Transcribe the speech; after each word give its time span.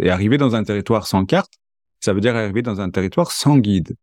Et 0.00 0.10
arriver 0.10 0.38
dans 0.38 0.54
un 0.54 0.64
territoire 0.64 1.06
sans 1.06 1.24
carte, 1.24 1.52
ça 2.00 2.12
veut 2.12 2.20
dire 2.20 2.36
arriver 2.36 2.62
dans 2.62 2.80
un 2.80 2.90
territoire 2.90 3.32
sans 3.32 3.58
guide. 3.58 3.96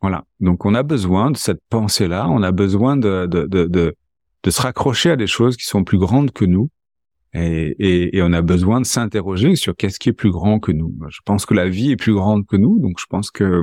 Voilà. 0.00 0.24
Donc 0.40 0.66
on 0.66 0.74
a 0.74 0.82
besoin 0.82 1.30
de 1.30 1.36
cette 1.36 1.60
pensée-là, 1.70 2.28
on 2.28 2.42
a 2.42 2.52
besoin 2.52 2.96
de, 2.96 3.26
de, 3.26 3.46
de, 3.46 3.66
de, 3.66 3.96
de 4.42 4.50
se 4.50 4.60
raccrocher 4.60 5.10
à 5.10 5.16
des 5.16 5.26
choses 5.26 5.56
qui 5.56 5.64
sont 5.64 5.84
plus 5.84 5.98
grandes 5.98 6.32
que 6.32 6.44
nous. 6.44 6.70
Et, 7.32 7.74
et, 7.78 8.16
et 8.16 8.22
on 8.22 8.32
a 8.32 8.42
besoin 8.42 8.80
de 8.80 8.86
s'interroger 8.86 9.56
sur 9.56 9.76
qu'est-ce 9.76 9.98
qui 9.98 10.08
est 10.08 10.14
plus 10.14 10.30
grand 10.30 10.58
que 10.58 10.72
nous. 10.72 10.94
Je 11.08 11.20
pense 11.24 11.44
que 11.44 11.54
la 11.54 11.68
vie 11.68 11.90
est 11.90 11.96
plus 11.96 12.14
grande 12.14 12.46
que 12.46 12.56
nous, 12.56 12.78
donc 12.78 12.98
je 12.98 13.06
pense 13.06 13.30
que 13.30 13.62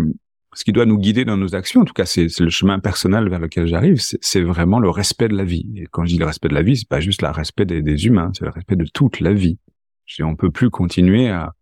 ce 0.54 0.64
qui 0.64 0.72
doit 0.72 0.86
nous 0.86 1.00
guider 1.00 1.26
dans 1.26 1.38
nos 1.38 1.56
actions, 1.56 1.82
en 1.82 1.86
tout 1.86 1.94
cas 1.94 2.06
c'est 2.06 2.28
le 2.40 2.50
chemin 2.50 2.80
personnel 2.80 3.28
vers 3.30 3.40
lequel 3.40 3.66
j'arrive, 3.66 4.00
c'est 4.00 4.42
vraiment 4.42 4.80
le 4.80 4.90
respect 4.90 5.28
de 5.28 5.36
la 5.36 5.44
vie. 5.44 5.66
Et 5.76 5.88
quand 5.90 6.06
je 6.06 6.14
dis 6.14 6.20
le 6.20 6.26
respect 6.26 6.50
de 6.50 6.54
la 6.54 6.62
vie, 6.62 6.78
c'est 6.78 6.88
pas 6.88 7.00
juste 7.00 7.24
le 7.24 7.30
respect 7.30 7.66
des, 7.66 7.82
des 7.82 8.06
humains, 8.06 8.32
c'est 8.38 8.46
le 8.46 8.52
respect 8.52 8.76
de 8.76 8.86
toute 8.94 9.20
la 9.20 9.34
vie. 9.34 9.58
On 10.22 10.36
peut 10.36 10.52
plus 10.52 10.70
continuer 10.70 11.30
à, 11.30 11.54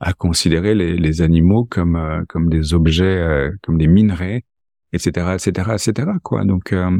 à 0.00 0.12
considérer 0.12 0.74
les, 0.74 0.96
les 0.96 1.22
animaux 1.22 1.64
comme 1.64 1.96
euh, 1.96 2.22
comme 2.28 2.48
des 2.48 2.74
objets, 2.74 3.04
euh, 3.04 3.50
comme 3.62 3.78
des 3.78 3.86
minerais, 3.86 4.44
etc., 4.92 5.34
etc., 5.34 5.70
etc. 5.74 6.08
Quoi. 6.22 6.44
Donc, 6.44 6.72
euh, 6.72 6.98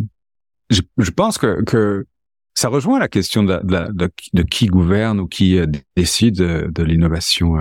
je, 0.70 0.82
je, 0.98 1.10
pense 1.10 1.38
que 1.38 1.62
que 1.64 2.06
ça 2.54 2.68
rejoint 2.68 2.98
la 2.98 3.08
question 3.08 3.42
de, 3.42 3.58
de, 3.62 3.92
de, 3.92 4.10
de 4.32 4.42
qui 4.42 4.66
gouverne 4.66 5.20
ou 5.20 5.26
qui 5.26 5.58
décide 5.96 6.36
de 6.36 6.82
l'innovation 6.82 7.56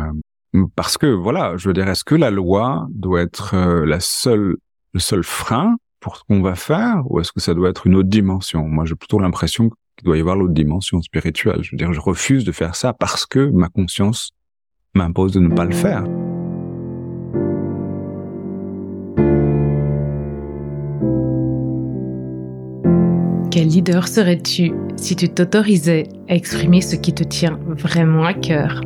parce 0.75 0.98
que 0.98 1.08
voilà, 1.08 1.55
je 1.58 1.67
veux 1.67 1.73
dire, 1.73 1.88
est-ce 1.88 2.03
que 2.03 2.16
la 2.16 2.30
loi 2.30 2.88
doit 2.91 3.22
être 3.22 3.53
euh, 3.55 3.86
la 3.86 4.00
seule, 4.00 4.58
le 4.94 5.00
seul 5.00 5.23
frein 5.23 5.77
pour 6.00 6.17
ce 6.17 6.23
qu'on 6.23 6.41
va 6.41 6.55
faire, 6.55 7.03
ou 7.05 7.20
est-ce 7.20 7.31
que 7.31 7.39
ça 7.39 7.53
doit 7.53 7.70
être 7.70 7.88
une 7.88 7.95
autre 7.95 8.09
dimension? 8.09 8.67
Moi, 8.67 8.86
j'ai 8.86 8.95
plutôt 8.95 9.20
l'impression 9.20 9.70
qu'il 10.01 10.07
doit 10.07 10.17
y 10.17 10.21
avoir 10.21 10.35
l'autre 10.35 10.53
dimension 10.53 10.99
spirituelle. 11.03 11.59
Je 11.61 11.71
veux 11.71 11.77
dire, 11.77 11.93
je 11.93 11.99
refuse 11.99 12.43
de 12.43 12.51
faire 12.51 12.75
ça 12.75 12.91
parce 12.91 13.27
que 13.27 13.51
ma 13.51 13.69
conscience 13.69 14.31
m'impose 14.95 15.31
de 15.31 15.39
ne 15.39 15.53
pas 15.53 15.65
le 15.65 15.73
faire. 15.73 16.03
Quel 23.52 23.67
leader 23.67 24.08
serais-tu 24.08 24.71
si 24.95 25.16
tu 25.16 25.30
t'autorisais 25.30 26.08
à 26.27 26.36
exprimer 26.36 26.81
ce 26.81 26.95
qui 26.95 27.13
te 27.13 27.23
tient 27.23 27.59
vraiment 27.67 28.23
à 28.23 28.33
cœur? 28.33 28.81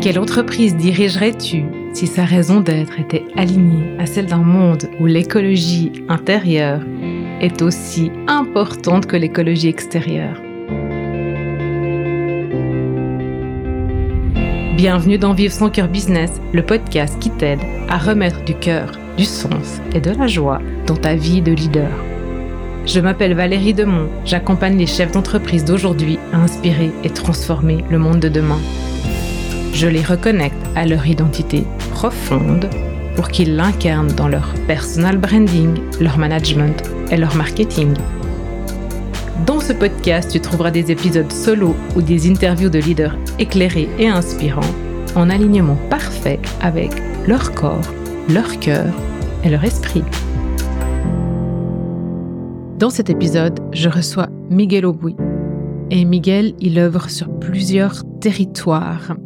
Quelle 0.00 0.18
entreprise 0.18 0.76
dirigerais-tu 0.76 1.64
si 1.92 2.06
sa 2.06 2.24
raison 2.24 2.60
d'être 2.60 3.00
était 3.00 3.24
alignée 3.34 3.98
à 3.98 4.06
celle 4.06 4.26
d'un 4.26 4.44
monde 4.44 4.84
où 5.00 5.06
l'écologie 5.06 5.90
intérieure 6.08 6.82
est 7.40 7.62
aussi 7.62 8.12
importante 8.26 9.06
que 9.06 9.16
l'écologie 9.16 9.68
extérieure 9.68 10.40
Bienvenue 14.76 15.18
dans 15.18 15.34
Vivre 15.34 15.52
son 15.52 15.68
cœur 15.68 15.88
business, 15.88 16.30
le 16.52 16.62
podcast 16.62 17.18
qui 17.18 17.30
t'aide 17.30 17.60
à 17.88 17.98
remettre 17.98 18.44
du 18.44 18.54
cœur, 18.54 18.92
du 19.16 19.24
sens 19.24 19.80
et 19.94 20.00
de 20.00 20.10
la 20.10 20.26
joie 20.26 20.60
dans 20.86 20.96
ta 20.96 21.14
vie 21.14 21.42
de 21.42 21.52
leader. 21.52 21.90
Je 22.86 23.00
m'appelle 23.00 23.34
Valérie 23.34 23.74
Demont, 23.74 24.08
j'accompagne 24.24 24.78
les 24.78 24.86
chefs 24.86 25.12
d'entreprise 25.12 25.64
d'aujourd'hui 25.64 26.18
à 26.32 26.38
inspirer 26.38 26.92
et 27.04 27.10
transformer 27.10 27.84
le 27.90 27.98
monde 27.98 28.20
de 28.20 28.28
demain 28.28 28.60
je 29.80 29.86
les 29.86 30.02
reconnecte 30.02 30.60
à 30.76 30.84
leur 30.84 31.06
identité 31.06 31.64
profonde 31.92 32.68
pour 33.16 33.28
qu'ils 33.28 33.56
l'incarnent 33.56 34.12
dans 34.12 34.28
leur 34.28 34.52
personal 34.66 35.16
branding, 35.18 35.78
leur 36.00 36.18
management 36.18 36.82
et 37.10 37.16
leur 37.16 37.34
marketing. 37.36 37.94
Dans 39.46 39.60
ce 39.60 39.72
podcast, 39.72 40.30
tu 40.30 40.40
trouveras 40.40 40.70
des 40.70 40.90
épisodes 40.90 41.32
solo 41.32 41.74
ou 41.96 42.02
des 42.02 42.30
interviews 42.30 42.68
de 42.68 42.78
leaders 42.78 43.16
éclairés 43.38 43.88
et 43.98 44.08
inspirants 44.08 44.60
en 45.16 45.30
alignement 45.30 45.76
parfait 45.88 46.38
avec 46.60 46.90
leur 47.26 47.52
corps, 47.52 47.92
leur 48.28 48.58
cœur 48.60 48.92
et 49.44 49.48
leur 49.48 49.64
esprit. 49.64 50.04
Dans 52.78 52.90
cet 52.90 53.10
épisode, 53.10 53.60
je 53.72 53.88
reçois 53.88 54.28
Miguel 54.48 54.86
Aubouy. 54.86 55.16
Et 55.90 56.04
Miguel, 56.04 56.54
il 56.60 56.78
œuvre 56.78 57.10
sur 57.10 57.28
plusieurs 57.38 58.04
territoires 58.20 59.16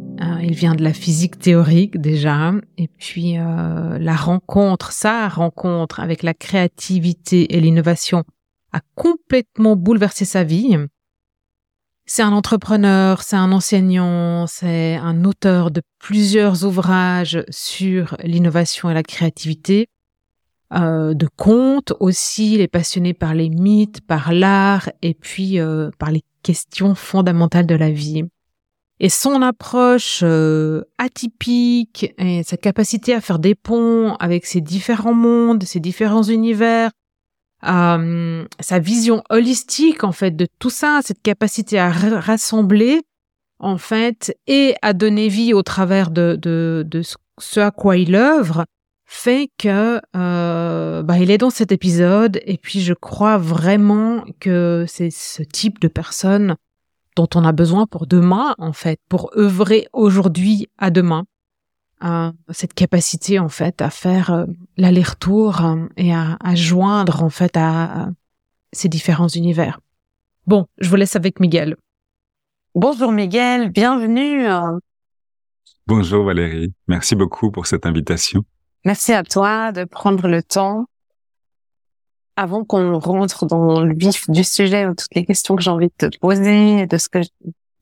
il 0.45 0.53
vient 0.53 0.75
de 0.75 0.83
la 0.83 0.93
physique 0.93 1.39
théorique 1.39 1.99
déjà, 1.99 2.53
et 2.77 2.87
puis 2.87 3.39
euh, 3.39 3.97
la 3.97 4.15
rencontre, 4.15 4.91
sa 4.91 5.27
rencontre 5.27 5.99
avec 5.99 6.21
la 6.21 6.35
créativité 6.35 7.55
et 7.55 7.59
l'innovation 7.59 8.23
a 8.71 8.81
complètement 8.93 9.75
bouleversé 9.75 10.23
sa 10.23 10.43
vie. 10.43 10.77
C'est 12.05 12.21
un 12.21 12.31
entrepreneur, 12.31 13.23
c'est 13.23 13.35
un 13.35 13.51
enseignant, 13.51 14.45
c'est 14.45 14.95
un 14.97 15.23
auteur 15.25 15.71
de 15.71 15.81
plusieurs 15.97 16.63
ouvrages 16.63 17.43
sur 17.49 18.15
l'innovation 18.23 18.91
et 18.91 18.93
la 18.93 19.01
créativité, 19.01 19.87
euh, 20.73 21.15
de 21.15 21.27
contes 21.35 21.93
aussi, 21.99 22.53
il 22.55 22.61
est 22.61 22.67
passionné 22.67 23.15
par 23.15 23.33
les 23.33 23.49
mythes, 23.49 24.01
par 24.01 24.31
l'art 24.31 24.91
et 25.01 25.15
puis 25.15 25.57
par 25.97 26.11
les 26.11 26.23
questions 26.43 26.93
fondamentales 26.93 27.65
de 27.65 27.75
la 27.75 27.89
vie. 27.89 28.25
Et 28.99 29.09
son 29.09 29.41
approche 29.41 30.21
euh, 30.23 30.83
atypique 30.97 32.13
et 32.17 32.43
sa 32.43 32.55
capacité 32.55 33.13
à 33.13 33.19
faire 33.19 33.39
des 33.39 33.55
ponts 33.55 34.15
avec 34.15 34.45
ses 34.45 34.61
différents 34.61 35.13
mondes, 35.13 35.63
ses 35.63 35.81
différents 35.81 36.23
univers, 36.23 36.91
euh, 37.67 38.45
sa 38.59 38.79
vision 38.79 39.21
holistique 39.29 40.03
en 40.03 40.13
fait 40.13 40.31
de 40.31 40.47
tout 40.59 40.69
ça, 40.69 41.01
cette 41.03 41.21
capacité 41.21 41.77
à 41.77 41.89
rassembler 41.89 43.01
en 43.59 43.77
fait 43.77 44.37
et 44.47 44.75
à 44.81 44.93
donner 44.93 45.27
vie 45.27 45.53
au 45.53 45.63
travers 45.63 46.09
de, 46.09 46.37
de, 46.41 46.85
de 46.87 47.01
ce 47.37 47.59
à 47.59 47.71
quoi 47.71 47.97
il 47.97 48.15
œuvre, 48.15 48.65
fait 49.05 49.49
que 49.57 49.99
euh, 50.15 51.03
bah, 51.03 51.17
il 51.19 51.31
est 51.31 51.37
dans 51.37 51.49
cet 51.49 51.71
épisode. 51.71 52.39
Et 52.45 52.57
puis 52.57 52.81
je 52.81 52.93
crois 52.93 53.37
vraiment 53.37 54.23
que 54.39 54.85
c'est 54.87 55.11
ce 55.11 55.43
type 55.43 55.79
de 55.79 55.87
personne 55.87 56.55
dont 57.15 57.29
on 57.35 57.43
a 57.43 57.51
besoin 57.51 57.87
pour 57.87 58.07
demain, 58.07 58.55
en 58.57 58.73
fait, 58.73 58.99
pour 59.09 59.31
œuvrer 59.37 59.87
aujourd'hui 59.93 60.67
à 60.77 60.91
demain. 60.91 61.25
Euh, 62.03 62.31
cette 62.49 62.73
capacité, 62.73 63.39
en 63.39 63.49
fait, 63.49 63.81
à 63.81 63.89
faire 63.89 64.31
euh, 64.31 64.45
l'aller-retour 64.77 65.63
euh, 65.63 65.87
et 65.95 66.13
à, 66.13 66.37
joindre, 66.53 67.23
en 67.23 67.29
fait, 67.29 67.55
à, 67.55 68.09
ces 68.73 68.89
différents 68.89 69.29
univers. 69.29 69.79
Bon, 70.45 70.67
je 70.77 70.89
vous 70.89 70.97
laisse 70.97 71.15
avec 71.15 71.39
Miguel. 71.39 71.77
Bonjour 72.75 73.13
Miguel, 73.13 73.71
bienvenue. 73.71 74.45
Bonjour 75.87 76.25
Valérie, 76.25 76.73
merci 76.89 77.15
beaucoup 77.15 77.49
pour 77.49 77.67
cette 77.67 77.85
invitation. 77.85 78.43
Merci 78.83 79.13
à 79.13 79.23
toi 79.23 79.71
de 79.71 79.85
prendre 79.85 80.27
le 80.27 80.43
temps 80.43 80.85
avant 82.35 82.65
qu'on 82.65 82.99
rentre 82.99 83.45
dans 83.45 83.81
le 83.81 83.95
vif 83.95 84.29
du 84.29 84.43
sujet 84.43 84.85
ou 84.85 84.95
toutes 84.95 85.15
les 85.15 85.25
questions 85.25 85.55
que 85.55 85.63
j'ai 85.63 85.69
envie 85.69 85.91
de 85.99 86.09
te 86.09 86.17
poser, 86.17 86.85
de 86.85 86.97
ce 86.97 87.09
que 87.09 87.19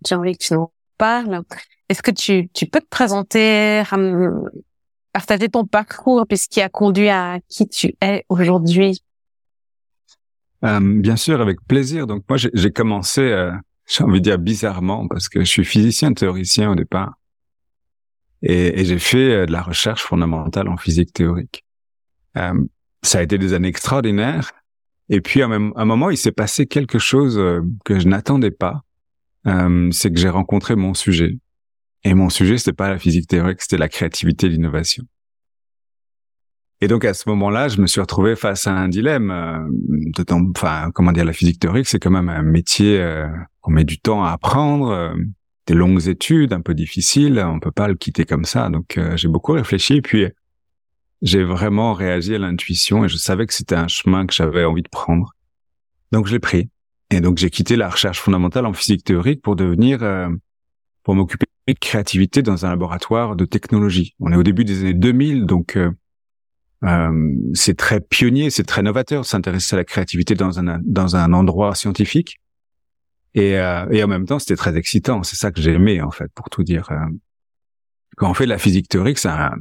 j'ai 0.06 0.16
envie 0.16 0.38
que 0.38 0.44
tu 0.44 0.53
nous 0.53 0.72
parles, 0.97 1.41
est-ce 1.90 2.02
que 2.02 2.12
tu, 2.12 2.50
tu 2.53 2.66
peux 2.66 2.80
te 2.80 2.88
présenter, 2.88 3.84
partager 5.12 5.50
ton 5.50 5.66
parcours, 5.66 6.25
puis 6.28 6.38
ce 6.38 6.47
qui 6.47 6.62
a 6.62 6.69
conduit 6.69 7.09
à 7.09 7.40
qui 7.47 7.68
tu 7.68 7.96
es 8.02 8.25
aujourd'hui? 8.30 9.03
Euh, 10.63 10.80
Bien 10.81 11.16
sûr, 11.16 11.42
avec 11.42 11.59
plaisir. 11.68 12.08
Donc 12.08 12.24
moi, 12.30 12.38
j'ai 12.38 12.72
commencé, 12.72 13.22
euh, 13.22 13.52
j'ai 13.88 14.03
envie 14.03 14.22
de 14.22 14.24
dire 14.24 14.40
bizarrement, 14.40 15.08
parce 15.08 15.30
que 15.30 15.42
je 15.42 15.46
suis 15.46 15.66
physicien 15.66 16.13
théoricien 16.13 16.72
au 16.72 16.75
départ, 16.75 17.13
et, 18.42 18.80
et 18.80 18.86
j'ai 18.86 19.00
fait 19.00 19.31
euh, 19.31 19.46
de 19.46 19.52
la 19.52 19.62
recherche 19.62 20.03
fondamentale 20.03 20.68
en 20.68 20.78
physique 20.78 21.12
théorique. 21.13 21.66
Euh, 22.38 22.53
ça 23.03 23.19
a 23.19 23.22
été 23.22 23.38
des 23.38 23.53
années 23.53 23.68
extraordinaires. 23.68 24.52
Et 25.09 25.22
puis 25.22 25.41
à 25.41 25.47
un, 25.47 25.86
moment, 25.86 26.09
il 26.09 26.18
s'est 26.18 26.31
passé 26.31 26.66
quelque 26.66 27.00
chose 27.00 27.38
euh, 27.38 27.62
que 27.86 28.00
je 28.00 28.08
n'attendais 28.08 28.52
pas. 28.52 28.81
Euh, 29.46 29.90
c'est 29.91 30.12
que 30.12 30.19
j'ai 30.19 30.30
rencontré 30.30 30.75
mon 30.75 30.94
sujet. 30.94 31.38
Et 32.06 32.13
mon 32.13 32.30
sujet, 32.30 32.58
c'était 32.58 32.74
pas 32.74 32.90
la 32.90 32.97
physique 32.97 33.27
théorique, 33.27 33.62
c'était 33.62 33.77
la 33.77 33.89
créativité 33.89 34.50
l'innovation. 34.50 35.06
Et 36.83 36.88
donc 36.89 37.06
à 37.06 37.13
ce 37.13 37.30
moment-là, 37.30 37.69
je 37.69 37.80
me 37.80 37.88
suis 37.88 38.01
retrouvé 38.01 38.36
face 38.36 38.68
à 38.68 38.74
un 38.74 38.89
dilemme. 38.89 39.31
Euh, 39.31 40.33
enfin, 40.54 40.92
comment 40.94 41.13
dire, 41.13 41.24
la 41.24 41.31
physique 41.31 41.57
théorique, 41.57 41.88
c'est 41.88 41.98
quand 41.98 42.12
même 42.12 42.27
un 42.27 42.42
métier 42.42 43.00
euh, 43.00 43.25
qu'on 43.62 43.72
met 43.72 43.86
du 43.86 44.00
temps 44.00 44.25
à 44.25 44.31
apprendre, 44.31 44.89
euh, 44.89 45.13
des 45.66 45.75
longues 45.75 46.10
études, 46.10 46.51
un 46.51 46.60
peu 46.60 46.74
difficiles. 46.74 47.39
On 47.39 47.62
peut 47.62 47.72
pas 47.72 47.88
le 47.88 47.95
quitter 47.95 48.25
comme 48.25 48.44
ça. 48.44 48.68
Donc 48.68 49.00
j'ai 49.16 49.30
beaucoup 49.30 49.54
réfléchi. 49.54 50.01
Puis 50.01 50.25
j'ai 51.24 51.44
vraiment 51.44 51.94
réagi 51.94 52.36
à 52.36 52.38
l'intuition 52.38 53.04
et 53.04 53.10
je 53.10 53.18
savais 53.18 53.48
que 53.48 53.54
c'était 53.54 53.75
un 53.75 53.88
chemin 53.88 54.28
que 54.28 54.34
j'avais 54.34 54.64
envie 54.64 54.84
de 54.84 54.90
prendre. 54.90 55.34
Donc 56.12 56.28
je 56.28 56.34
l'ai 56.34 56.40
pris. 56.40 56.70
Et 57.10 57.20
donc 57.20 57.38
j'ai 57.38 57.50
quitté 57.50 57.75
la 57.75 57.90
recherche 57.90 58.20
fondamentale 58.20 58.68
en 58.68 58.74
physique 58.74 59.04
théorique 59.04 59.42
pour 59.42 59.56
devenir, 59.56 60.04
euh, 60.04 60.30
pour 61.02 61.16
m'occuper 61.16 61.48
de 61.68 61.74
créativité 61.74 62.44
dans 62.44 62.66
un 62.66 62.70
laboratoire 62.70 63.36
de 63.36 63.46
technologie. 63.46 64.14
On 64.20 64.31
est 64.31 64.36
au 64.36 64.44
début 64.44 64.66
des 64.66 64.81
années 64.81 64.94
2000, 64.94 65.46
donc 65.46 65.78
euh, 65.78 65.92
euh, 66.84 67.31
c'est 67.54 67.78
très 67.78 68.02
pionnier, 68.02 68.50
c'est 68.52 68.66
très 68.66 68.84
novateur 68.84 69.25
s'intéresser 69.25 69.75
à 69.75 69.78
la 69.78 69.86
créativité 69.86 70.36
dans 70.36 70.60
un 70.60 70.80
dans 70.84 71.16
un 71.16 71.34
endroit 71.34 71.74
scientifique. 71.74 72.40
Et, 73.36 73.58
euh, 73.58 73.86
et 73.92 74.04
en 74.04 74.08
même 74.08 74.25
temps, 74.25 74.40
c'était 74.40 74.56
très 74.56 74.78
excitant. 74.78 75.24
C'est 75.24 75.36
ça 75.36 75.52
que 75.52 75.62
j'aimais, 75.62 76.02
en 76.02 76.12
fait, 76.12 76.31
pour 76.34 76.50
tout 76.50 76.64
dire. 76.64 76.92
Euh. 76.92 77.06
Quand 78.16 78.30
on 78.30 78.34
fait 78.34 78.46
de 78.46 78.50
la 78.50 78.60
physique 78.60 78.88
théorique, 78.88 79.18
c'est 79.18 79.30
un 79.30 79.56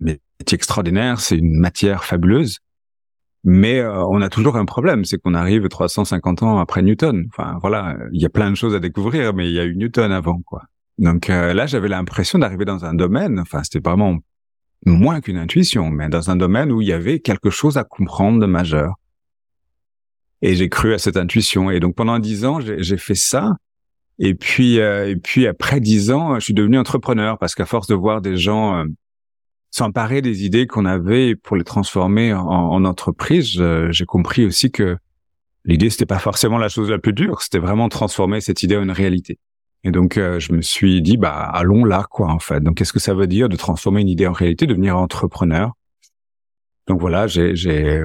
métier 0.00 0.56
extraordinaire, 0.56 1.20
c'est 1.20 1.36
une 1.36 1.58
matière 1.58 2.04
fabuleuse. 2.04 2.58
Mais 3.44 3.78
euh, 3.78 4.04
on 4.06 4.22
a 4.22 4.30
toujours 4.30 4.56
un 4.56 4.64
problème, 4.64 5.04
c'est 5.04 5.18
qu'on 5.18 5.34
arrive 5.34 5.68
350 5.68 6.42
ans 6.42 6.58
après 6.58 6.82
Newton. 6.82 7.26
Enfin, 7.28 7.58
voilà, 7.60 7.96
il 8.12 8.20
y 8.20 8.24
a 8.24 8.30
plein 8.30 8.50
de 8.50 8.56
choses 8.56 8.74
à 8.74 8.80
découvrir, 8.80 9.34
mais 9.34 9.48
il 9.48 9.54
y 9.54 9.60
a 9.60 9.64
eu 9.64 9.76
Newton 9.76 10.12
avant, 10.12 10.40
quoi. 10.46 10.62
Donc 10.96 11.26
là, 11.26 11.66
j'avais 11.66 11.88
l'impression 11.88 12.38
d'arriver 12.38 12.64
dans 12.64 12.84
un 12.84 12.94
domaine, 12.94 13.40
enfin, 13.40 13.64
c'était 13.64 13.80
vraiment 13.80 14.20
moins 14.86 15.20
qu'une 15.20 15.36
intuition, 15.36 15.90
mais 15.90 16.08
dans 16.08 16.30
un 16.30 16.36
domaine 16.36 16.70
où 16.72 16.80
il 16.80 16.88
y 16.88 16.92
avait 16.92 17.20
quelque 17.20 17.50
chose 17.50 17.76
à 17.76 17.84
comprendre 17.84 18.40
de 18.40 18.46
majeur. 18.46 18.94
Et 20.42 20.54
j'ai 20.54 20.68
cru 20.68 20.92
à 20.94 20.98
cette 20.98 21.16
intuition. 21.16 21.70
Et 21.70 21.80
donc 21.80 21.94
pendant 21.94 22.18
dix 22.18 22.44
ans, 22.44 22.60
j'ai 22.60 22.96
fait 22.96 23.14
ça. 23.14 23.56
Et 24.18 24.34
puis, 24.34 24.78
euh, 24.78 25.08
et 25.08 25.16
puis 25.16 25.46
après 25.46 25.80
dix 25.80 26.10
ans, 26.10 26.34
je 26.38 26.44
suis 26.44 26.54
devenu 26.54 26.78
entrepreneur 26.78 27.38
parce 27.38 27.54
qu'à 27.54 27.66
force 27.66 27.86
de 27.86 27.94
voir 27.94 28.20
des 28.20 28.36
gens 28.36 28.76
euh, 28.76 28.84
s'emparer 29.74 30.22
des 30.22 30.44
idées 30.44 30.66
qu'on 30.66 30.86
avait 30.86 31.34
pour 31.34 31.56
les 31.56 31.64
transformer 31.64 32.32
en, 32.32 32.46
en 32.46 32.84
entreprise, 32.84 33.60
j'ai 33.90 34.04
compris 34.04 34.44
aussi 34.44 34.70
que 34.70 34.96
l'idée 35.64 35.90
c'était 35.90 36.06
pas 36.06 36.18
forcément 36.18 36.58
la 36.58 36.68
chose 36.68 36.90
la 36.90 36.98
plus 36.98 37.12
dure, 37.12 37.42
c'était 37.42 37.58
vraiment 37.58 37.88
transformer 37.88 38.40
cette 38.40 38.62
idée 38.62 38.76
en 38.76 38.82
une 38.82 38.90
réalité. 38.90 39.38
Et 39.84 39.90
donc, 39.90 40.16
euh, 40.16 40.40
je 40.40 40.52
me 40.54 40.62
suis 40.62 41.02
dit, 41.02 41.18
bah, 41.18 41.34
allons 41.34 41.84
là, 41.84 42.06
quoi, 42.10 42.28
en 42.30 42.38
fait. 42.38 42.60
Donc, 42.62 42.78
qu'est-ce 42.78 42.92
que 42.92 42.98
ça 42.98 43.12
veut 43.12 43.26
dire 43.26 43.50
de 43.50 43.56
transformer 43.56 44.00
une 44.00 44.08
idée 44.08 44.26
en 44.26 44.32
réalité, 44.32 44.66
devenir 44.66 44.96
entrepreneur? 44.96 45.72
Donc 46.86 47.00
voilà, 47.00 47.26
j'ai, 47.26 47.54
j'ai 47.54 48.02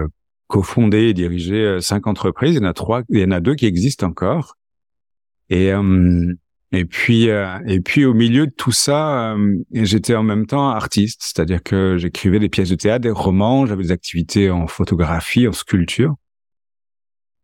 cofondé 0.48 1.04
et 1.04 1.14
dirigé 1.14 1.56
euh, 1.56 1.80
cinq 1.80 2.08
entreprises. 2.08 2.56
Il 2.56 2.64
y 2.64 2.66
en 2.66 2.70
a 2.70 2.74
trois, 2.74 3.04
il 3.10 3.20
y 3.20 3.24
en 3.24 3.32
a 3.32 3.40
deux 3.40 3.56
qui 3.56 3.66
existent 3.66 4.08
encore. 4.08 4.58
Et 5.50 5.72
euh, 5.72 6.34
et 6.72 6.86
puis 6.86 7.24
et 7.26 7.82
puis 7.82 8.06
au 8.06 8.14
milieu 8.14 8.46
de 8.48 8.52
tout 8.52 8.72
ça, 8.72 9.36
j'étais 9.72 10.16
en 10.16 10.24
même 10.24 10.46
temps 10.46 10.70
artiste, 10.70 11.22
c'est-à-dire 11.24 11.64
que 11.64 11.98
j'écrivais 11.98 12.40
des 12.40 12.50
pièces 12.50 12.70
de 12.70 12.76
théâtre, 12.76 13.02
des 13.02 13.10
romans, 13.10 13.66
j'avais 13.66 13.84
des 13.84 13.92
activités 13.92 14.52
en 14.52 14.68
photographie, 14.68 15.48
en 15.48 15.52
sculpture. 15.52 16.16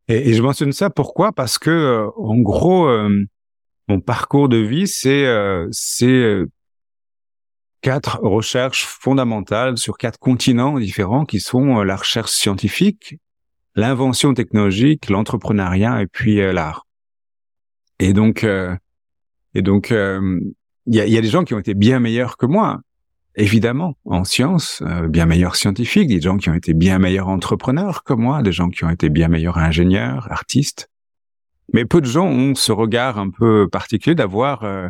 Et, 0.07 0.33
je 0.33 0.41
mentionne 0.43 0.71
ça 0.71 0.91
pourquoi? 0.91 1.31
Parce 1.31 1.57
que 1.57 2.07
en 2.17 2.37
gros 2.37 2.87
mon 3.87 3.99
parcours 3.99 4.49
de 4.49 4.57
vie, 4.57 4.87
c'est 4.87 5.25
euh, 5.25 5.67
c'est 5.71 6.07
euh, 6.07 6.49
quatre 7.81 8.19
recherches 8.21 8.85
fondamentales 8.85 9.77
sur 9.77 9.97
quatre 9.97 10.17
continents 10.17 10.79
différents 10.79 11.25
qui 11.25 11.39
sont 11.39 11.79
euh, 11.79 11.83
la 11.83 11.95
recherche 11.95 12.31
scientifique, 12.31 13.17
l'invention 13.75 14.33
technologique, 14.33 15.09
l'entrepreneuriat 15.09 16.01
et 16.01 16.07
puis 16.07 16.37
l'art. 16.37 16.87
Et 17.99 18.13
donc 18.13 18.45
et 19.55 19.61
donc 19.61 19.89
il 19.89 20.95
y 20.95 20.99
a, 20.99 21.07
y 21.07 21.17
a 21.17 21.21
des 21.21 21.29
gens 21.29 21.43
qui 21.43 21.53
ont 21.53 21.59
été 21.59 21.73
bien 21.73 21.99
meilleurs 21.99 22.37
que 22.37 22.45
moi, 22.45 22.81
évidemment, 23.35 23.97
en 24.05 24.23
sciences, 24.23 24.83
bien 25.09 25.25
meilleurs 25.25 25.55
scientifiques, 25.55 26.07
des 26.07 26.21
gens 26.21 26.37
qui 26.37 26.49
ont 26.49 26.53
été 26.53 26.73
bien 26.73 26.99
meilleurs 26.99 27.27
entrepreneurs 27.27 28.03
que 28.03 28.13
moi, 28.13 28.43
des 28.43 28.51
gens 28.51 28.69
qui 28.69 28.83
ont 28.85 28.89
été 28.89 29.09
bien 29.09 29.27
meilleurs 29.27 29.57
ingénieurs, 29.57 30.31
artistes. 30.31 30.89
Mais 31.73 31.85
peu 31.85 32.01
de 32.01 32.05
gens 32.05 32.27
ont 32.27 32.55
ce 32.55 32.71
regard 32.71 33.17
un 33.17 33.29
peu 33.29 33.67
particulier 33.67 34.15
d'avoir 34.15 34.63
euh, 34.63 34.87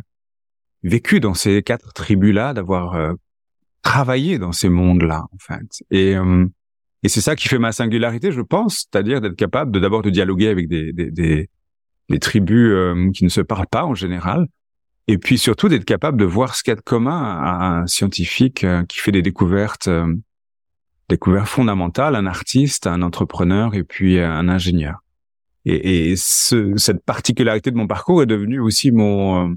vécu 0.83 1.19
dans 1.19 1.33
ces 1.33 1.63
quatre 1.63 1.93
tribus-là, 1.93 2.53
d'avoir 2.53 2.95
euh, 2.95 3.13
travaillé 3.81 4.37
dans 4.37 4.51
ces 4.51 4.69
mondes-là, 4.69 5.25
en 5.31 5.37
fait. 5.39 5.83
Et, 5.89 6.15
euh, 6.15 6.45
et 7.03 7.09
c'est 7.09 7.21
ça 7.21 7.35
qui 7.35 7.47
fait 7.47 7.59
ma 7.59 7.71
singularité, 7.71 8.31
je 8.31 8.41
pense, 8.41 8.87
c'est-à-dire 8.91 9.21
d'être 9.21 9.35
capable 9.35 9.71
de 9.71 9.79
d'abord 9.79 10.01
de 10.01 10.09
dialoguer 10.09 10.49
avec 10.49 10.67
des, 10.67 10.91
des, 10.91 11.11
des, 11.11 11.49
des 12.09 12.19
tribus 12.19 12.73
qui 13.13 13.23
ne 13.23 13.29
se 13.29 13.41
parlent 13.41 13.67
pas 13.67 13.85
en 13.85 13.95
général, 13.95 14.47
et 15.07 15.17
puis 15.17 15.37
surtout 15.37 15.69
d'être 15.69 15.85
capable 15.85 16.17
de 16.17 16.25
voir 16.25 16.55
ce 16.55 16.63
qu'il 16.63 16.71
y 16.71 16.73
a 16.73 16.75
de 16.75 16.81
commun 16.81 17.21
à 17.21 17.79
un 17.79 17.87
scientifique 17.87 18.65
qui 18.89 18.99
fait 18.99 19.11
des 19.11 19.21
découvertes, 19.21 19.89
découvertes 21.09 21.47
fondamentales, 21.47 22.15
un 22.15 22.25
artiste, 22.25 22.87
un 22.87 23.01
entrepreneur 23.01 23.75
et 23.75 23.83
puis 23.83 24.19
un 24.19 24.49
ingénieur. 24.49 24.99
Et, 25.65 26.15
ce, 26.15 26.77
cette 26.77 27.03
particularité 27.03 27.71
de 27.71 27.75
mon 27.75 27.87
parcours 27.87 28.21
est 28.21 28.27
devenue 28.27 28.59
aussi 28.59 28.91
mon 28.91 29.49
euh, 29.49 29.55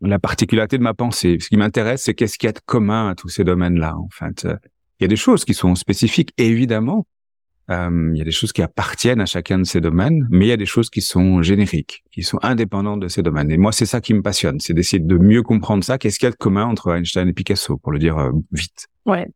la 0.00 0.18
particularité 0.20 0.78
de 0.78 0.82
ma 0.82 0.94
pensée. 0.94 1.38
Ce 1.40 1.48
qui 1.48 1.56
m'intéresse, 1.56 2.04
c'est 2.04 2.14
qu'est-ce 2.14 2.38
qu'il 2.38 2.46
y 2.46 2.50
a 2.50 2.52
de 2.52 2.60
commun 2.64 3.08
à 3.08 3.14
tous 3.14 3.28
ces 3.28 3.42
domaines-là. 3.42 3.96
En 3.96 4.08
fait, 4.10 4.44
il 4.44 5.02
y 5.02 5.04
a 5.04 5.08
des 5.08 5.16
choses 5.16 5.44
qui 5.44 5.54
sont 5.54 5.74
spécifiques, 5.74 6.32
évidemment. 6.38 7.06
Euh, 7.70 8.10
il 8.14 8.18
y 8.18 8.22
a 8.22 8.24
des 8.24 8.30
choses 8.30 8.52
qui 8.52 8.62
appartiennent 8.62 9.20
à 9.20 9.26
chacun 9.26 9.58
de 9.58 9.64
ces 9.64 9.80
domaines, 9.80 10.26
mais 10.30 10.46
il 10.46 10.48
y 10.48 10.52
a 10.52 10.56
des 10.56 10.66
choses 10.66 10.88
qui 10.88 11.02
sont 11.02 11.42
génériques, 11.42 12.02
qui 12.10 12.22
sont 12.22 12.38
indépendantes 12.42 13.00
de 13.00 13.08
ces 13.08 13.22
domaines. 13.22 13.50
Et 13.50 13.58
moi, 13.58 13.72
c'est 13.72 13.86
ça 13.86 14.00
qui 14.00 14.14
me 14.14 14.22
passionne, 14.22 14.58
c'est 14.60 14.72
d'essayer 14.72 15.02
de 15.02 15.18
mieux 15.18 15.42
comprendre 15.42 15.84
ça. 15.84 15.98
Qu'est-ce 15.98 16.18
qu'il 16.18 16.26
y 16.26 16.28
a 16.28 16.32
de 16.32 16.36
commun 16.36 16.64
entre 16.64 16.96
Einstein 16.96 17.28
et 17.28 17.32
Picasso, 17.32 17.76
pour 17.76 17.92
le 17.92 17.98
dire 17.98 18.18
euh, 18.18 18.30
vite? 18.52 18.88
Ouais. 19.04 19.28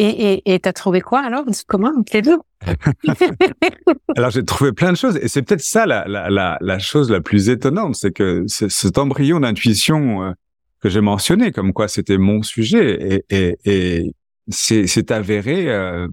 Et 0.00 0.54
et 0.54 0.60
t'as 0.60 0.72
trouvé 0.72 1.00
quoi 1.00 1.20
alors? 1.20 1.44
Comment? 1.66 1.92
Les 2.12 2.22
deux 2.22 2.38
Alors 4.16 4.30
j'ai 4.30 4.44
trouvé 4.44 4.72
plein 4.72 4.92
de 4.92 4.96
choses 4.96 5.16
et 5.16 5.26
c'est 5.28 5.42
peut-être 5.42 5.60
ça 5.60 5.86
la, 5.86 6.06
la, 6.06 6.30
la, 6.30 6.56
la, 6.60 6.78
chose 6.78 7.10
la 7.10 7.20
plus 7.20 7.48
étonnante, 7.48 7.96
c'est 7.96 8.12
que 8.12 8.44
cet 8.46 8.98
embryon 8.98 9.40
d'intuition 9.40 10.22
euh, 10.22 10.32
que 10.80 10.88
j'ai 10.88 11.00
mentionné, 11.00 11.52
comme 11.52 11.72
quoi 11.72 11.88
c'était 11.88 12.18
mon 12.18 12.42
sujet, 12.42 13.24
et, 13.30 13.36
et, 13.36 13.58
et 13.64 14.14
c'est 14.48 15.10
avéré, 15.10 15.68
euh, 15.68 16.08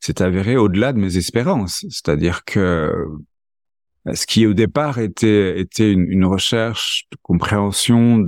c'est 0.00 0.20
avéré 0.20 0.56
au-delà 0.56 0.92
de 0.92 0.98
mes 0.98 1.16
espérances. 1.16 1.84
C'est-à-dire 1.88 2.44
que 2.44 2.92
ce 4.12 4.26
qui 4.26 4.46
au 4.46 4.54
départ 4.54 4.98
était 4.98 5.60
était 5.60 5.92
une, 5.92 6.06
une 6.10 6.24
recherche 6.24 7.06
de 7.12 7.18
compréhension, 7.22 8.24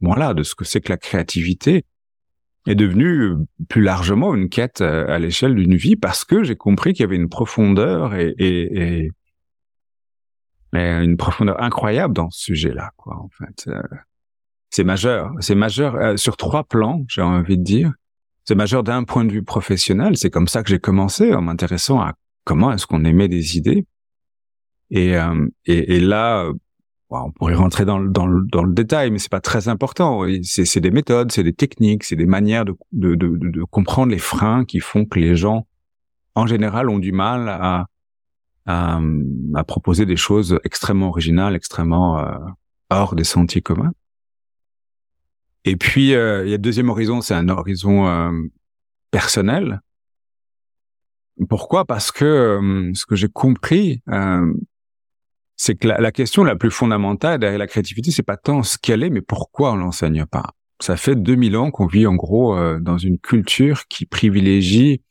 voilà, 0.00 0.34
de 0.34 0.42
ce 0.42 0.54
que 0.54 0.64
c'est 0.64 0.80
que 0.80 0.90
la 0.90 0.98
créativité, 0.98 1.84
est 2.66 2.74
devenue 2.74 3.34
plus 3.68 3.82
largement 3.82 4.34
une 4.34 4.48
quête 4.48 4.80
euh, 4.80 5.06
à, 5.08 5.18
l'échelle 5.18 5.54
d'une 5.54 5.74
vie 5.74 5.96
parce 5.96 6.24
que 6.24 6.44
j'ai 6.44 6.56
compris 6.56 6.92
qu'il 6.92 7.02
y 7.02 7.06
avait 7.06 7.16
une 7.16 7.28
profondeur 7.28 8.14
et, 8.14 8.34
et, 8.38 9.06
et, 9.06 9.10
une 10.74 11.16
profondeur 11.16 11.60
incroyable 11.62 12.14
dans 12.14 12.30
ce 12.30 12.44
sujet-là, 12.44 12.92
quoi. 12.96 13.16
En 13.16 13.28
fait, 13.28 13.68
euh, 13.68 13.82
c'est 14.70 14.84
majeur, 14.84 15.30
c'est 15.40 15.54
majeur 15.54 15.96
euh, 15.96 16.16
sur 16.16 16.36
trois 16.36 16.64
plans, 16.64 17.04
j'ai 17.08 17.20
envie 17.20 17.58
de 17.58 17.62
dire. 17.62 17.92
C'est 18.44 18.54
majeur 18.54 18.82
d'un 18.82 19.04
point 19.04 19.24
de 19.24 19.32
vue 19.32 19.42
professionnel. 19.42 20.16
C'est 20.16 20.30
comme 20.30 20.48
ça 20.48 20.62
que 20.62 20.70
j'ai 20.70 20.80
commencé 20.80 21.32
en 21.34 21.42
m'intéressant 21.42 22.00
à 22.00 22.14
comment 22.44 22.72
est-ce 22.72 22.86
qu'on 22.86 23.04
émet 23.04 23.28
des 23.28 23.56
idées. 23.56 23.86
Et, 24.90 25.14
et, 25.66 25.96
et 25.96 26.00
là, 26.00 26.50
on 27.20 27.30
pourrait 27.30 27.54
rentrer 27.54 27.84
dans 27.84 27.98
le, 27.98 28.08
dans 28.08 28.26
dans 28.26 28.64
le 28.64 28.72
détail, 28.72 29.10
mais 29.10 29.18
c'est 29.18 29.30
pas 29.30 29.40
très 29.40 29.68
important. 29.68 30.22
C'est 30.42 30.80
des 30.80 30.90
méthodes, 30.90 31.30
c'est 31.32 31.42
des 31.42 31.52
techniques, 31.52 32.04
c'est 32.04 32.16
des 32.16 32.26
manières 32.26 32.64
de, 32.64 32.74
de, 32.92 33.14
de, 33.14 33.36
de, 33.36 33.64
comprendre 33.64 34.12
les 34.12 34.18
freins 34.18 34.64
qui 34.64 34.80
font 34.80 35.04
que 35.04 35.18
les 35.18 35.36
gens, 35.36 35.66
en 36.34 36.46
général, 36.46 36.88
ont 36.88 36.98
du 36.98 37.12
mal 37.12 37.48
à, 37.48 37.86
à, 38.66 39.00
à 39.54 39.64
proposer 39.64 40.06
des 40.06 40.16
choses 40.16 40.58
extrêmement 40.64 41.08
originales, 41.08 41.54
extrêmement 41.54 42.18
euh, 42.18 42.38
hors 42.90 43.14
des 43.14 43.24
sentiers 43.24 43.62
communs. 43.62 43.92
Et 45.64 45.76
puis, 45.76 46.14
euh, 46.14 46.44
il 46.44 46.50
y 46.50 46.54
a 46.54 46.56
le 46.56 46.62
deuxième 46.62 46.88
horizon, 46.88 47.20
c'est 47.20 47.34
un 47.34 47.48
horizon 47.48 48.06
euh, 48.08 48.32
personnel. 49.10 49.80
Pourquoi? 51.48 51.84
Parce 51.84 52.12
que 52.12 52.90
ce 52.94 53.06
que 53.06 53.16
j'ai 53.16 53.28
compris, 53.28 54.02
c'est 55.62 55.76
que 55.76 55.86
la, 55.86 56.10
question 56.10 56.42
la 56.42 56.56
plus 56.56 56.72
fondamentale 56.72 57.38
derrière 57.38 57.58
la 57.58 57.68
créativité, 57.68 58.10
c'est 58.10 58.24
pas 58.24 58.36
tant 58.36 58.64
ce 58.64 58.78
qu'elle 58.78 59.04
est, 59.04 59.10
mais 59.10 59.20
pourquoi 59.20 59.72
on 59.72 59.76
l'enseigne 59.76 60.26
pas? 60.26 60.50
Ça 60.80 60.96
fait 60.96 61.14
2000 61.14 61.56
ans 61.56 61.70
qu'on 61.70 61.86
vit 61.86 62.04
en 62.08 62.16
gros 62.16 62.56
euh, 62.56 62.80
dans 62.80 62.98
une 62.98 63.16
culture 63.16 63.86
qui 63.86 64.04
privilégie 64.04 65.02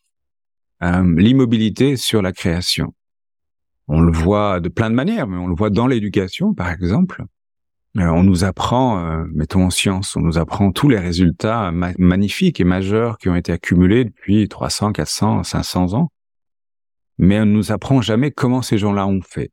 euh, 0.84 1.15
l'immobilité 1.17 1.96
sur 1.96 2.22
la 2.22 2.34
création. 2.34 2.93
On 3.88 4.01
le 4.01 4.12
voit 4.12 4.60
de 4.60 4.67
plein 4.67 4.89
de 4.89 4.96
manières, 4.96 5.25
mais 5.25 5.38
on 5.38 5.48
le 5.48 5.55
voit 5.55 5.70
dans 5.70 5.88
l'éducation, 5.88 6.53
par 6.53 6.70
exemple. 6.70 7.24
Euh, 7.98 8.07
on 8.07 8.24
nous 8.24 8.43
apprend, 8.45 9.25
mettons 9.33 9.65
en 9.65 9.69
science, 9.69 10.15
on 10.15 10.21
nous 10.21 10.38
apprend 10.38 10.71
tous 10.71 10.88
les 10.88 11.00
résultats 11.00 11.71
magnifiques 11.71 12.60
et 12.62 12.63
majeurs 12.63 13.17
qui 13.17 13.27
ont 13.27 13.36
été 13.36 13.51
accumulés 13.51 14.05
depuis 14.05 14.48
300, 14.48 14.93
400, 14.93 15.43
500 15.43 15.93
ans. 15.93 16.12
Mais 17.17 17.39
on 17.39 17.45
ne 17.45 17.51
nous 17.51 17.71
apprend 17.71 18.01
jamais 18.01 18.31
comment 18.31 18.62
ces 18.62 18.77
gens-là 18.77 19.05
ont 19.07 19.21
fait. 19.21 19.51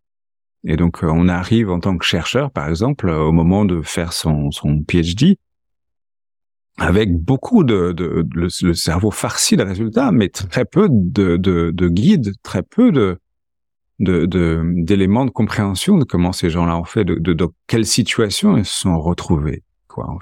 Et 0.65 0.77
donc, 0.77 1.03
euh, 1.03 1.09
on 1.11 1.29
arrive 1.29 1.71
en 1.71 1.81
tant 1.81 1.97
que 1.97 2.05
chercheur, 2.05 2.51
par 2.51 2.69
exemple, 2.69 3.09
au 3.09 3.33
moment 3.33 3.65
de 3.65 3.83
faire 3.83 4.13
son, 4.13 4.51
son 4.51 4.83
PhD, 4.83 5.37
avec 6.79 7.13
beaucoup 7.13 7.65
de, 7.65 7.93
de, 7.93 8.27
le, 8.33 8.75
cerveau 8.75 9.11
farci 9.11 9.57
de 9.57 9.65
résultats, 9.65 10.13
mais 10.13 10.29
très 10.29 10.65
peu 10.65 10.89
de, 10.91 11.37
de, 11.37 11.71
de 11.73 11.89
guides, 11.89 12.33
très 12.43 12.63
peu 12.63 12.93
de 12.93 13.19
d'éléments 13.99 15.25
de, 15.25 15.31
compréhension 15.31 15.99
de 15.99 16.05
comment 16.05 16.33
ces 16.33 16.51
gens-là 16.51 16.77
ont 16.79 16.85
fait, 16.85 17.05
de, 17.05 17.15
de, 17.15 17.33
de 17.33 17.49
quelle 17.67 17.87
situation 17.87 18.57
ils 18.57 18.65
se 18.65 18.81
sont 18.81 19.01
retrouvés. 19.01 19.65
Quoi, 19.89 20.09
en 20.09 20.19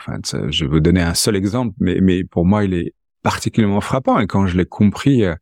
je 0.50 0.64
veux 0.64 0.80
donner 0.80 1.02
un 1.02 1.14
seul 1.14 1.36
exemple, 1.36 1.74
mais, 1.78 2.00
mais 2.00 2.24
pour 2.24 2.46
moi, 2.46 2.64
il 2.64 2.74
est 2.74 2.94
particulièrement 3.22 3.80
frappant. 3.80 4.18
Et 4.18 4.26
quand 4.26 4.46
je 4.46 4.56
l'ai 4.56 4.64
compris, 4.64 5.24
euh, 5.24 5.34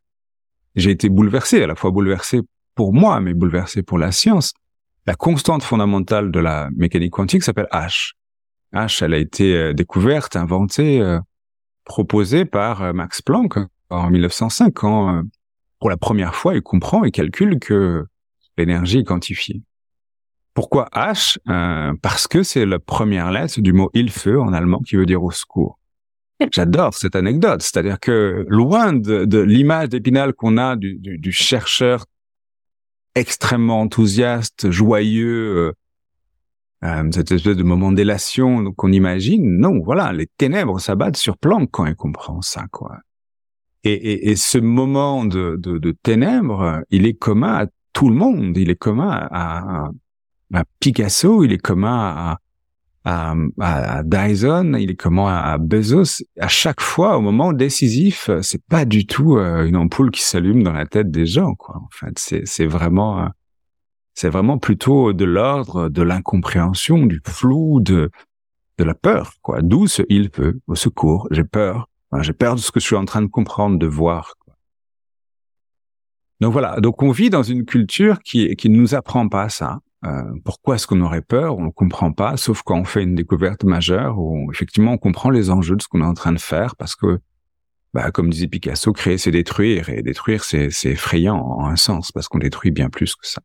j'ai 0.75 0.91
été 0.91 1.09
bouleversé, 1.09 1.63
à 1.63 1.67
la 1.67 1.75
fois 1.75 1.91
bouleversé 1.91 2.41
pour 2.75 2.93
moi, 2.93 3.21
mais 3.21 3.35
bouleversé 3.35 3.83
pour 3.83 3.99
la 3.99 4.11
science 4.11 4.53
la 5.07 5.15
constante 5.15 5.63
fondamentale 5.63 6.31
de 6.31 6.41
la 6.41 6.71
mécanique 6.75 7.13
quantique 7.13 7.43
s'appelle 7.43 7.69
H. 7.73 8.13
H, 8.73 9.05
elle 9.05 9.13
a 9.13 9.19
été 9.19 9.55
euh, 9.55 9.73
découverte, 9.75 10.35
inventée, 10.35 11.01
euh, 11.01 11.21
proposée 11.85 12.47
par 12.47 12.95
Max 12.95 13.21
Planck 13.21 13.59
en 13.91 14.09
1905 14.09 14.73
quand, 14.73 15.23
pour 15.79 15.91
la 15.91 15.99
première 15.99 16.35
fois, 16.35 16.55
il 16.55 16.63
comprend 16.63 17.05
et 17.05 17.11
calcule 17.11 17.59
que 17.59 18.07
l'énergie 18.57 18.99
est 18.99 19.05
quantifiée. 19.05 19.63
Pourquoi 20.55 20.89
H? 20.93 21.39
Parce 22.01 22.29
que 22.29 22.43
c'est 22.43 22.65
la 22.65 22.79
première 22.79 23.33
lettre 23.33 23.61
du 23.61 23.73
mot 23.73 23.91
il-feu 23.93 24.41
en 24.41 24.53
allemand 24.53 24.81
qui 24.81 24.97
veut 24.97 25.07
dire 25.07 25.23
au 25.23 25.33
secours. 25.33 25.79
J'adore 26.53 26.95
cette 26.95 27.17
anecdote, 27.17 27.63
c'est-à-dire 27.63 28.01
que 28.01 28.45
loin 28.49 28.93
de, 28.93 29.39
l'image 29.39 29.89
d'Épinal 29.89 30.33
qu'on 30.33 30.59
a 30.59 30.77
du, 30.77 31.33
chercheur 31.33 32.07
extrêmement 33.15 33.81
enthousiaste, 33.81 34.71
joyeux, 34.71 35.57
euh, 35.57 35.73
euh, 36.85 37.09
cette 37.13 37.31
espèce 37.31 37.57
de 37.57 37.63
moment 37.63 37.93
d'élation 37.93 38.73
qu'on 38.73 38.91
imagine. 38.91 39.59
Non, 39.59 39.81
voilà, 39.81 40.13
les 40.13 40.27
ténèbres 40.27 40.81
s'abattent 40.81 41.17
sur 41.17 41.39
Planck 41.39 41.71
quand 41.71 41.87
il 41.87 41.95
comprend 41.95 42.43
ça, 42.43 42.65
quoi. 42.71 42.99
Et, 43.87 44.35
ce 44.35 44.57
moment 44.57 45.27
de, 45.27 45.57
de, 45.59 45.77
de, 45.77 45.91
ténèbres, 45.91 46.81
il 46.89 47.05
est 47.05 47.13
commun 47.13 47.55
à 47.55 47.67
tout 47.95 48.11
le 48.11 48.15
monde. 48.15 48.57
Il 48.59 48.69
est 48.69 48.77
commun 48.77 49.27
à, 49.31 49.91
Picasso, 50.79 51.43
il 51.43 51.53
est 51.53 51.59
commun 51.59 52.37
à, 53.05 54.03
Dyson, 54.05 54.77
il 54.79 54.91
est 54.91 54.97
comment 54.97 55.29
à 55.29 55.57
Bezos. 55.57 56.23
À 56.39 56.49
chaque 56.49 56.83
fois, 56.83 57.17
au 57.17 57.23
moment 57.23 57.55
décisif, 57.55 58.29
c'est 58.43 58.63
pas 58.67 58.85
du 58.85 59.07
tout 59.07 59.39
euh, 59.39 59.67
une 59.67 59.77
ampoule 59.77 60.11
qui 60.11 60.23
s'allume 60.23 60.63
dans 60.63 60.73
la 60.73 60.87
tête 60.87 61.11
des 61.11 61.27
gens. 61.27 61.55
Quoi. 61.55 61.77
En 61.77 61.89
fait, 61.91 62.19
c'est, 62.19 62.67
vraiment, 62.67 63.21
euh, 63.21 63.29
c'est 64.13 64.29
vraiment 64.29 64.59
plutôt 64.59 65.13
de 65.13 65.25
l'ordre 65.25 65.89
de 65.89 66.03
l'incompréhension, 66.03 67.07
du 67.07 67.21
flou, 67.27 67.81
de 67.81 68.11
de 68.79 68.85
la 68.85 68.95
peur. 68.95 69.35
Quoi. 69.43 69.63
D'où 69.63 69.87
ce 69.87 70.03
il 70.09 70.31
peut 70.31 70.59
au 70.67 70.75
secours. 70.75 71.29
J'ai 71.31 71.45
peur. 71.45 71.89
j'ai 72.21 72.33
peur 72.33 72.55
de 72.55 72.61
ce 72.61 72.71
que 72.71 72.81
je 72.81 72.87
suis 72.87 72.97
en 72.97 73.05
train 73.05 73.23
de 73.23 73.27
comprendre, 73.27 73.79
de 73.79 73.87
voir. 73.87 74.35
Donc 76.45 76.53
voilà. 76.53 76.79
Donc 76.79 77.03
on 77.03 77.11
vit 77.11 77.31
dans 77.31 77.43
une 77.43 77.65
culture 77.65 78.21
qui 78.21 78.55
qui 78.57 78.69
ne 78.69 78.77
nous 78.77 78.95
apprend 78.95 79.31
pas 79.31 79.49
ça. 79.49 79.79
Euh, 80.05 80.25
pourquoi 80.45 80.75
est-ce 80.75 80.87
qu'on 80.87 81.01
aurait 81.01 81.23
peur? 81.23 81.57
On 81.57 81.65
ne 81.65 81.71
comprend 81.71 82.13
pas, 82.13 82.37
sauf 82.37 82.61
quand 82.61 82.79
on 82.79 82.85
fait 82.85 83.03
une 83.03 83.15
découverte 83.15 83.65
majeure 83.65 84.19
où 84.19 84.53
effectivement 84.53 84.93
on 84.93 84.99
comprend 84.99 85.31
les 85.31 85.49
enjeux 85.49 85.75
de 85.75 85.81
ce 85.81 85.89
qu'on 85.89 86.03
est 86.03 86.05
en 86.05 86.13
train 86.13 86.33
de 86.33 86.39
faire, 86.39 86.77
parce 86.77 86.97
que, 86.97 87.19
bah, 87.95 88.11
comme 88.11 88.29
disait 88.29 88.47
Picasso, 88.47 88.93
créer 88.93 89.17
c'est 89.17 89.31
détruire, 89.31 89.89
et 89.89 90.03
détruire 90.03 90.45
c'est 90.45 90.69
effrayant 90.85 91.39
en 91.39 91.65
un 91.65 91.77
sens, 91.77 92.13
parce 92.13 92.29
qu'on 92.29 92.41
détruit 92.41 92.73
bien 92.73 92.91
plus 92.91 93.17
que 93.17 93.27
ça. 93.27 93.41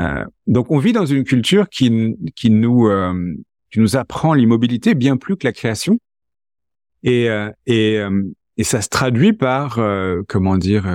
Euh, 0.00 0.24
donc 0.46 0.70
on 0.70 0.78
vit 0.78 0.94
dans 0.94 1.04
une 1.04 1.24
culture 1.24 1.68
qui, 1.68 2.16
qui 2.34 2.48
nous 2.48 2.86
euh, 2.86 3.34
qui 3.70 3.78
nous 3.78 3.96
apprend 3.96 4.32
l'immobilité 4.32 4.94
bien 4.94 5.18
plus 5.18 5.36
que 5.36 5.46
la 5.46 5.52
création, 5.52 5.98
et 7.02 7.28
et, 7.66 8.00
et 8.56 8.64
ça 8.64 8.80
se 8.80 8.88
traduit 8.88 9.34
par 9.34 9.78
comment 10.26 10.56
dire 10.56 10.86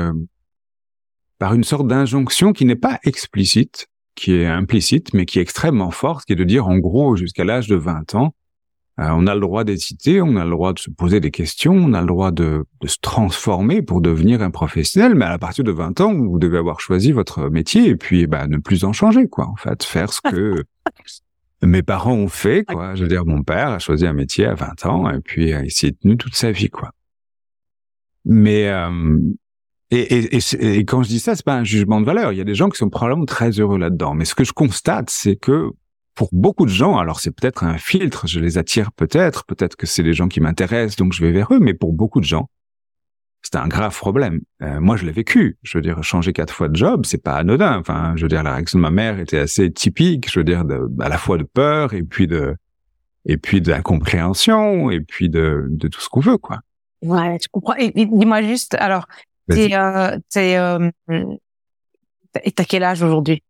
par 1.39 1.53
une 1.53 1.63
sorte 1.63 1.87
d'injonction 1.87 2.53
qui 2.53 2.65
n'est 2.65 2.75
pas 2.75 2.99
explicite, 3.03 3.87
qui 4.13 4.33
est 4.33 4.45
implicite, 4.45 5.13
mais 5.13 5.25
qui 5.25 5.39
est 5.39 5.41
extrêmement 5.41 5.91
forte, 5.91 6.25
qui 6.25 6.33
est 6.33 6.35
de 6.35 6.43
dire, 6.43 6.67
en 6.67 6.77
gros, 6.77 7.15
jusqu'à 7.15 7.45
l'âge 7.45 7.67
de 7.67 7.75
20 7.75 8.15
ans, 8.15 8.35
euh, 8.99 9.07
on 9.11 9.27
a 9.27 9.33
le 9.33 9.39
droit 9.39 9.63
d'hésiter, 9.63 10.21
on 10.21 10.35
a 10.35 10.43
le 10.43 10.51
droit 10.51 10.73
de 10.73 10.79
se 10.79 10.89
poser 10.89 11.21
des 11.21 11.31
questions, 11.31 11.73
on 11.73 11.93
a 11.93 12.01
le 12.01 12.07
droit 12.07 12.31
de, 12.31 12.65
de, 12.81 12.87
se 12.87 12.97
transformer 13.01 13.81
pour 13.81 14.01
devenir 14.01 14.41
un 14.41 14.51
professionnel, 14.51 15.15
mais 15.15 15.23
à 15.23 15.37
partir 15.37 15.63
de 15.63 15.71
20 15.71 16.01
ans, 16.01 16.13
vous 16.13 16.37
devez 16.37 16.57
avoir 16.57 16.81
choisi 16.81 17.13
votre 17.13 17.49
métier 17.49 17.87
et 17.87 17.95
puis 17.95 18.27
bah, 18.27 18.45
ne 18.47 18.57
plus 18.57 18.83
en 18.83 18.91
changer, 18.91 19.29
quoi. 19.29 19.47
En 19.47 19.55
fait, 19.55 19.83
faire 19.83 20.11
ce 20.11 20.19
que 20.19 20.65
mes 21.61 21.81
parents 21.81 22.15
ont 22.15 22.27
fait, 22.27 22.65
quoi. 22.65 22.95
Je 22.95 23.03
veux 23.03 23.07
dire, 23.07 23.25
mon 23.25 23.43
père 23.43 23.69
a 23.69 23.79
choisi 23.79 24.05
un 24.05 24.13
métier 24.13 24.45
à 24.45 24.55
20 24.55 24.85
ans 24.85 25.09
et 25.09 25.21
puis 25.21 25.51
il 25.51 25.71
s'y 25.71 25.85
est 25.85 25.97
tenu 25.97 26.17
toute 26.17 26.35
sa 26.35 26.51
vie, 26.51 26.69
quoi. 26.69 26.91
Mais 28.25 28.67
euh, 28.67 29.17
et, 29.91 29.99
et, 29.99 30.37
et, 30.37 30.77
et, 30.77 30.85
quand 30.85 31.03
je 31.03 31.09
dis 31.09 31.19
ça, 31.19 31.35
c'est 31.35 31.45
pas 31.45 31.55
un 31.55 31.63
jugement 31.63 31.99
de 31.99 32.05
valeur. 32.05 32.31
Il 32.31 32.37
y 32.37 32.41
a 32.41 32.45
des 32.45 32.55
gens 32.55 32.69
qui 32.69 32.77
sont 32.77 32.89
probablement 32.89 33.25
très 33.25 33.51
heureux 33.51 33.77
là-dedans. 33.77 34.13
Mais 34.13 34.25
ce 34.25 34.35
que 34.35 34.43
je 34.43 34.53
constate, 34.53 35.09
c'est 35.09 35.35
que 35.35 35.71
pour 36.13 36.29
beaucoup 36.31 36.65
de 36.65 36.71
gens, 36.71 36.97
alors 36.97 37.19
c'est 37.19 37.31
peut-être 37.31 37.63
un 37.63 37.77
filtre, 37.77 38.27
je 38.27 38.39
les 38.39 38.57
attire 38.57 38.91
peut-être, 38.91 39.45
peut-être 39.45 39.75
que 39.75 39.87
c'est 39.87 40.03
des 40.03 40.13
gens 40.13 40.27
qui 40.27 40.41
m'intéressent, 40.41 40.97
donc 40.97 41.13
je 41.13 41.23
vais 41.23 41.31
vers 41.31 41.51
eux. 41.53 41.59
Mais 41.59 41.73
pour 41.73 41.93
beaucoup 41.93 42.19
de 42.19 42.25
gens, 42.25 42.49
c'est 43.41 43.55
un 43.55 43.67
grave 43.67 43.97
problème. 43.97 44.41
Euh, 44.61 44.79
moi, 44.79 44.95
je 44.95 45.05
l'ai 45.05 45.11
vécu. 45.11 45.57
Je 45.63 45.77
veux 45.77 45.81
dire, 45.81 46.03
changer 46.03 46.33
quatre 46.33 46.53
fois 46.53 46.67
de 46.67 46.75
job, 46.75 47.05
c'est 47.05 47.23
pas 47.23 47.35
anodin. 47.35 47.77
Enfin, 47.79 48.13
je 48.15 48.23
veux 48.23 48.27
dire, 48.27 48.43
la 48.43 48.53
réaction 48.53 48.77
de 48.77 48.83
ma 48.83 48.91
mère 48.91 49.19
était 49.19 49.39
assez 49.39 49.71
typique. 49.71 50.31
Je 50.31 50.39
veux 50.39 50.43
dire, 50.43 50.65
à 50.99 51.09
la 51.09 51.17
fois 51.17 51.37
de 51.37 51.43
peur 51.43 51.93
et 51.93 52.03
puis 52.03 52.27
de 52.27 52.55
et 53.25 53.37
puis 53.37 53.61
d'incompréhension 53.61 54.91
et 54.91 55.01
puis 55.01 55.29
de, 55.29 55.67
de 55.69 55.87
tout 55.87 56.01
ce 56.01 56.09
qu'on 56.09 56.19
veut, 56.19 56.37
quoi. 56.37 56.59
Ouais, 57.01 57.37
je 57.41 57.47
comprends. 57.49 57.75
Et, 57.75 57.91
dis-moi 57.91 58.41
juste, 58.41 58.75
alors, 58.75 59.05
T'es, 59.49 59.75
euh, 59.75 60.17
t'es, 60.29 60.57
euh, 60.57 60.89
et 62.43 62.51
t'as 62.51 62.65
quel 62.65 62.83
âge 62.83 63.01
aujourd'hui? 63.01 63.43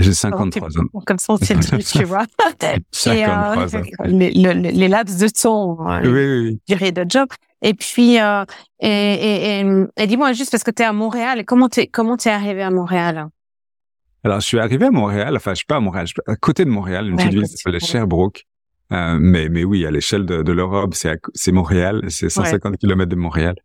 J'ai 0.00 0.12
53 0.12 0.78
ans. 0.78 0.84
Comme 1.06 1.18
ça, 1.18 1.34
c'est 1.40 1.54
le 1.54 1.60
truc, 1.62 1.84
tu 1.84 2.04
vois. 2.04 2.24
53 2.92 3.14
et, 3.14 3.24
euh, 3.24 3.28
ans. 3.28 3.66
Les, 4.04 4.30
les, 4.30 4.88
laps 4.88 5.18
de 5.18 5.28
temps, 5.28 5.78
euh, 5.88 6.00
oui, 6.02 6.08
oui, 6.08 6.48
oui. 6.50 6.60
durée 6.68 6.92
de 6.92 7.04
job. 7.08 7.28
Et 7.62 7.74
puis, 7.74 8.20
euh, 8.20 8.44
et, 8.80 8.88
et, 8.88 9.60
et, 9.60 9.84
et 9.96 10.06
dis-moi 10.06 10.32
juste 10.32 10.50
parce 10.50 10.62
que 10.62 10.70
tu 10.70 10.82
es 10.82 10.86
à 10.86 10.92
Montréal, 10.92 11.44
comment 11.46 11.68
t'es 11.68 11.86
comment 11.86 12.16
t'es 12.16 12.30
arrivé 12.30 12.62
à 12.62 12.70
Montréal? 12.70 13.28
Alors, 14.24 14.40
je 14.40 14.46
suis 14.46 14.58
arrivé 14.58 14.86
à 14.86 14.90
Montréal. 14.90 15.36
Enfin, 15.36 15.52
je 15.52 15.56
suis 15.56 15.66
pas 15.66 15.76
à 15.76 15.80
Montréal, 15.80 16.06
je 16.06 16.12
suis 16.12 16.22
à 16.26 16.36
côté 16.36 16.64
de 16.64 16.70
Montréal, 16.70 17.08
une 17.08 17.16
petite 17.16 17.32
ville 17.32 17.42
qui 17.44 17.56
s'appelle 17.56 17.80
Sherbrooke. 17.80 18.44
Euh, 18.92 19.16
mais 19.20 19.48
mais 19.48 19.64
oui, 19.64 19.84
à 19.84 19.90
l'échelle 19.90 20.26
de, 20.26 20.42
de 20.42 20.52
l'Europe, 20.52 20.94
c'est 20.94 21.18
c'est 21.34 21.52
Montréal, 21.52 22.04
c'est 22.08 22.28
150 22.28 22.72
ouais. 22.72 22.78
km 22.78 23.08
de 23.08 23.16
Montréal. 23.16 23.56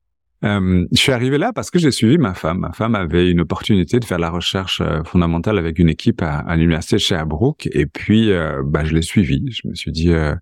Euh, 0.44 0.88
je 0.92 0.98
suis 0.98 1.12
arrivé 1.12 1.38
là 1.38 1.54
parce 1.54 1.70
que 1.70 1.78
j'ai 1.78 1.92
suivi 1.92 2.18
ma 2.18 2.34
femme. 2.34 2.60
Ma 2.60 2.72
femme 2.72 2.96
avait 2.96 3.30
une 3.30 3.42
opportunité 3.42 4.00
de 4.00 4.06
faire 4.06 4.18
la 4.18 4.30
recherche 4.30 4.82
euh, 4.82 5.04
fondamentale 5.04 5.58
avec 5.60 5.78
une 5.78 5.90
équipe 5.90 6.22
à, 6.22 6.40
à 6.40 6.56
l'université 6.56 6.98
Sherbrooke 6.98 7.70
et 7.72 7.86
puis 7.86 8.32
euh, 8.32 8.64
bah, 8.66 8.84
je 8.84 8.94
l'ai 8.94 9.04
suivi. 9.04 9.52
Je 9.52 9.68
me 9.68 9.76
suis 9.76 9.92
dit 9.92 10.12
euh, 10.12 10.34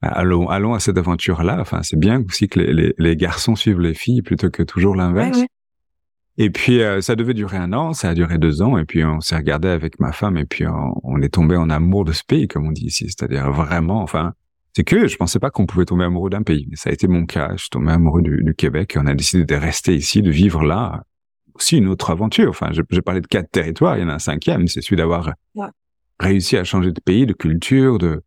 allons 0.00 0.48
allons 0.48 0.74
à 0.74 0.80
cette 0.80 0.96
aventure-là. 0.96 1.58
Enfin 1.60 1.82
c'est 1.82 1.98
bien 1.98 2.22
aussi 2.22 2.48
que 2.48 2.60
les, 2.60 2.72
les, 2.72 2.94
les, 2.96 3.16
garçons 3.16 3.56
suivent 3.56 3.80
les 3.80 3.94
filles 3.94 4.22
plutôt 4.22 4.50
que 4.50 4.62
toujours 4.62 4.94
l'inverse. 4.94 5.40
Et 6.38 6.48
puis 6.48 6.80
ça 7.00 7.14
devait 7.14 7.34
durer 7.34 7.58
un 7.58 7.74
an, 7.74 7.92
ça 7.92 8.08
a 8.08 8.14
duré 8.14 8.38
deux 8.38 8.62
ans 8.62 8.78
et 8.78 8.86
puis 8.86 9.04
on 9.04 9.20
s'est 9.20 9.36
regardé 9.36 9.68
avec 9.68 10.00
ma 10.00 10.12
femme 10.12 10.38
et 10.38 10.46
puis 10.46 10.66
on, 10.66 10.94
on 11.02 11.20
est 11.20 11.28
tombé 11.28 11.56
en 11.56 11.68
amour 11.68 12.06
de 12.06 12.12
ce 12.12 12.22
pays 12.24 12.48
comme 12.48 12.66
on 12.66 12.72
dit 12.72 12.86
ici, 12.86 13.04
c'est-à-dire 13.04 13.52
vraiment 13.52 14.00
enfin 14.00 14.32
c'est 14.74 14.84
que 14.84 15.06
je 15.06 15.16
pensais 15.16 15.38
pas 15.38 15.50
qu'on 15.50 15.66
pouvait 15.66 15.84
tomber 15.84 16.04
amoureux 16.04 16.30
d'un 16.30 16.42
pays. 16.42 16.66
Mais 16.70 16.76
ça 16.76 16.90
a 16.90 16.92
été 16.92 17.06
mon 17.06 17.26
cas. 17.26 17.50
Je 17.52 17.62
suis 17.62 17.70
tombé 17.70 17.92
amoureux 17.92 18.22
du, 18.22 18.42
du, 18.42 18.54
Québec 18.54 18.96
et 18.96 18.98
on 18.98 19.06
a 19.06 19.14
décidé 19.14 19.44
de 19.44 19.54
rester 19.54 19.94
ici, 19.94 20.22
de 20.22 20.30
vivre 20.30 20.62
là. 20.62 21.04
Aussi 21.54 21.76
une 21.76 21.88
autre 21.88 22.10
aventure. 22.10 22.48
Enfin, 22.48 22.70
j'ai 22.72 23.02
parlé 23.02 23.20
de 23.20 23.26
quatre 23.26 23.50
territoires. 23.50 23.98
Il 23.98 24.02
y 24.02 24.04
en 24.04 24.08
a 24.08 24.14
un 24.14 24.18
cinquième. 24.18 24.66
C'est 24.68 24.80
celui 24.80 24.96
d'avoir 24.96 25.34
réussi 26.18 26.56
à 26.56 26.64
changer 26.64 26.92
de 26.92 27.00
pays, 27.00 27.26
de 27.26 27.34
culture, 27.34 27.98
de 27.98 28.22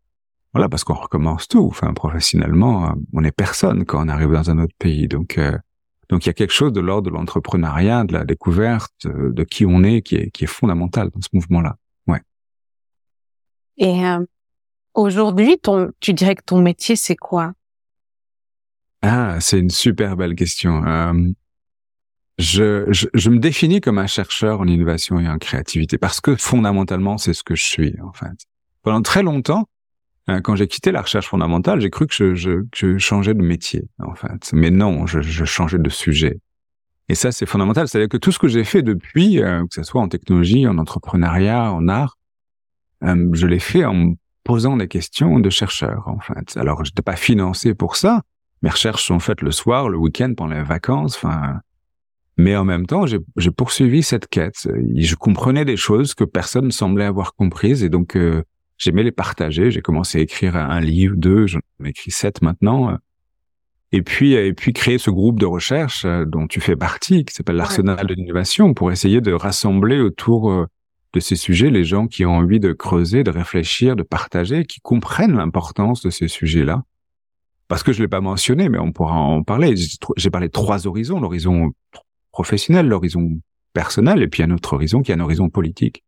voilà, 0.54 0.70
parce 0.70 0.86
qu'on 0.86 0.94
recommence 0.94 1.50
tout. 1.50 1.66
Enfin, 1.66 1.94
professionnellement, 1.94 2.94
on 3.12 3.24
est 3.25 3.36
personne 3.36 3.84
quand 3.84 4.06
on 4.06 4.08
arrive 4.08 4.32
dans 4.32 4.50
un 4.50 4.60
autre 4.60 4.75
pays. 4.80 5.10
Donc, 5.10 5.38
euh, 5.38 5.58
donc 6.08 6.25
il 6.25 6.28
y 6.28 6.30
a 6.30 6.34
quelque 6.34 6.54
chose 6.54 6.72
de 6.72 6.80
l'ordre 6.80 7.10
de 7.10 7.14
l'entrepreneuriat, 7.14 8.06
de 8.06 8.14
la 8.14 8.24
découverte, 8.24 9.06
de 9.06 9.44
qui 9.44 9.66
on 9.66 9.84
est, 9.84 10.02
qui 10.02 10.16
est 10.16 10.32
qui 10.32 10.46
est 10.46 10.48
fondamental 10.48 11.10
dans 11.10 11.20
ce 11.20 11.28
mouvement-là. 11.34 11.75
Ouais. 12.08 12.22
Et 13.78 14.06
euh, 14.06 14.25
Aujourd'hui, 14.96 15.58
ton, 15.60 15.92
tu 16.00 16.14
dirais 16.14 16.36
que 16.36 16.44
ton 16.44 16.62
métier, 16.62 16.96
c'est 16.96 17.18
quoi? 17.18 17.52
Ah, 19.02 19.38
c'est 19.42 19.60
une 19.60 19.70
super 19.70 20.16
belle 20.16 20.36
question. 20.36 20.86
Euh, 20.86 21.14
je, 22.40 22.86
je, 22.92 23.08
je, 23.14 23.30
me 23.30 23.40
définis 23.40 23.82
comme 23.82 23.98
un 23.98 24.08
chercheur 24.08 24.62
en 24.62 24.68
innovation 24.68 25.20
et 25.20 25.28
en 25.28 25.38
créativité 25.38 25.98
parce 25.98 26.22
que 26.22 26.36
fondamentalement, 26.38 27.18
c'est 27.18 27.34
ce 27.34 27.44
que 27.44 27.56
je 27.56 27.64
suis 27.64 27.96
en 28.02 28.14
fait. 28.14 28.48
Pendant 28.84 29.02
très 29.02 29.22
longtemps, 29.22 29.68
euh, 30.30 30.40
quand 30.40 30.56
j'ai 30.56 30.68
quitté 30.68 30.94
la 30.94 31.02
recherche 31.02 31.28
fondamentale, 31.28 31.82
j'ai 31.82 31.90
cru 31.90 32.08
que 32.08 32.14
je, 32.14 32.34
je, 32.34 32.64
je, 32.74 32.98
changeais 32.98 33.34
de 33.34 33.44
métier 33.44 33.90
en 34.00 34.16
fait. 34.16 34.50
Mais 34.54 34.72
non, 34.72 35.06
je, 35.06 35.22
je 35.22 35.46
changeais 35.46 35.78
de 35.78 35.90
sujet. 35.90 36.40
Et 37.10 37.16
ça, 37.16 37.34
c'est 37.34 37.46
fondamental. 37.46 37.90
C'est-à-dire 37.90 38.10
que 38.10 38.18
tout 38.18 38.32
ce 38.32 38.40
que 38.40 38.48
j'ai 38.48 38.64
fait 38.64 38.82
depuis, 38.82 39.44
euh, 39.44 39.62
que 39.68 39.75
ce 39.75 39.84
soit 39.84 40.02
en 40.02 40.08
technologie, 40.08 40.66
en 40.68 40.78
entrepreneuriat, 40.78 41.72
en 41.74 41.90
art, 41.90 42.18
je 43.02 43.46
l'ai 43.46 43.60
fait 43.60 43.86
en 43.86 44.16
posant 44.46 44.78
des 44.78 44.88
questions 44.88 45.40
de 45.40 45.50
chercheurs, 45.50 46.08
en 46.08 46.20
fait. 46.20 46.56
Alors, 46.56 46.86
je 46.86 46.92
n'étais 46.92 47.02
pas 47.02 47.18
financé 47.18 47.74
pour 47.74 47.98
ça. 47.98 48.22
Mes 48.62 48.70
recherches 48.70 49.06
sont 49.06 49.20
faites 49.20 49.42
le 49.42 49.52
soir, 49.52 49.90
le 49.90 49.98
week-end, 49.98 50.34
pendant 50.38 50.56
les 50.56 50.64
vacances, 50.64 51.18
enfin. 51.18 51.60
Mais 52.38 52.56
en 52.56 52.66
même 52.66 52.86
temps, 52.86 53.06
j'ai 53.06 53.52
poursuivi 53.52 54.04
cette 54.04 54.28
quête. 54.28 54.68
Je 54.96 55.16
comprenais 55.16 55.64
des 55.64 55.78
choses 55.78 56.14
que 56.14 56.25
personne 56.25 56.66
ne 56.66 56.72
semblait 56.72 57.06
avoir 57.06 57.34
comprises 57.34 57.82
et 57.82 57.88
donc 57.88 58.18
euh, 58.18 58.44
j'aimais 58.78 59.04
les 59.04 59.14
partager. 59.14 59.72
J'ai 59.72 59.82
commencé 59.82 60.18
à 60.18 60.22
écrire 60.22 60.58
un 60.58 60.82
livre, 60.82 61.16
deux, 61.16 61.48
j'en 61.48 61.60
ai 61.86 61.90
écrit 61.90 62.12
sept 62.12 62.42
maintenant. 62.42 62.98
Et 63.94 64.02
puis, 64.02 64.34
et 64.34 64.52
puis 64.52 64.74
créer 64.74 64.98
ce 64.98 65.10
groupe 65.10 65.40
de 65.40 65.46
recherche 65.46 66.04
euh, 66.04 66.25
dont 66.25 66.48
tu 66.48 66.60
fais 66.60 66.75
partie, 66.75 67.24
qui 67.24 67.34
s'appelle 67.34 67.56
l'Arsenal 67.56 68.06
de 68.06 68.14
l'innovation, 68.14 68.74
pour 68.74 68.92
essayer 68.92 69.22
de 69.22 69.32
rassembler 69.32 70.02
autour 70.02 70.52
euh, 70.52 70.66
de 71.15 71.19
ces 71.22 71.38
sujets 71.38 71.69
les 71.69 71.86
gens 71.86 72.07
qui 72.07 72.25
ont 72.25 72.36
envie 72.36 72.60
de 72.60 72.74
creuser, 72.74 73.24
de 73.24 73.31
réfléchir, 73.31 73.95
de 73.95 74.03
partager, 74.03 74.65
qui 74.65 74.81
comprennent 74.81 75.36
l'importance 75.36 76.01
de 76.01 76.10
ces 76.10 76.27
sujets-là. 76.27 76.84
Parce 77.67 77.84
que 77.84 77.93
je 77.93 78.01
l'ai 78.01 78.07
pas 78.07 78.22
mentionné, 78.22 78.69
mais 78.69 78.77
on 78.77 78.91
pourra 78.91 79.15
en 79.15 79.41
parler. 79.41 79.75
J'ai 80.17 80.29
parlé 80.29 80.48
de 80.48 80.51
trois 80.51 80.86
horizons 80.88 81.19
l'horizon 81.19 81.72
professionnel, 82.31 82.88
l'horizon 82.88 83.39
personnel, 83.74 84.22
et 84.22 84.27
puis 84.27 84.43
un 84.43 84.51
autre 84.51 84.74
horizon 84.74 85.01
qui 85.01 85.12
est 85.12 85.15
un 85.15 85.22
horizon 85.22 85.50
politique. 85.50 86.03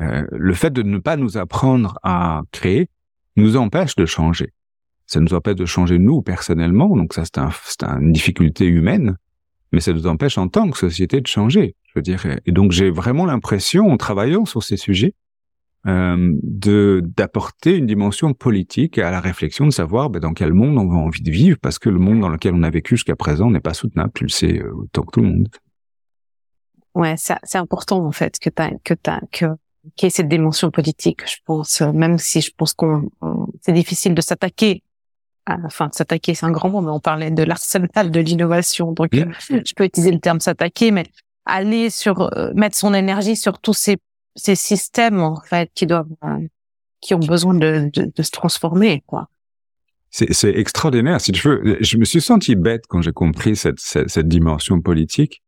Euh, 0.00 0.24
le 0.30 0.54
fait 0.54 0.72
de 0.72 0.82
ne 0.82 0.98
pas 0.98 1.16
nous 1.16 1.36
apprendre 1.36 1.98
à 2.02 2.42
créer 2.52 2.88
nous 3.36 3.56
empêche 3.56 3.96
de 3.96 4.06
changer. 4.06 4.52
Ça 5.06 5.20
nous 5.20 5.34
empêche 5.34 5.56
de 5.56 5.66
changer 5.66 5.98
nous 5.98 6.22
personnellement, 6.22 6.96
donc 6.96 7.14
ça 7.14 7.24
c'est 7.24 7.38
un, 7.38 8.00
une 8.00 8.12
difficulté 8.12 8.66
humaine, 8.66 9.16
mais 9.72 9.80
ça 9.80 9.92
nous 9.92 10.06
empêche 10.06 10.38
en 10.38 10.48
tant 10.48 10.70
que 10.70 10.78
société 10.78 11.20
de 11.20 11.26
changer. 11.26 11.74
Veux 11.96 12.02
dire, 12.02 12.26
et 12.44 12.52
donc 12.52 12.72
j'ai 12.72 12.90
vraiment 12.90 13.24
l'impression, 13.24 13.90
en 13.90 13.96
travaillant 13.96 14.44
sur 14.44 14.62
ces 14.62 14.76
sujets, 14.76 15.14
euh, 15.86 16.34
de 16.42 17.00
d'apporter 17.16 17.76
une 17.76 17.86
dimension 17.86 18.34
politique 18.34 18.98
à 18.98 19.10
la 19.10 19.20
réflexion 19.20 19.66
de 19.66 19.70
savoir 19.70 20.10
ben, 20.10 20.20
dans 20.20 20.34
quel 20.34 20.52
monde 20.52 20.76
on 20.76 20.90
a 20.90 20.94
envie 20.94 21.22
de 21.22 21.30
vivre, 21.30 21.56
parce 21.58 21.78
que 21.78 21.88
le 21.88 21.98
monde 21.98 22.20
dans 22.20 22.28
lequel 22.28 22.54
on 22.54 22.62
a 22.64 22.70
vécu 22.70 22.96
jusqu'à 22.96 23.16
présent 23.16 23.50
n'est 23.50 23.60
pas 23.60 23.72
soutenable, 23.72 24.10
tu 24.14 24.24
le 24.24 24.28
sais 24.28 24.58
euh, 24.58 24.74
autant 24.74 25.02
que 25.04 25.10
tout 25.12 25.20
le 25.20 25.28
monde. 25.28 25.48
Ouais, 26.94 27.14
c'est 27.16 27.58
important 27.58 28.04
en 28.04 28.12
fait 28.12 28.38
que 28.38 28.50
t'as 28.50 28.72
que 28.84 28.94
t'as 28.94 29.20
que 29.32 29.46
qu'il 29.94 30.06
y 30.06 30.08
ait 30.08 30.10
cette 30.10 30.28
dimension 30.28 30.70
politique. 30.70 31.22
Je 31.26 31.36
pense, 31.44 31.80
même 31.80 32.18
si 32.18 32.40
je 32.42 32.50
pense 32.54 32.74
qu'on 32.74 33.08
c'est 33.62 33.72
difficile 33.72 34.14
de 34.14 34.20
s'attaquer 34.20 34.82
enfin 35.46 35.88
s'attaquer 35.92 36.34
c'est 36.34 36.46
un 36.46 36.50
grand 36.50 36.68
mot 36.68 36.80
mais 36.80 36.90
on 36.90 37.00
parlait 37.00 37.30
de 37.30 37.42
l'arsenal 37.42 38.10
de 38.10 38.20
l'innovation 38.20 38.92
donc 38.92 39.14
euh, 39.14 39.26
je 39.48 39.74
peux 39.74 39.84
utiliser 39.84 40.10
le 40.10 40.18
terme 40.18 40.40
s'attaquer 40.40 40.90
mais 40.90 41.04
aller 41.46 41.90
sur 41.90 42.22
euh, 42.36 42.52
mettre 42.54 42.76
son 42.76 42.94
énergie 42.94 43.36
sur 43.36 43.58
tous 43.58 43.74
ces 43.74 43.96
ces 44.34 44.54
systèmes 44.54 45.20
en 45.20 45.40
fait 45.40 45.70
qui 45.74 45.86
doivent 45.86 46.08
euh, 46.24 46.46
qui 47.00 47.14
ont 47.14 47.18
besoin 47.20 47.54
de, 47.54 47.90
de, 47.92 48.12
de 48.14 48.22
se 48.22 48.30
transformer 48.30 49.02
quoi. 49.06 49.28
C'est 50.10 50.48
extraordinaire 50.50 51.20
si 51.20 51.32
tu 51.32 51.46
veux. 51.46 51.76
Je 51.80 51.98
me 51.98 52.04
suis 52.04 52.22
senti 52.22 52.54
bête 52.54 52.84
quand 52.88 53.02
j'ai 53.02 53.12
compris 53.12 53.54
cette, 53.54 53.80
cette, 53.80 54.08
cette 54.08 54.28
dimension 54.28 54.80
politique 54.80 55.42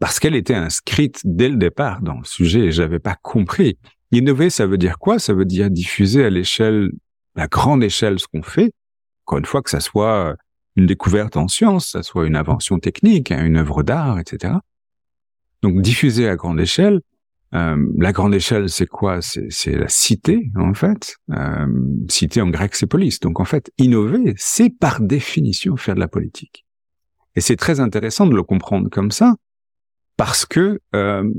parce 0.00 0.18
qu'elle 0.18 0.34
était 0.34 0.54
inscrite 0.54 1.20
dès 1.24 1.50
le 1.50 1.56
départ 1.56 2.00
dans 2.00 2.18
le 2.18 2.24
sujet 2.24 2.60
et 2.60 2.72
j'avais 2.72 3.00
pas 3.00 3.16
compris. 3.20 3.76
Innover 4.12 4.48
ça 4.48 4.66
veut 4.66 4.78
dire 4.78 4.98
quoi? 4.98 5.18
Ça 5.18 5.34
veut 5.34 5.44
dire 5.44 5.70
diffuser 5.70 6.24
à 6.24 6.30
l'échelle 6.30 6.90
la 7.38 7.46
grande 7.46 7.84
échelle 7.84 8.18
ce 8.18 8.26
qu'on 8.26 8.42
fait. 8.42 8.72
Encore 9.24 9.38
une 9.38 9.44
fois, 9.44 9.62
que 9.62 9.70
ça 9.70 9.80
soit 9.80 10.34
une 10.76 10.86
découverte 10.86 11.36
en 11.36 11.48
science, 11.48 11.90
ça 11.90 12.02
soit 12.02 12.26
une 12.26 12.36
invention 12.36 12.78
technique, 12.78 13.30
hein, 13.30 13.44
une 13.44 13.56
œuvre 13.56 13.82
d'art, 13.82 14.18
etc. 14.18 14.54
Donc 15.62 15.80
diffuser 15.80 16.28
à 16.28 16.36
grande 16.36 16.60
échelle. 16.60 17.00
Euh, 17.54 17.76
la 17.96 18.12
grande 18.12 18.34
échelle, 18.34 18.68
c'est 18.68 18.86
quoi? 18.86 19.20
C'est 19.22 19.72
la 19.72 19.88
cité, 19.88 20.50
en 20.56 20.74
fait. 20.74 21.16
Euh, 21.32 21.66
cité 22.08 22.40
en 22.42 22.50
grec, 22.50 22.74
c'est 22.74 22.86
police. 22.86 23.20
Donc 23.20 23.40
en 23.40 23.44
fait, 23.44 23.72
innover, 23.78 24.34
c'est 24.36 24.70
par 24.70 25.00
définition 25.00 25.76
faire 25.76 25.94
de 25.94 26.00
la 26.00 26.08
politique. 26.08 26.66
Et 27.36 27.40
c'est 27.40 27.56
très 27.56 27.80
intéressant 27.80 28.26
de 28.26 28.34
le 28.34 28.42
comprendre 28.42 28.88
comme 28.90 29.10
ça, 29.10 29.36
parce 30.16 30.44
que 30.44 30.80
euh, 30.94 31.30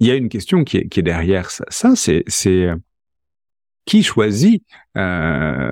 il 0.00 0.06
y 0.06 0.10
a 0.10 0.16
une 0.16 0.28
question 0.28 0.64
qui 0.64 0.78
est, 0.78 0.88
qui 0.88 1.00
est 1.00 1.04
derrière 1.04 1.50
ça. 1.50 1.64
Ça, 1.70 1.94
c'est 1.96 2.68
qui 3.84 4.02
choisit 4.02 4.62
euh, 4.96 5.70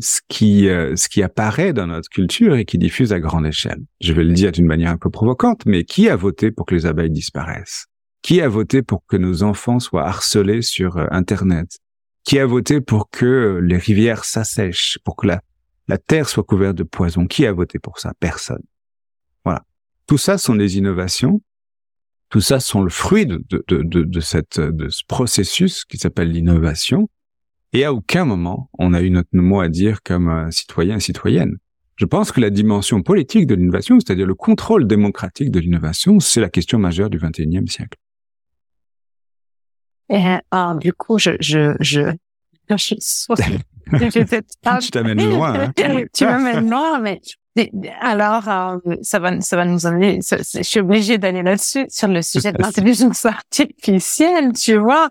ce 0.00 0.20
qui 0.28 0.68
euh, 0.68 0.94
ce 0.96 1.08
qui 1.08 1.22
apparaît 1.22 1.72
dans 1.72 1.86
notre 1.86 2.08
culture 2.08 2.54
et 2.54 2.64
qui 2.64 2.78
diffuse 2.78 3.12
à 3.12 3.20
grande 3.20 3.46
échelle. 3.46 3.82
Je 4.00 4.12
vais 4.12 4.24
le 4.24 4.32
dire 4.32 4.52
d'une 4.52 4.66
manière 4.66 4.90
un 4.90 4.96
peu 4.96 5.10
provocante, 5.10 5.66
mais 5.66 5.84
qui 5.84 6.08
a 6.08 6.16
voté 6.16 6.50
pour 6.50 6.66
que 6.66 6.74
les 6.74 6.86
abeilles 6.86 7.10
disparaissent? 7.10 7.86
Qui 8.22 8.40
a 8.40 8.48
voté 8.48 8.82
pour 8.82 9.04
que 9.06 9.16
nos 9.16 9.42
enfants 9.42 9.80
soient 9.80 10.06
harcelés 10.06 10.62
sur 10.62 10.96
euh, 10.96 11.06
Internet? 11.10 11.78
Qui 12.24 12.38
a 12.38 12.46
voté 12.46 12.80
pour 12.80 13.10
que 13.10 13.60
les 13.62 13.78
rivières 13.78 14.24
s'assèchent, 14.24 14.98
pour 15.04 15.16
que 15.16 15.26
la 15.26 15.98
terre 15.98 16.28
soit 16.28 16.44
couverte 16.44 16.76
de 16.76 16.82
poison 16.82 17.26
Qui 17.26 17.46
a 17.46 17.52
voté 17.52 17.78
pour 17.78 17.98
ça? 17.98 18.12
Personne. 18.20 18.62
Voilà. 19.44 19.64
Tout 20.06 20.18
ça 20.18 20.36
sont 20.36 20.54
des 20.54 20.76
innovations. 20.76 21.40
Tout 22.28 22.42
ça 22.42 22.60
sont 22.60 22.82
le 22.82 22.90
fruit 22.90 23.24
de, 23.24 23.42
de, 23.48 23.82
de, 23.82 24.20
cette, 24.20 24.60
de 24.60 24.90
ce 24.90 25.02
processus 25.08 25.86
qui 25.86 25.96
s'appelle 25.96 26.30
l'innovation 26.30 27.08
et 27.72 27.84
à 27.84 27.92
aucun 27.92 28.24
moment, 28.24 28.70
on 28.78 28.94
a 28.94 29.02
eu 29.02 29.10
notre 29.10 29.28
mot 29.32 29.60
à 29.60 29.68
dire 29.68 30.02
comme 30.02 30.28
euh, 30.28 30.50
citoyen, 30.50 31.00
citoyenne. 31.00 31.58
Je 31.96 32.06
pense 32.06 32.32
que 32.32 32.40
la 32.40 32.50
dimension 32.50 33.02
politique 33.02 33.46
de 33.46 33.54
l'innovation, 33.54 33.98
c'est-à-dire 33.98 34.26
le 34.26 34.34
contrôle 34.34 34.86
démocratique 34.86 35.50
de 35.50 35.58
l'innovation, 35.58 36.20
c'est 36.20 36.40
la 36.40 36.48
question 36.48 36.78
majeure 36.78 37.10
du 37.10 37.18
XXIe 37.18 37.66
siècle. 37.66 37.98
Et, 40.08 40.22
ah, 40.50 40.76
du 40.80 40.92
coup, 40.92 41.18
je, 41.18 41.32
je, 41.40 41.74
je, 41.80 42.02
je, 42.70 42.94
je 43.90 44.90
t'amène 44.90 45.28
loin. 45.28 45.54
Hein. 45.54 45.72
tu 46.14 46.24
m'amènes 46.24 46.70
loin, 46.70 47.00
mais 47.00 47.20
alors, 48.00 48.48
euh, 48.48 48.96
ça 49.02 49.18
va, 49.18 49.40
ça 49.40 49.56
va 49.56 49.64
nous 49.64 49.86
amener. 49.86 50.20
Je 50.22 50.62
suis 50.62 50.80
obligée 50.80 51.18
d'aller 51.18 51.42
là-dessus 51.42 51.86
sur 51.88 52.08
le 52.08 52.22
sujet 52.22 52.52
de 52.52 52.62
l'intelligence 52.62 53.26
artificielle, 53.26 54.52
tu 54.52 54.76
vois. 54.76 55.08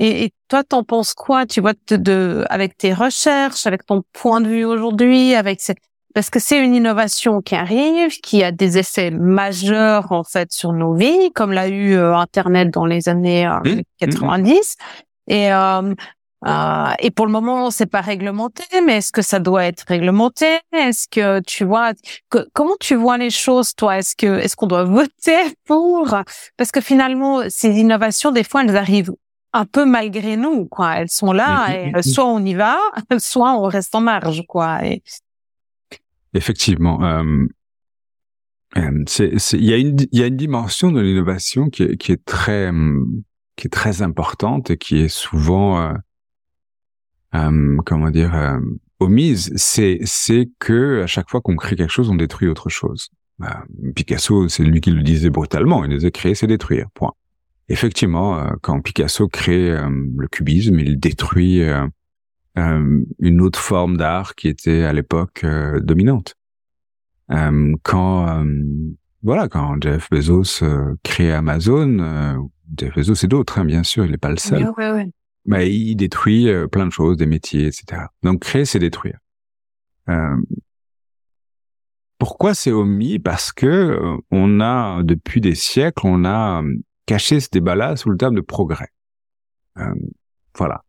Et, 0.00 0.24
et 0.24 0.32
toi, 0.48 0.64
t'en 0.64 0.82
penses 0.82 1.14
quoi 1.14 1.46
Tu 1.46 1.60
vois, 1.60 1.74
de, 1.90 2.44
avec 2.50 2.76
tes 2.76 2.92
recherches, 2.92 3.66
avec 3.66 3.86
ton 3.86 4.02
point 4.12 4.40
de 4.40 4.48
vue 4.48 4.64
aujourd'hui, 4.64 5.34
avec 5.34 5.60
cette 5.60 5.78
parce 6.12 6.28
que 6.28 6.40
c'est 6.40 6.58
une 6.58 6.74
innovation 6.74 7.40
qui 7.40 7.54
arrive, 7.54 8.18
qui 8.20 8.42
a 8.42 8.50
des 8.50 8.78
effets 8.78 9.12
majeurs 9.12 10.10
en 10.10 10.24
fait 10.24 10.50
sur 10.50 10.72
nos 10.72 10.92
vies, 10.92 11.30
comme 11.32 11.52
l'a 11.52 11.68
eu 11.68 11.94
euh, 11.94 12.16
Internet 12.16 12.70
dans 12.70 12.84
les 12.84 13.08
années 13.08 13.48
90. 14.00 14.50
Euh, 14.50 14.52
mmh. 14.52 15.32
Et 15.32 15.52
euh, 15.52 15.94
euh, 16.46 16.92
et 17.00 17.10
pour 17.10 17.26
le 17.26 17.32
moment, 17.32 17.70
c'est 17.70 17.86
pas 17.86 18.00
réglementé, 18.00 18.64
mais 18.84 18.96
est-ce 18.96 19.12
que 19.12 19.22
ça 19.22 19.38
doit 19.38 19.66
être 19.66 19.84
réglementé? 19.86 20.58
Est-ce 20.72 21.06
que 21.08 21.40
tu 21.40 21.64
vois 21.64 21.92
comment 22.54 22.76
tu 22.80 22.94
vois 22.94 23.18
les 23.18 23.30
choses, 23.30 23.74
toi? 23.74 23.98
Est-ce 23.98 24.16
que 24.16 24.38
est-ce 24.38 24.56
qu'on 24.56 24.66
doit 24.66 24.84
voter 24.84 25.54
pour? 25.66 26.16
Parce 26.56 26.72
que 26.72 26.80
finalement, 26.80 27.42
ces 27.48 27.78
innovations, 27.78 28.32
des 28.32 28.44
fois, 28.44 28.62
elles 28.64 28.76
arrivent 28.76 29.12
un 29.52 29.64
peu 29.64 29.84
malgré 29.84 30.36
nous, 30.36 30.66
quoi. 30.66 30.96
Elles 30.96 31.10
sont 31.10 31.32
là, 31.32 31.74
et 31.74 31.94
euh, 31.94 32.02
soit 32.02 32.26
on 32.26 32.44
y 32.44 32.54
va, 32.54 32.78
soit 33.18 33.52
on 33.58 33.64
reste 33.64 33.94
en 33.94 34.00
marge, 34.00 34.44
quoi. 34.46 34.84
Et... 34.84 35.02
Effectivement. 36.34 37.02
Euh, 37.02 37.46
euh 38.76 39.04
il 39.52 39.64
y 39.64 39.72
a 39.72 39.76
une 39.76 39.96
y 40.12 40.22
a 40.22 40.26
une 40.26 40.36
dimension 40.36 40.92
de 40.92 41.00
l'innovation 41.00 41.70
qui 41.70 41.82
est, 41.82 41.96
qui 41.96 42.12
est 42.12 42.24
très 42.24 42.70
euh, 42.72 43.04
qui 43.56 43.66
est 43.66 43.70
très 43.70 44.02
importante 44.02 44.70
et 44.70 44.76
qui 44.76 45.00
est 45.00 45.08
souvent 45.08 45.92
euh, 47.34 47.76
comment 47.84 48.10
dire 48.10 48.60
omise. 49.00 49.52
C'est 49.56 49.98
c'est 50.04 50.50
que 50.60 51.02
à 51.02 51.08
chaque 51.08 51.28
fois 51.30 51.40
qu'on 51.40 51.56
crée 51.56 51.74
quelque 51.74 51.90
chose, 51.90 52.10
on 52.10 52.14
détruit 52.14 52.48
autre 52.48 52.68
chose. 52.68 53.10
Picasso, 53.96 54.48
c'est 54.48 54.62
lui 54.62 54.80
qui 54.82 54.90
le 54.90 55.02
disait 55.02 55.30
brutalement. 55.30 55.82
Il 55.84 55.90
disait 55.90 56.10
créer, 56.10 56.34
c'est 56.34 56.46
détruire. 56.46 56.88
Point 56.94 57.14
effectivement, 57.70 58.38
euh, 58.38 58.50
quand 58.60 58.80
Picasso 58.80 59.28
crée 59.28 59.70
euh, 59.70 59.88
le 60.16 60.28
cubisme, 60.28 60.78
il 60.80 60.98
détruit 60.98 61.62
euh, 61.62 61.86
une 62.56 63.40
autre 63.40 63.58
forme 63.58 63.96
d'art 63.96 64.34
qui 64.34 64.48
était 64.48 64.82
à 64.82 64.92
l'époque 64.92 65.46
dominante. 65.78 66.34
quand 67.82 68.44
voilà, 69.22 69.48
quand 69.48 69.80
Jeff 69.80 70.10
Bezos 70.10 70.64
crée 71.02 71.32
Amazon, 71.32 72.50
Jeff 72.76 72.94
Bezos 72.96 73.24
et 73.24 73.28
d'autres, 73.28 73.58
hein, 73.58 73.64
bien 73.64 73.82
sûr, 73.82 74.04
il 74.04 74.10
n'est 74.10 74.18
pas 74.18 74.30
le 74.30 74.36
seul. 74.36 74.68
Mais 75.46 75.72
il 75.72 75.94
détruit 75.94 76.48
plein 76.70 76.86
de 76.86 76.92
choses, 76.92 77.16
des 77.16 77.26
métiers, 77.26 77.66
etc. 77.66 78.02
Donc 78.22 78.40
créer, 78.40 78.64
c'est 78.66 78.80
détruire. 78.80 79.18
pourquoi 82.18 82.52
c'est 82.52 82.72
omis? 82.72 83.20
Parce 83.20 83.52
que 83.52 83.98
on 84.30 84.60
a 84.60 85.02
depuis 85.02 85.40
des 85.40 85.54
siècles, 85.54 86.02
on 86.04 86.24
a 86.26 86.62
cacher 87.10 87.40
ce 87.40 87.48
débat-là 87.50 87.96
sous 87.96 88.08
le 88.08 88.16
terme 88.16 88.36
de 88.36 88.40
progrès. 88.40 88.90
Euh, 89.78 89.92
voilà. 90.56 90.84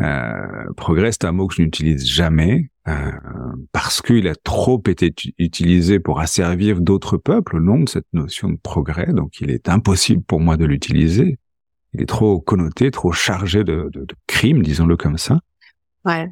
Euh, 0.00 0.72
progrès, 0.76 1.10
c'est 1.10 1.24
un 1.24 1.32
mot 1.32 1.48
que 1.48 1.56
je 1.56 1.62
n'utilise 1.62 2.06
jamais 2.06 2.70
euh, 2.86 3.10
parce 3.72 4.00
qu'il 4.00 4.28
a 4.28 4.36
trop 4.36 4.80
été 4.86 5.12
utilisé 5.38 5.98
pour 5.98 6.20
asservir 6.20 6.80
d'autres 6.80 7.16
peuples 7.16 7.56
au 7.56 7.60
nom 7.60 7.80
de 7.80 7.88
cette 7.88 8.06
notion 8.12 8.48
de 8.48 8.56
progrès. 8.56 9.12
Donc, 9.12 9.40
il 9.40 9.50
est 9.50 9.68
impossible 9.68 10.22
pour 10.22 10.38
moi 10.38 10.56
de 10.56 10.64
l'utiliser. 10.66 11.40
Il 11.94 12.02
est 12.02 12.06
trop 12.06 12.40
connoté, 12.40 12.92
trop 12.92 13.10
chargé 13.10 13.64
de, 13.64 13.90
de, 13.92 14.04
de 14.04 14.14
crimes, 14.28 14.62
disons-le 14.62 14.96
comme 14.96 15.18
ça. 15.18 15.40
Ouais. 16.04 16.30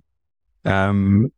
Le 0.65 1.29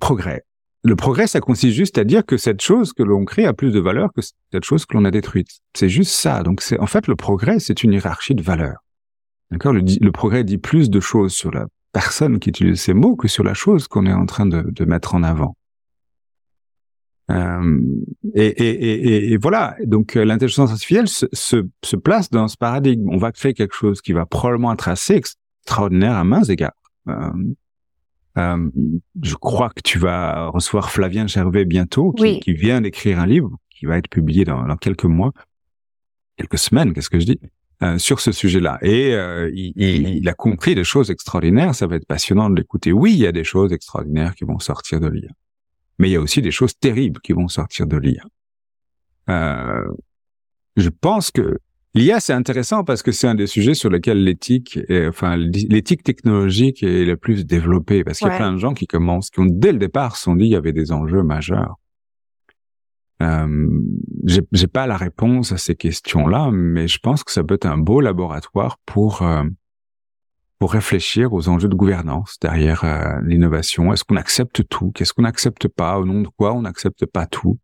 progrès 0.00 0.44
le 0.84 0.96
progrès, 0.96 1.26
ça 1.26 1.40
consiste 1.40 1.74
juste 1.74 1.96
à 1.98 2.04
dire 2.04 2.26
que 2.26 2.36
cette 2.36 2.60
chose 2.60 2.92
que 2.92 3.02
l'on 3.02 3.24
crée 3.24 3.46
a 3.46 3.52
plus 3.52 3.70
de 3.70 3.78
valeur 3.78 4.12
que 4.12 4.20
cette 4.20 4.64
chose 4.64 4.84
que 4.84 4.96
l'on 4.96 5.04
a 5.04 5.12
détruite. 5.12 5.60
C'est 5.74 5.88
juste 5.88 6.12
ça. 6.12 6.42
Donc, 6.42 6.60
c'est 6.60 6.78
en 6.80 6.86
fait 6.86 7.06
le 7.06 7.14
progrès, 7.14 7.60
c'est 7.60 7.84
une 7.84 7.92
hiérarchie 7.92 8.34
de 8.34 8.42
valeurs. 8.42 8.82
D'accord? 9.52 9.72
Le, 9.72 10.10
progrès 10.10 10.44
dit 10.44 10.58
plus 10.58 10.90
de 10.90 10.98
choses 10.98 11.34
sur 11.34 11.52
la 11.52 11.66
personne 11.92 12.40
qui 12.40 12.48
utilise 12.48 12.80
ces 12.80 12.94
mots 12.94 13.16
que 13.16 13.28
sur 13.28 13.44
la 13.44 13.54
chose 13.54 13.86
qu'on 13.86 14.06
est 14.06 14.12
en 14.12 14.26
train 14.26 14.46
de, 14.46 14.84
mettre 14.84 15.14
en 15.14 15.22
avant. 15.22 15.54
Euh, 17.30 17.80
et, 18.34 18.46
et, 18.46 18.70
et, 18.70 19.32
et, 19.32 19.36
voilà, 19.36 19.76
donc 19.84 20.16
euh, 20.16 20.24
l'intelligence 20.24 20.70
artificielle 20.70 21.06
se, 21.06 21.26
se, 21.32 21.64
se, 21.84 21.96
place 21.96 22.30
dans 22.30 22.48
ce 22.48 22.56
paradigme. 22.56 23.08
On 23.10 23.16
va 23.16 23.30
créer 23.30 23.54
quelque 23.54 23.74
chose 23.74 24.02
qui 24.02 24.12
va 24.12 24.26
probablement 24.26 24.72
être 24.72 24.88
assez 24.88 25.14
extraordinaire 25.14 26.16
à 26.16 26.24
mains 26.24 26.42
égards. 26.42 26.72
Euh, 27.08 27.30
euh, 28.38 28.70
je 29.22 29.34
crois 29.34 29.70
que 29.70 29.82
tu 29.82 29.98
vas 29.98 30.48
recevoir 30.48 30.90
Flavien 30.90 31.26
Gervais 31.26 31.64
bientôt, 31.64 32.12
qui, 32.12 32.40
qui 32.40 32.52
vient 32.54 32.80
d'écrire 32.80 33.20
un 33.20 33.26
livre 33.26 33.50
qui 33.70 33.86
va 33.86 33.98
être 33.98 34.08
publié 34.08 34.44
dans, 34.44 34.66
dans 34.66 34.76
quelques 34.76 35.04
mois, 35.04 35.32
quelques 36.36 36.58
semaines, 36.58 36.92
qu'est-ce 36.94 37.10
que 37.10 37.20
je 37.20 37.26
dis, 37.26 37.40
euh, 37.82 37.98
sur 37.98 38.20
ce 38.20 38.32
sujet-là. 38.32 38.78
Et 38.82 39.14
euh, 39.14 39.50
il, 39.52 39.72
il, 39.76 40.28
a 40.28 40.34
compris 40.34 40.74
des 40.74 40.84
choses 40.84 41.10
extraordinaires. 41.10 41.74
Ça 41.74 41.86
va 41.86 41.96
être 41.96 42.06
passionnant 42.06 42.48
de 42.48 42.56
l'écouter. 42.56 42.92
Oui, 42.92 43.12
il 43.12 43.18
y 43.18 43.26
a 43.26 43.32
des 43.32 43.44
choses 43.44 43.72
extraordinaires 43.72 44.34
qui 44.34 44.44
vont 44.44 44.58
sortir 44.58 45.00
de 45.00 45.08
l'IA, 45.08 45.30
mais 45.98 46.08
il 46.08 46.12
y 46.12 46.16
a 46.16 46.20
aussi 46.20 46.40
des 46.40 46.52
choses 46.52 46.78
terribles 46.78 47.20
qui 47.20 47.32
vont 47.32 47.48
sortir 47.48 47.86
de 47.86 47.96
l'IA. 47.96 48.24
Je 50.76 50.88
pense 50.88 51.30
que 51.30 51.58
L'IA, 51.94 52.20
c'est 52.20 52.32
intéressant 52.32 52.84
parce 52.84 53.02
que 53.02 53.12
c'est 53.12 53.26
un 53.26 53.34
des 53.34 53.46
sujets 53.46 53.74
sur 53.74 53.90
lesquels 53.90 54.24
l'éthique, 54.24 54.78
enfin 55.08 55.36
l'éthique 55.36 56.02
technologique 56.02 56.82
est 56.82 57.04
la 57.04 57.16
plus 57.16 57.44
développée 57.44 58.02
parce 58.02 58.18
qu'il 58.18 58.28
y 58.28 58.30
a 58.30 58.36
plein 58.36 58.52
de 58.52 58.58
gens 58.58 58.72
qui 58.72 58.86
commencent, 58.86 59.28
qui 59.28 59.40
ont 59.40 59.46
dès 59.46 59.72
le 59.72 59.78
départ 59.78 60.16
sont 60.16 60.34
dit 60.34 60.46
il 60.46 60.50
y 60.52 60.56
avait 60.56 60.72
des 60.72 60.90
enjeux 60.90 61.22
majeurs. 61.22 61.76
Euh, 63.22 63.68
J'ai 64.24 64.66
pas 64.66 64.86
la 64.86 64.96
réponse 64.96 65.52
à 65.52 65.58
ces 65.58 65.74
questions-là, 65.74 66.50
mais 66.50 66.88
je 66.88 66.98
pense 66.98 67.22
que 67.24 67.30
ça 67.30 67.44
peut 67.44 67.54
être 67.54 67.66
un 67.66 67.78
beau 67.78 68.00
laboratoire 68.00 68.78
pour 68.86 69.22
euh, 69.22 69.44
pour 70.58 70.72
réfléchir 70.72 71.32
aux 71.32 71.48
enjeux 71.48 71.68
de 71.68 71.74
gouvernance 71.74 72.38
derrière 72.40 72.84
euh, 72.84 73.20
l'innovation. 73.24 73.92
Est-ce 73.92 74.04
qu'on 74.04 74.16
accepte 74.16 74.66
tout? 74.68 74.92
Qu'est-ce 74.92 75.12
qu'on 75.12 75.22
n'accepte 75.22 75.68
pas? 75.68 75.98
Au 75.98 76.06
nom 76.06 76.22
de 76.22 76.28
quoi 76.28 76.54
on 76.54 76.62
n'accepte 76.62 77.04
pas 77.06 77.26
tout? 77.26 77.58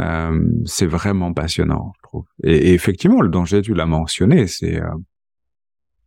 Euh, 0.00 0.40
C'est 0.66 0.86
vraiment 0.86 1.32
passionnant. 1.32 1.92
Et, 2.42 2.74
effectivement, 2.74 3.20
le 3.20 3.28
danger, 3.28 3.62
tu 3.62 3.74
l'as 3.74 3.86
mentionné, 3.86 4.46
c'est 4.46 4.80
euh, 4.80 4.88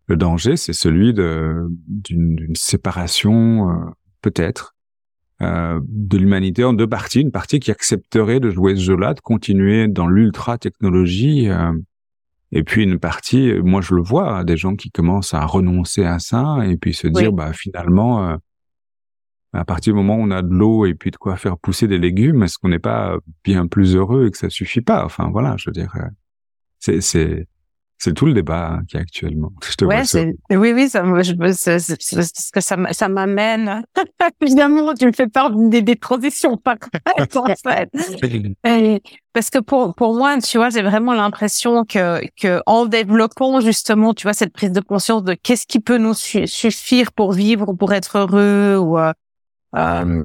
le 0.07 0.17
danger, 0.17 0.57
c'est 0.57 0.73
celui 0.73 1.13
d'une 1.13 2.55
séparation, 2.55 3.69
euh, 3.69 3.75
peut-être, 4.21 4.75
euh, 5.41 5.79
de 5.83 6.17
l'humanité 6.17 6.63
en 6.63 6.73
deux 6.73 6.87
parties. 6.87 7.21
Une 7.21 7.31
partie 7.31 7.59
qui 7.59 7.71
accepterait 7.71 8.39
de 8.39 8.49
jouer 8.49 8.75
ce 8.75 8.81
jeu-là, 8.81 9.13
de 9.13 9.19
continuer 9.21 9.87
dans 9.87 10.07
l'ultra 10.07 10.57
technologie, 10.57 11.47
et 12.51 12.63
puis 12.63 12.83
une 12.83 12.97
partie, 12.97 13.53
moi 13.63 13.81
je 13.81 13.93
le 13.93 14.01
vois, 14.01 14.43
des 14.43 14.57
gens 14.57 14.75
qui 14.75 14.89
commencent 14.89 15.35
à 15.35 15.45
renoncer 15.45 16.03
à 16.03 16.17
ça 16.19 16.57
et 16.65 16.75
puis 16.75 16.93
se 16.93 17.07
dire, 17.07 17.31
bah 17.31 17.53
finalement 17.53 18.37
à 19.53 19.65
partir 19.65 19.93
du 19.93 19.97
moment 19.97 20.15
où 20.15 20.21
on 20.21 20.31
a 20.31 20.41
de 20.41 20.49
l'eau 20.49 20.85
et 20.85 20.93
puis 20.93 21.11
de 21.11 21.17
quoi 21.17 21.35
faire 21.35 21.57
pousser 21.57 21.87
des 21.87 21.97
légumes, 21.97 22.43
est-ce 22.43 22.57
qu'on 22.57 22.69
n'est 22.69 22.79
pas 22.79 23.17
bien 23.43 23.67
plus 23.67 23.95
heureux 23.95 24.27
et 24.27 24.31
que 24.31 24.37
ça 24.37 24.49
suffit 24.49 24.81
pas? 24.81 25.03
Enfin 25.05 25.29
voilà, 25.31 25.55
je 25.57 25.69
veux 25.69 25.73
dire, 25.73 25.91
euh, 25.95 26.07
c'est 26.79 27.01
c'est 27.01 27.47
c'est 28.01 28.13
tout 28.13 28.25
le 28.25 28.33
débat 28.33 28.79
qui 28.87 28.95
est 28.95 28.99
actuellement. 28.99 29.51
Je 29.69 29.75
te 29.75 29.85
ouais, 29.85 30.05
c'est 30.05 30.33
oui 30.51 30.71
oui, 30.73 30.87
ça 30.87 31.03
je 31.21 31.33
ce 31.33 32.51
que 32.51 32.61
ça 32.61 32.77
ça 32.93 33.09
m'amène. 33.09 33.83
Évidemment, 34.41 34.93
tu 34.93 35.05
me 35.05 35.11
fais 35.11 35.27
peur 35.27 35.51
des, 35.51 35.81
des 35.81 35.95
transitions 35.97 36.55
pas 36.55 36.77
parce 39.33 39.49
que 39.49 39.59
pour 39.59 39.95
pour 39.95 40.15
moi, 40.15 40.37
tu 40.39 40.57
vois, 40.57 40.69
j'ai 40.69 40.81
vraiment 40.81 41.13
l'impression 41.13 41.83
que 41.83 42.21
que 42.41 42.61
en 42.65 42.85
développant 42.85 43.59
justement, 43.59 44.13
tu 44.13 44.23
vois, 44.23 44.33
cette 44.33 44.53
prise 44.53 44.71
de 44.71 44.79
conscience 44.79 45.23
de 45.23 45.33
qu'est-ce 45.33 45.67
qui 45.67 45.79
peut 45.79 45.97
nous 45.97 46.13
suffire 46.13 47.11
pour 47.11 47.33
vivre, 47.33 47.73
pour 47.73 47.91
être 47.93 48.17
heureux 48.17 48.77
ou 48.77 48.97
euh, 48.97 49.11
euh, 49.75 50.23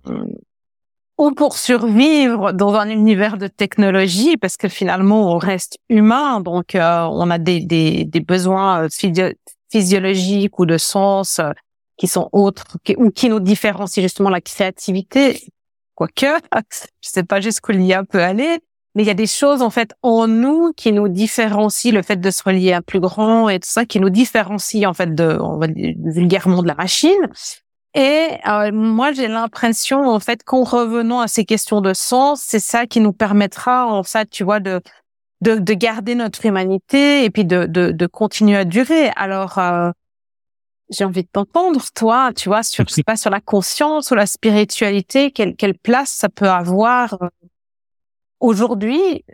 ou 1.18 1.32
pour 1.32 1.56
survivre 1.56 2.52
dans 2.52 2.74
un 2.74 2.88
univers 2.88 3.38
de 3.38 3.46
technologie, 3.46 4.36
parce 4.36 4.56
que 4.56 4.68
finalement 4.68 5.32
on 5.32 5.38
reste 5.38 5.78
humain, 5.88 6.40
donc 6.40 6.74
euh, 6.74 7.02
on 7.10 7.30
a 7.30 7.38
des, 7.38 7.60
des, 7.60 8.04
des 8.04 8.20
besoins 8.20 8.84
euh, 8.84 9.32
physiologiques 9.70 10.58
ou 10.58 10.66
de 10.66 10.76
sens 10.76 11.38
euh, 11.38 11.52
qui 11.96 12.08
sont 12.08 12.28
autres 12.32 12.64
ou 12.96 13.10
qui 13.10 13.28
nous 13.28 13.40
différencient 13.40 14.02
justement 14.02 14.30
la 14.30 14.40
créativité, 14.40 15.40
quoique 15.94 16.26
je 17.00 17.08
sais 17.08 17.22
pas 17.22 17.40
jusqu'où 17.40 17.72
l'IA 17.72 18.02
peut 18.02 18.22
aller, 18.22 18.58
mais 18.96 19.04
il 19.04 19.06
y 19.06 19.10
a 19.10 19.14
des 19.14 19.28
choses 19.28 19.62
en 19.62 19.70
fait 19.70 19.94
en 20.02 20.26
nous 20.26 20.72
qui 20.72 20.92
nous 20.92 21.08
différencient. 21.08 21.92
Le 21.92 22.02
fait 22.02 22.16
de 22.16 22.30
se 22.30 22.42
relier 22.42 22.72
à 22.72 22.82
plus 22.82 23.00
grand 23.00 23.48
et 23.48 23.60
tout 23.60 23.70
ça 23.70 23.84
qui 23.84 24.00
nous 24.00 24.10
différencie 24.10 24.84
en 24.84 24.94
fait 24.94 25.14
de 25.14 25.38
on 25.40 25.58
va 25.58 25.68
dire, 25.68 25.94
vulgairement 26.04 26.62
de 26.62 26.68
la 26.68 26.74
machine 26.74 27.28
et 27.94 28.38
euh, 28.48 28.72
moi, 28.72 29.12
j'ai 29.12 29.28
l'impression, 29.28 30.08
en 30.08 30.18
fait, 30.18 30.42
qu'en 30.42 30.64
revenant 30.64 31.20
à 31.20 31.28
ces 31.28 31.44
questions 31.44 31.80
de 31.80 31.94
sens, 31.94 32.42
c'est 32.42 32.58
ça 32.58 32.86
qui 32.86 33.00
nous 33.00 33.12
permettra, 33.12 33.86
en 33.86 34.02
fait, 34.02 34.28
tu 34.30 34.44
vois, 34.44 34.60
de 34.60 34.80
de, 35.40 35.56
de 35.56 35.74
garder 35.74 36.14
notre 36.14 36.46
humanité 36.46 37.24
et 37.24 37.30
puis 37.30 37.44
de 37.44 37.66
de, 37.66 37.92
de 37.92 38.06
continuer 38.06 38.56
à 38.56 38.64
durer. 38.64 39.10
Alors, 39.16 39.58
euh, 39.58 39.90
j'ai 40.90 41.04
envie 41.04 41.22
de 41.22 41.28
t'entendre, 41.30 41.80
toi, 41.94 42.32
tu 42.34 42.48
vois, 42.48 42.62
sur 42.62 42.84
je 42.88 42.94
sais 42.94 43.02
pas 43.02 43.16
sur 43.16 43.30
la 43.30 43.40
conscience 43.40 44.10
ou 44.10 44.14
la 44.14 44.26
spiritualité, 44.26 45.30
quelle 45.30 45.54
quelle 45.54 45.78
place 45.78 46.10
ça 46.10 46.28
peut 46.28 46.48
avoir 46.48 47.14
euh, 47.22 47.28
aujourd'hui 48.40 49.24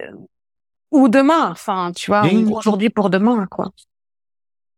ou 0.90 1.08
demain. 1.08 1.50
Enfin, 1.50 1.92
tu 1.94 2.10
vois, 2.10 2.24
aujourd'hui 2.52 2.90
pour 2.90 3.10
demain, 3.10 3.46
quoi 3.46 3.70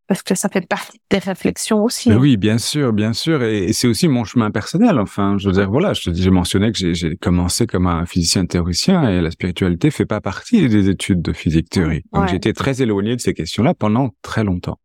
parce 0.06 0.22
que 0.22 0.34
ça 0.34 0.48
fait 0.48 0.66
partie 0.66 1.00
des 1.10 1.18
réflexions 1.18 1.82
aussi. 1.84 2.12
Hein. 2.12 2.18
Oui, 2.18 2.36
bien 2.36 2.58
sûr, 2.58 2.92
bien 2.92 3.12
sûr, 3.12 3.42
et, 3.42 3.72
c'est 3.72 3.86
aussi 3.86 4.08
mon 4.08 4.24
chemin 4.24 4.50
personnel. 4.50 4.98
Enfin, 4.98 5.36
je 5.38 5.48
veux 5.48 5.54
dire, 5.54 5.70
voilà, 5.70 5.92
je 5.92 6.10
j'ai 6.12 6.30
mentionné 6.30 6.72
que 6.72 6.92
j'ai 6.92 7.16
commencé 7.16 7.66
comme 7.66 7.86
un 7.86 8.04
physicien 8.06 8.44
théoricien 8.46 9.08
et 9.08 9.20
la 9.20 9.30
spiritualité 9.30 9.90
fait 9.90 10.06
pas 10.06 10.20
partie 10.20 10.68
des 10.68 10.88
études 10.88 11.22
de 11.22 11.32
physique 11.32 11.70
théorie. 11.70 12.02
Donc 12.12 12.28
j'ai 12.28 12.36
été 12.36 12.52
très 12.52 12.82
éloigné 12.82 13.16
de 13.16 13.20
ces 13.20 13.34
questions-là 13.34 13.74
pendant 13.74 14.10
très 14.22 14.44
longtemps. 14.44 14.78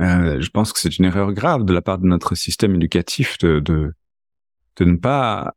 Euh, 0.00 0.40
je 0.40 0.50
pense 0.50 0.72
que 0.72 0.80
c'est 0.80 0.98
une 0.98 1.04
erreur 1.04 1.32
grave 1.32 1.64
de 1.64 1.72
la 1.72 1.82
part 1.82 1.98
de 1.98 2.06
notre 2.06 2.34
système 2.34 2.74
éducatif 2.74 3.36
de, 3.38 3.60
de, 3.60 3.92
de 4.76 4.84
ne 4.84 4.96
pas 4.96 5.54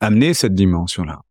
amener 0.00 0.34
cette 0.34 0.54
dimension-là. 0.54 1.22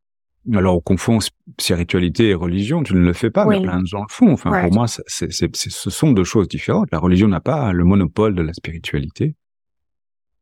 Alors, 0.54 0.78
on 0.78 0.80
confond 0.80 1.20
spiritualité 1.60 2.30
et 2.30 2.34
religion, 2.36 2.84
tu 2.84 2.94
ne 2.94 3.00
le 3.00 3.14
fais 3.14 3.32
pas, 3.32 3.46
mais 3.46 3.62
plein 3.62 3.82
de 3.82 3.88
gens 3.88 4.02
le 4.02 4.12
font. 4.12 4.32
Enfin, 4.32 4.52
pour 4.62 4.74
moi, 4.74 4.86
c'est, 4.88 5.32
ce 5.32 5.90
sont 5.90 6.12
deux 6.12 6.24
choses 6.24 6.48
différentes. 6.48 6.90
La 6.92 7.00
religion 7.00 7.28
n'a 7.28 7.40
pas 7.40 7.74
le 7.74 7.84
monopole 7.84 8.36
de 8.36 8.42
la 8.42 8.54
spiritualité. 8.54 9.36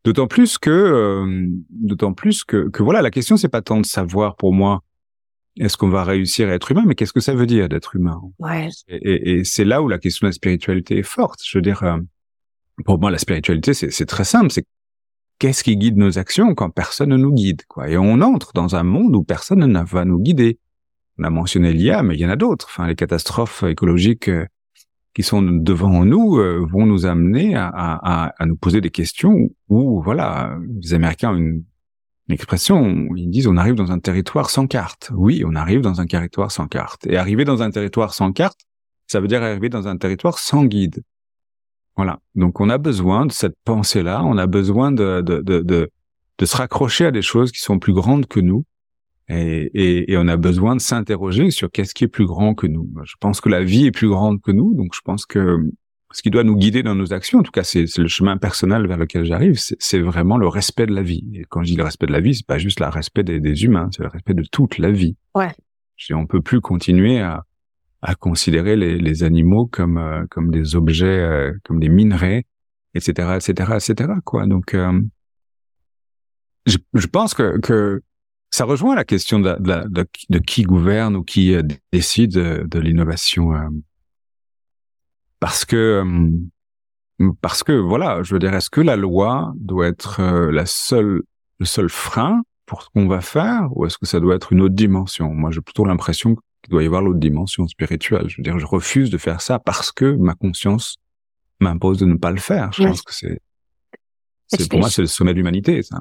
D'autant 0.03 0.27
plus 0.27 0.57
que, 0.57 0.69
euh, 0.69 1.47
d'autant 1.69 2.13
plus 2.13 2.43
que, 2.43 2.69
que 2.69 2.83
voilà, 2.83 3.01
la 3.01 3.11
question 3.11 3.37
c'est 3.37 3.47
pas 3.47 3.61
tant 3.61 3.79
de 3.79 3.85
savoir 3.85 4.35
pour 4.35 4.53
moi 4.53 4.83
est-ce 5.59 5.77
qu'on 5.77 5.89
va 5.89 6.03
réussir 6.03 6.49
à 6.49 6.53
être 6.53 6.71
humain, 6.71 6.83
mais 6.85 6.95
qu'est-ce 6.95 7.13
que 7.13 7.19
ça 7.19 7.35
veut 7.35 7.45
dire 7.45 7.69
d'être 7.69 7.95
humain? 7.95 8.19
Ouais. 8.39 8.69
Et, 8.89 9.37
et, 9.37 9.43
c'est 9.43 9.63
là 9.63 9.81
où 9.81 9.87
la 9.87 9.99
question 9.99 10.25
de 10.25 10.29
la 10.29 10.33
spiritualité 10.33 10.97
est 10.97 11.03
forte. 11.03 11.39
Je 11.45 11.57
veux 11.57 11.61
dire, 11.61 11.83
euh, 11.83 11.97
pour 12.85 12.99
moi, 12.99 13.11
la 13.11 13.17
spiritualité 13.17 13.73
c'est 13.73 14.05
très 14.05 14.23
simple, 14.23 14.51
c'est 14.51 14.65
qu'est-ce 15.43 15.65
qui 15.65 15.75
guide 15.75 15.97
nos 15.97 16.17
actions 16.17 16.55
quand 16.55 16.69
personne 16.69 17.09
ne 17.09 17.17
nous 17.17 17.33
guide 17.33 17.63
quoi 17.67 17.89
Et 17.89 17.97
on 17.97 18.21
entre 18.21 18.53
dans 18.53 18.77
un 18.77 18.83
monde 18.83 19.13
où 19.13 19.23
personne 19.23 19.59
ne 19.59 19.83
va 19.83 20.05
nous 20.05 20.17
guider. 20.17 20.57
On 21.19 21.25
a 21.25 21.29
mentionné 21.29 21.73
l'IA, 21.73 22.01
mais 22.01 22.15
il 22.15 22.21
y 22.21 22.25
en 22.25 22.29
a 22.29 22.37
d'autres. 22.37 22.67
Enfin, 22.69 22.87
les 22.87 22.95
catastrophes 22.95 23.63
écologiques 23.63 24.29
euh, 24.29 24.45
qui 25.13 25.21
sont 25.21 25.41
devant 25.41 26.05
nous 26.05 26.37
euh, 26.37 26.65
vont 26.71 26.85
nous 26.85 27.05
amener 27.05 27.55
à, 27.57 28.33
nous 28.45 28.55
poser 28.55 28.79
des 28.79 28.89
questions 28.89 29.49
où, 29.67 30.01
voilà, 30.01 30.57
les 30.81 30.93
Américains 30.93 31.33
ont 31.33 31.35
une, 31.35 31.65
expression, 32.29 33.09
ils 33.17 33.29
disent 33.29 33.47
on 33.47 33.57
arrive 33.57 33.75
dans 33.75 33.91
un 33.91 33.99
territoire 33.99 34.49
sans 34.49 34.65
carte. 34.65 35.11
Oui, 35.13 35.43
on 35.45 35.55
arrive 35.55 35.81
dans 35.81 35.99
un 35.99 36.05
territoire 36.05 36.53
sans 36.53 36.67
carte. 36.67 37.05
Et 37.05 37.17
arriver 37.17 37.43
dans 37.43 37.61
un 37.61 37.69
territoire 37.69 38.13
sans 38.13 38.31
carte, 38.31 38.61
ça 39.07 39.19
veut 39.19 39.27
dire 39.27 39.43
arriver 39.43 39.67
dans 39.67 39.89
un 39.89 39.97
territoire 39.97 40.39
sans 40.39 40.63
guide. 40.63 41.03
Voilà. 41.95 42.19
Donc 42.35 42.59
on 42.59 42.69
a 42.69 42.77
besoin 42.77 43.25
de 43.25 43.31
cette 43.31 43.55
pensée-là, 43.65 44.23
on 44.23 44.37
a 44.37 44.47
besoin 44.47 44.91
de, 44.91 45.21
de, 45.21 45.41
de, 45.41 45.59
de, 45.61 45.89
de 46.37 46.45
se 46.45 46.57
raccrocher 46.57 47.05
à 47.05 47.11
des 47.11 47.21
choses 47.21 47.51
qui 47.51 47.61
sont 47.61 47.79
plus 47.79 47.93
grandes 47.93 48.25
que 48.27 48.39
nous. 48.39 48.65
Et, 49.29 49.71
et, 49.73 50.11
et 50.11 50.17
on 50.17 50.27
a 50.27 50.35
besoin 50.35 50.75
de 50.75 50.81
s'interroger 50.81 51.49
sur 51.49 51.71
qu'est-ce 51.71 51.93
qui 51.93 52.03
est 52.03 52.09
plus 52.09 52.25
grand 52.25 52.55
que 52.55 52.67
nous. 52.67 52.89
Je 53.05 53.15
pense 53.19 53.39
que 53.39 53.49
la 53.49 53.63
vie 53.63 53.85
est 53.85 53.91
plus 53.91 54.09
grande 54.09 54.41
que 54.41 54.51
nous, 54.51 54.73
donc 54.73 54.93
je 54.93 54.99
pense 55.01 55.25
que 55.25 55.59
ce 56.11 56.21
qui 56.21 56.29
doit 56.29 56.43
nous 56.43 56.57
guider 56.57 56.83
dans 56.83 56.93
nos 56.93 57.13
actions, 57.13 57.39
en 57.39 57.43
tout 57.43 57.51
cas 57.51 57.63
c'est 57.63 57.85
le 57.97 58.07
chemin 58.07 58.37
personnel 58.37 58.85
vers 58.85 58.97
lequel 58.97 59.23
j'arrive, 59.25 59.57
c'est 59.57 59.99
vraiment 59.99 60.37
le 60.37 60.47
respect 60.47 60.85
de 60.85 60.93
la 60.93 61.01
vie. 61.01 61.23
Et 61.33 61.45
quand 61.47 61.63
je 61.63 61.71
dis 61.71 61.75
le 61.77 61.83
respect 61.83 62.05
de 62.05 62.11
la 62.11 62.19
vie, 62.19 62.35
c'est 62.35 62.45
pas 62.45 62.59
juste 62.59 62.81
le 62.81 62.87
respect 62.87 63.23
des, 63.23 63.39
des 63.39 63.63
humains, 63.63 63.89
c'est 63.95 64.03
le 64.03 64.09
respect 64.09 64.33
de 64.33 64.43
toute 64.51 64.77
la 64.77 64.91
vie. 64.91 65.15
Ouais. 65.35 65.51
On 66.11 66.25
peut 66.25 66.41
plus 66.41 66.59
continuer 66.59 67.21
à, 67.21 67.45
à 68.03 68.15
considérer 68.15 68.75
les, 68.75 68.99
les 68.99 69.23
animaux 69.23 69.65
comme 69.65 69.97
euh, 69.97 70.25
comme 70.29 70.51
des 70.51 70.75
objets, 70.75 71.05
euh, 71.05 71.53
comme 71.63 71.79
des 71.79 71.87
minerais, 71.89 72.45
etc., 72.93 73.37
etc., 73.37 73.71
etc. 73.75 74.11
Quoi. 74.25 74.45
Donc, 74.45 74.73
euh, 74.73 75.01
je, 76.65 76.77
je, 76.93 77.07
pense 77.07 77.33
que 77.33 77.57
que 77.59 78.03
ça 78.51 78.65
rejoint 78.65 78.93
la 78.93 79.05
question 79.05 79.39
de, 79.39 79.55
de, 79.57 79.87
de, 79.87 80.05
de 80.29 80.39
qui 80.39 80.63
gouverne 80.63 81.15
ou 81.15 81.23
qui 81.23 81.55
décide 81.93 82.33
de 82.33 82.79
l'innovation, 82.79 83.53
parce 85.39 85.63
que 85.63 86.03
parce 87.41 87.63
que 87.63 87.71
voilà, 87.71 88.21
je 88.23 88.33
veux 88.33 88.39
dire, 88.39 88.53
est-ce 88.53 88.69
que 88.69 88.81
la 88.81 88.97
loi 88.97 89.53
doit 89.55 89.87
être 89.87 90.21
la 90.51 90.65
seule 90.65 91.23
le 91.59 91.65
seul 91.65 91.89
frein 91.89 92.41
pour 92.65 92.83
ce 92.83 92.89
qu'on 92.89 93.07
va 93.07 93.21
faire 93.21 93.69
ou 93.77 93.85
est-ce 93.85 93.97
que 93.97 94.05
ça 94.05 94.19
doit 94.19 94.35
être 94.35 94.51
une 94.51 94.61
autre 94.61 94.75
dimension? 94.75 95.33
Moi, 95.33 95.51
j'ai 95.51 95.61
plutôt 95.61 95.85
l'impression 95.85 96.35
qu'il 96.63 96.71
doit 96.71 96.83
y 96.83 96.85
avoir 96.85 97.01
l'autre 97.01 97.19
dimension 97.19 97.67
spirituelle. 97.67 98.27
Je 98.29 98.37
veux 98.37 98.43
dire, 98.43 98.57
je 98.57 98.65
refuse 98.65 99.09
de 99.09 99.17
faire 99.17 99.41
ça 99.41 99.59
parce 99.59 99.91
que 99.91 100.15
ma 100.15 100.33
conscience 100.33 100.97
m'impose 101.59 101.99
de 101.99 102.05
ne 102.05 102.15
pas 102.15 102.31
le 102.31 102.39
faire. 102.39 102.71
Je 102.73 102.83
pense 102.83 103.01
que 103.01 103.13
c'est, 103.13 103.39
c'est 104.47 104.69
pour 104.69 104.79
moi, 104.79 104.89
c'est 104.89 105.01
le 105.01 105.07
sommet 105.07 105.33
de 105.33 105.37
l'humanité, 105.37 105.83
ça. 105.83 105.99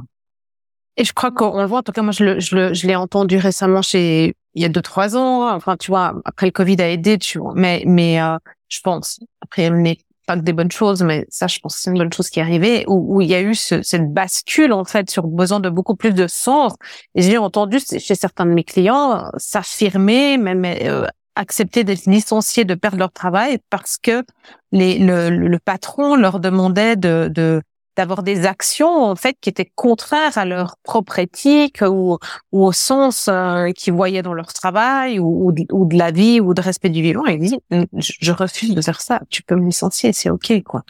Et 0.96 1.04
je 1.04 1.12
crois 1.12 1.30
qu'on 1.30 1.58
le 1.58 1.66
voit, 1.66 1.78
en 1.78 1.82
tout 1.82 1.92
cas, 1.92 2.02
moi, 2.02 2.12
je, 2.12 2.24
le, 2.24 2.40
je, 2.40 2.74
je 2.74 2.86
l'ai 2.86 2.96
entendu 2.96 3.38
récemment 3.38 3.80
chez, 3.80 4.34
il 4.54 4.62
y 4.62 4.64
a 4.64 4.68
deux, 4.68 4.82
trois 4.82 5.16
ans. 5.16 5.50
Enfin, 5.54 5.76
tu 5.76 5.90
vois, 5.90 6.20
après 6.24 6.46
le 6.46 6.52
Covid 6.52 6.80
a 6.80 6.90
aidé, 6.90 7.18
tu 7.18 7.38
vois. 7.38 7.54
Mais, 7.56 7.82
mais, 7.86 8.20
euh, 8.20 8.36
je 8.68 8.80
pense, 8.82 9.20
après, 9.40 9.66
il 9.66 9.96
des 10.36 10.52
bonnes 10.52 10.70
choses, 10.70 11.02
mais 11.02 11.26
ça, 11.28 11.46
je 11.46 11.58
pense 11.58 11.76
que 11.76 11.82
c'est 11.82 11.90
une 11.90 11.98
bonne 11.98 12.12
chose 12.12 12.30
qui 12.30 12.38
est 12.38 12.42
arrivée, 12.42 12.84
où, 12.88 13.16
où 13.16 13.20
il 13.20 13.28
y 13.28 13.34
a 13.34 13.40
eu 13.42 13.54
ce, 13.54 13.82
cette 13.82 14.12
bascule, 14.12 14.72
en 14.72 14.84
fait, 14.84 15.10
sur 15.10 15.26
besoin 15.26 15.60
de 15.60 15.68
beaucoup 15.68 15.96
plus 15.96 16.12
de 16.12 16.26
sens. 16.26 16.74
Et 17.14 17.22
j'ai 17.22 17.38
entendu 17.38 17.78
chez 17.80 18.14
certains 18.14 18.46
de 18.46 18.52
mes 18.52 18.64
clients 18.64 19.30
s'affirmer, 19.36 20.38
même 20.38 20.64
euh, 20.64 21.06
accepter 21.34 21.84
d'être 21.84 22.06
licenciés, 22.06 22.64
de 22.64 22.74
perdre 22.74 22.98
leur 22.98 23.12
travail 23.12 23.58
parce 23.70 23.96
que 23.96 24.22
les, 24.70 24.98
le, 24.98 25.30
le 25.30 25.58
patron 25.58 26.16
leur 26.16 26.40
demandait 26.40 26.96
de, 26.96 27.30
de 27.32 27.62
d'avoir 27.96 28.22
des 28.22 28.46
actions 28.46 29.04
en 29.04 29.16
fait 29.16 29.36
qui 29.40 29.50
étaient 29.50 29.70
contraires 29.74 30.38
à 30.38 30.44
leur 30.44 30.76
propre 30.82 31.18
éthique 31.18 31.82
ou, 31.82 32.18
ou 32.52 32.64
au 32.64 32.72
sens 32.72 33.28
euh, 33.28 33.70
qu'ils 33.72 33.92
voyaient 33.92 34.22
dans 34.22 34.34
leur 34.34 34.52
travail 34.52 35.18
ou, 35.18 35.52
ou, 35.70 35.84
de, 35.86 35.96
la 35.96 36.10
vie 36.10 36.40
ou 36.40 36.54
de 36.54 36.62
respect 36.62 36.88
du 36.88 37.02
vivant. 37.02 37.26
Et 37.26 37.34
il 37.34 37.40
dit 37.40 37.58
je, 37.98 38.32
refuse 38.32 38.74
de 38.74 38.80
faire 38.80 39.00
ça. 39.00 39.20
Tu 39.28 39.42
peux 39.42 39.56
me 39.56 39.66
licencier, 39.66 40.12
c'est 40.12 40.30
ok 40.30 40.62
quoi. 40.64 40.82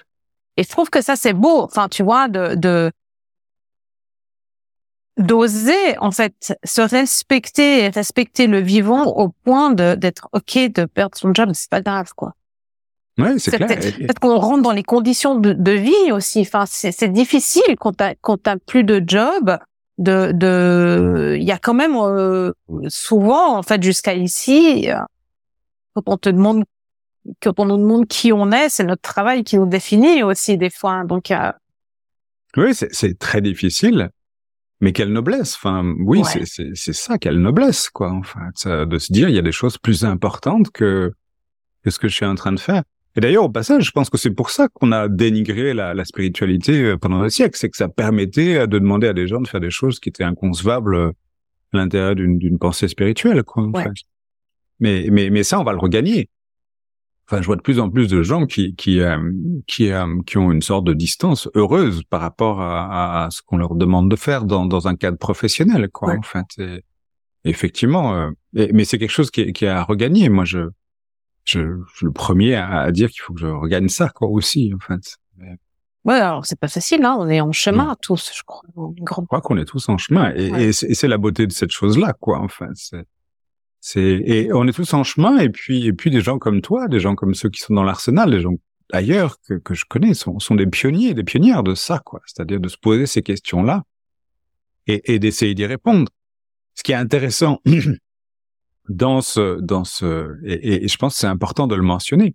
Et 0.57 0.63
je 0.63 0.69
trouve 0.69 0.91
que 0.91 1.03
ça 1.03 1.17
c'est 1.17 1.33
beau. 1.33 1.63
Enfin 1.63 1.89
tu 1.89 2.03
vois 2.03 2.29
de, 2.29 2.55
de 2.55 2.93
d'oser 5.19 5.99
en 5.99 6.11
fait 6.11 6.57
se 6.65 6.81
respecter 6.81 7.85
et 7.85 7.89
respecter 7.89 8.47
le 8.47 8.61
vivant 8.61 9.05
au 9.05 9.29
point 9.29 9.71
de 9.73 9.95
d'être 9.95 10.29
ok 10.33 10.73
de 10.73 10.85
perdre 10.87 11.17
son 11.19 11.35
job, 11.35 11.51
c'est 11.55 11.71
pas 11.71 11.83
grave 11.83 12.13
quoi. 12.15 12.35
Ouais, 13.19 13.39
c'est 13.39 13.57
clair. 13.57 13.69
Peut-être 13.69 14.19
qu'on 14.19 14.39
rentre 14.39 14.63
dans 14.63 14.73
les 14.73 14.83
conditions 14.83 15.35
de, 15.35 15.53
de 15.53 15.73
vie 15.73 16.13
aussi. 16.13 16.41
Enfin, 16.41 16.65
c'est 16.67 17.13
difficile 17.13 17.77
quand 17.79 17.93
t'as 17.93 18.15
quand 18.21 18.43
t'as 18.43 18.57
plus 18.57 18.85
de 18.85 19.03
job. 19.07 19.59
De 19.99 20.33
de, 20.33 21.37
il 21.39 21.45
y 21.45 21.53
a 21.53 21.59
quand 21.59 21.75
même 21.75 21.95
euh, 21.97 22.51
souvent 22.89 23.59
en 23.59 23.63
fait 23.63 23.83
jusqu'à 23.83 24.15
ici, 24.15 24.91
euh, 24.91 24.97
quand 25.95 26.03
on 26.07 26.17
te 26.17 26.31
demande 26.31 26.65
quand 27.43 27.61
on 27.61 27.67
nous 27.67 27.77
demande 27.77 28.09
qui 28.09 28.33
on 28.33 28.51
est, 28.53 28.71
c'est 28.71 28.85
notre 28.85 29.03
travail 29.03 29.45
qui 29.45 29.59
nous 29.59 29.67
définit 29.67 30.23
aussi 30.23 30.57
des 30.57 30.71
fois. 30.71 31.05
Donc 31.05 31.31
euh... 31.31 31.53
oui, 32.57 32.75
c'est 32.75 33.19
très 33.19 33.43
difficile. 33.43 34.11
Mais 34.81 34.93
quelle 34.93 35.13
noblesse 35.13 35.55
Enfin, 35.55 35.95
oui, 36.01 36.23
c'est 36.25 36.75
c'est 36.75 36.93
ça, 36.93 37.19
quelle 37.19 37.39
noblesse, 37.39 37.89
quoi. 37.91 38.11
Enfin, 38.11 38.51
de 38.85 38.99
se 38.99 39.13
dire 39.13 39.29
il 39.29 39.35
y 39.35 39.39
a 39.39 39.43
des 39.43 39.53
choses 39.53 39.79
plus 39.79 40.05
importantes 40.05 40.71
que 40.71 41.13
que 41.85 41.91
ce 41.91 41.99
que 41.99 42.09
je 42.09 42.15
suis 42.15 42.27
en 42.27 42.35
train 42.35 42.53
de 42.53 42.59
faire. 42.59 42.83
Et 43.17 43.21
d'ailleurs, 43.21 43.45
au 43.45 43.51
passage, 43.51 43.85
je 43.85 43.91
pense 43.91 44.09
que 44.09 44.17
c'est 44.17 44.31
pour 44.31 44.51
ça 44.51 44.69
qu'on 44.69 44.91
a 44.91 45.09
dénigré 45.09 45.75
la, 45.75 45.93
la, 45.93 46.05
spiritualité 46.05 46.83
euh, 46.83 46.97
pendant 46.97 47.23
des 47.23 47.31
siècles, 47.31 47.59
c'est 47.59 47.69
que 47.69 47.77
ça 47.77 47.89
permettait 47.89 48.57
euh, 48.57 48.67
de 48.67 48.79
demander 48.79 49.07
à 49.07 49.13
des 49.13 49.27
gens 49.27 49.41
de 49.41 49.49
faire 49.49 49.61
des 49.61 49.71
choses 49.71 50.01
qui 50.01 50.09
étaient 50.09 50.25
inconcevables 50.25 50.95
euh, 50.95 51.13
à 51.75 51.79
l'intérieur 51.79 52.15
d'une 52.15 52.59
pensée 52.59 52.89
spirituelle. 52.89 53.43
Quoi, 53.43 53.71
mais, 54.81 55.09
mais, 55.11 55.31
mais 55.31 55.43
ça, 55.43 55.61
on 55.61 55.65
va 55.65 55.73
le 55.73 55.79
regagner. 55.79 56.31
Enfin, 57.27 57.41
je 57.41 57.47
vois 57.47 57.57
de 57.57 57.63
plus 57.63 57.79
en 57.79 57.89
plus 57.89 58.09
de 58.09 58.23
gens 58.23 58.47
qui 58.47 58.75
qui 58.75 59.01
qui, 59.67 59.91
qui 60.27 60.39
ont 60.39 60.53
une 60.53 60.61
sorte 60.61 60.85
de 60.85 60.93
distance 60.93 61.49
heureuse 61.55 62.03
par 62.11 62.21
rapport 62.21 62.61
à, 62.61 63.25
à 63.25 63.31
ce 63.31 63.41
qu'on 63.43 63.57
leur 63.57 63.75
demande 63.75 64.11
de 64.11 64.17
faire 64.17 64.45
dans, 64.45 64.67
dans 64.67 64.89
un 64.89 64.97
cadre 64.97 65.17
professionnel, 65.17 65.89
quoi. 65.89 66.15
En 66.15 66.23
fait, 66.23 66.83
effectivement, 67.45 68.31
mais 68.53 68.85
c'est 68.85 68.99
quelque 68.99 69.09
chose 69.13 69.31
qui, 69.31 69.53
qui 69.55 69.65
est 69.65 69.69
à 69.69 69.83
regagner. 69.83 70.29
Moi, 70.29 70.45
je 70.45 70.69
je, 71.45 71.61
je 71.61 71.97
suis 71.97 72.07
le 72.07 72.13
premier 72.13 72.55
à, 72.55 72.91
dire 72.93 73.11
qu'il 73.11 73.21
faut 73.21 73.35
que 73.35 73.41
je 73.41 73.47
regagne 73.47 73.89
ça 73.89 74.09
quoi 74.09 74.29
aussi 74.29 74.73
en 74.75 74.79
fait. 74.79 75.17
Ouais, 76.05 76.17
alors 76.17 76.45
c'est 76.45 76.59
pas 76.59 76.69
facile, 76.69 77.05
hein. 77.05 77.17
On 77.19 77.29
est 77.29 77.41
en 77.41 77.53
chemin 77.53 77.97
tous, 78.03 78.33
je 78.37 78.43
crois. 78.45 78.63
Je 78.77 79.05
crois 79.05 79.41
qu'on 79.41 79.57
est 79.57 79.65
tous 79.65 79.89
en 79.89 79.99
chemin, 79.99 80.33
et, 80.35 80.69
et 80.69 80.73
c'est 80.73 81.09
la 81.09 81.17
beauté 81.17 81.47
de 81.47 81.53
cette 81.53 81.71
chose-là, 81.71 82.13
quoi. 82.15 82.41
Enfin, 82.41 82.69
c'est, 82.75 83.07
c'est, 83.81 84.01
et 84.01 84.53
on 84.53 84.67
est 84.67 84.73
tous 84.73 84.95
en 84.95 85.05
chemin, 85.05 85.39
et 85.39 85.49
puis, 85.49 85.87
et 85.87 85.93
puis 85.93 86.11
des 86.11 86.21
gens 86.21 86.39
comme 86.39 86.61
toi, 86.61 86.89
des 86.89 86.99
gens 86.99 87.15
comme 87.15 87.35
ceux 87.35 87.51
qui 87.51 87.61
sont 87.61 87.75
dans 87.75 87.85
l'arsenal, 87.85 88.31
des 88.33 88.41
gens 88.41 88.55
ailleurs 88.93 89.41
que, 89.43 89.55
que 89.55 89.75
je 89.75 89.85
connais, 89.85 90.15
sont, 90.15 90.39
sont 90.39 90.55
des 90.55 90.67
pionniers, 90.67 91.15
des 91.15 91.25
pionnières 91.25 91.63
de 91.63 91.75
ça, 91.75 92.01
quoi. 92.05 92.21
C'est-à-dire 92.27 92.61
de 92.61 92.69
se 92.69 92.77
poser 92.77 93.07
ces 93.07 93.23
questions-là 93.23 93.83
et, 94.87 95.15
et 95.15 95.19
d'essayer 95.19 95.55
d'y 95.55 95.67
répondre. 95.67 96.11
Ce 96.75 96.83
qui 96.83 96.93
est 96.93 96.97
intéressant 96.97 97.61
dans 98.89 99.21
ce, 99.21 99.61
dans 99.61 99.85
ce, 99.85 100.39
et, 100.45 100.89
je 100.89 100.97
pense 100.97 101.15
que 101.15 101.21
c'est 101.21 101.27
important 101.27 101.67
de 101.67 101.75
le 101.75 101.83
mentionner. 101.83 102.35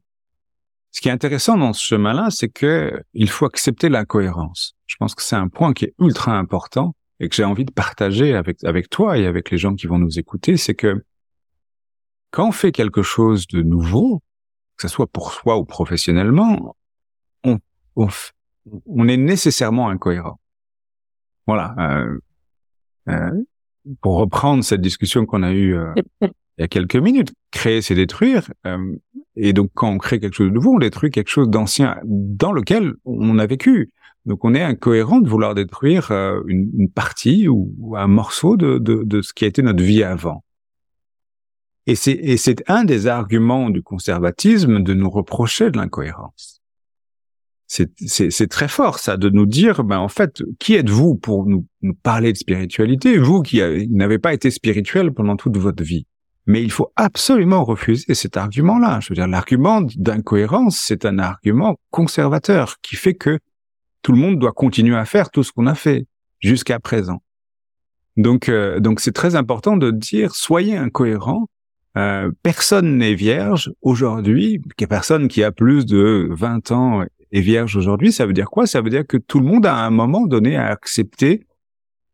Ce 0.92 1.02
qui 1.02 1.10
est 1.10 1.12
intéressant 1.12 1.58
dans 1.58 1.74
ce 1.74 1.84
chemin-là, 1.84 2.30
c'est 2.32 2.50
que 2.50 3.02
il 3.14 3.30
faut 3.30 3.46
accepter 3.46 3.90
l'incohérence. 3.90 4.76
Je 4.88 4.96
pense 4.98 5.14
que 5.14 5.22
c'est 5.22 5.36
un 5.36 5.50
point 5.50 5.74
qui 5.74 5.86
est 5.86 5.94
ultra 6.00 6.38
important 6.38 6.96
et 7.20 7.30
que 7.30 7.36
j'ai 7.36 7.44
envie 7.44 7.66
de 7.66 7.72
partager 7.72 8.34
avec, 8.34 8.64
avec 8.64 8.90
toi 8.90 9.18
et 9.18 9.26
avec 9.26 9.52
les 9.52 9.58
gens 9.58 9.76
qui 9.76 9.88
vont 9.88 10.00
nous 10.00 10.18
écouter, 10.18 10.56
c'est 10.58 10.76
que 10.76 11.04
quand 12.32 12.48
on 12.48 12.52
fait 12.52 12.72
quelque 12.72 13.02
chose 13.02 13.48
de 13.48 13.62
nouveau, 13.62 14.22
que 14.78 14.84
ce 14.84 14.88
soit 14.88 15.08
pour 15.08 15.34
soi 15.34 15.58
ou 15.58 15.66
professionnellement, 15.66 16.76
on, 17.44 17.60
on, 17.96 18.08
on 18.86 19.08
est 19.08 19.18
nécessairement 19.18 19.90
incohérent. 19.90 20.40
Voilà. 21.48 21.76
Euh, 21.80 22.20
euh, 23.10 23.44
pour 24.02 24.18
reprendre 24.18 24.64
cette 24.64 24.82
discussion 24.82 25.26
qu'on 25.26 25.44
a 25.44 25.52
eue 25.52 25.76
euh, 25.76 25.94
il 26.22 26.62
y 26.62 26.64
a 26.64 26.68
quelques 26.68 26.96
minutes, 26.96 27.34
créer 27.52 27.82
c'est 27.82 27.96
détruire. 27.96 28.52
Euh, 28.66 28.96
et 29.36 29.54
donc 29.54 29.70
quand 29.74 29.90
on 29.90 29.98
crée 29.98 30.20
quelque 30.20 30.34
chose 30.34 30.50
de 30.50 30.54
nouveau, 30.54 30.76
on 30.76 30.80
détruit 30.80 31.12
quelque 31.12 31.30
chose 31.30 31.50
d'ancien 31.50 31.98
dans 32.04 32.52
lequel 32.52 32.94
on 33.06 33.38
a 33.38 33.46
vécu. 33.46 33.92
Donc 34.26 34.44
on 34.44 34.54
est 34.54 34.64
incohérent 34.64 35.20
de 35.20 35.30
vouloir 35.30 35.56
détruire 35.56 36.12
euh, 36.12 36.42
une, 36.48 36.70
une, 36.78 36.90
partie 36.90 37.48
ou, 37.48 37.96
un 37.96 38.08
morceau 38.08 38.58
de, 38.58 38.78
de, 38.78 39.04
de, 39.04 39.22
ce 39.22 39.34
qui 39.34 39.46
a 39.46 39.48
été 39.48 39.62
notre 39.62 39.84
vie 39.84 40.04
avant. 40.04 40.44
Et 41.86 41.96
c'est 41.96 42.64
un 42.68 42.84
des 42.84 43.08
arguments 43.08 43.70
du 43.70 43.82
conservatisme 43.82 44.84
de 44.84 44.94
nous 44.94 45.10
reprocher 45.10 45.72
de 45.72 45.78
l'incohérence 45.78 46.57
c'est 47.68 48.48
très 48.50 48.68
fort 48.68 49.00
ça 49.00 49.18
de 49.18 49.30
nous 49.30 49.46
dire 49.46 49.84
ben 49.84 50.00
en 50.00 50.08
fait 50.08 50.42
qui 50.60 50.76
êtes-vous 50.76 51.16
pour 51.16 51.46
nous, 51.46 51.66
nous, 51.82 51.94
parler 51.94 52.32
de 52.32 52.38
spiritualité 52.38 53.18
vous 53.18 53.42
qui 53.42 53.62
n'avez 53.90 54.20
pas 54.20 54.34
été 54.34 54.52
spirituel 54.52 55.12
pendant 55.12 55.36
toute 55.36 55.58
votre 55.58 55.84
vie? 55.84 56.08
Mais 56.46 56.64
il 56.64 56.72
faut 56.72 56.94
absolument 56.96 57.66
refuser 57.66 58.14
cet 58.14 58.38
argument-là. 58.38 59.02
Je 59.02 59.10
veux 59.10 59.16
dire 59.16 59.28
l'argument 59.28 59.82
d'incohérence 59.82 60.82
c'est 60.82 61.06
un 61.06 61.20
argument 61.20 61.78
conservateur 61.92 62.78
qui 62.82 62.96
fait 62.96 63.16
que 63.16 63.40
tout 64.02 64.14
le 64.14 64.18
monde 64.18 64.40
doit 64.40 64.54
continuer 64.54 64.96
à 64.96 65.04
faire 65.04 65.30
tout 65.30 65.44
ce 65.44 65.52
qu'on 65.52 65.68
a 65.68 65.76
fait 65.76 66.08
jusqu'à 66.40 66.80
présent. 66.80 67.22
Donc 68.16 68.48
euh, 68.48 68.80
donc 68.80 69.02
c'est 69.02 69.12
très 69.12 69.36
important 69.36 69.76
de 69.76 69.92
dire 69.92 70.34
soyez 70.36 70.78
incohérents 70.78 71.48
euh, 71.98 72.32
personne 72.44 72.98
n'est 72.98 73.16
vierge 73.16 73.72
aujourd'hui, 73.82 74.62
personne 74.88 75.28
qui 75.28 75.44
a 75.44 75.52
plus 75.52 75.86
de 75.86 76.28
20 76.32 76.72
ans 76.72 77.04
est 77.32 77.42
vierge 77.42 77.76
aujourd'hui, 77.76 78.12
ça 78.12 78.26
veut 78.26 78.34
dire 78.34 78.50
quoi? 78.50 78.68
Ça 78.68 78.82
veut 78.82 78.90
dire 78.90 79.06
que 79.06 79.18
tout 79.18 79.40
le 79.40 79.46
monde 79.46 79.66
a 79.66 79.76
à 79.76 79.86
un 79.86 79.90
moment 79.90 80.26
donné 80.26 80.56
à 80.56 80.68
accepter 80.68 81.46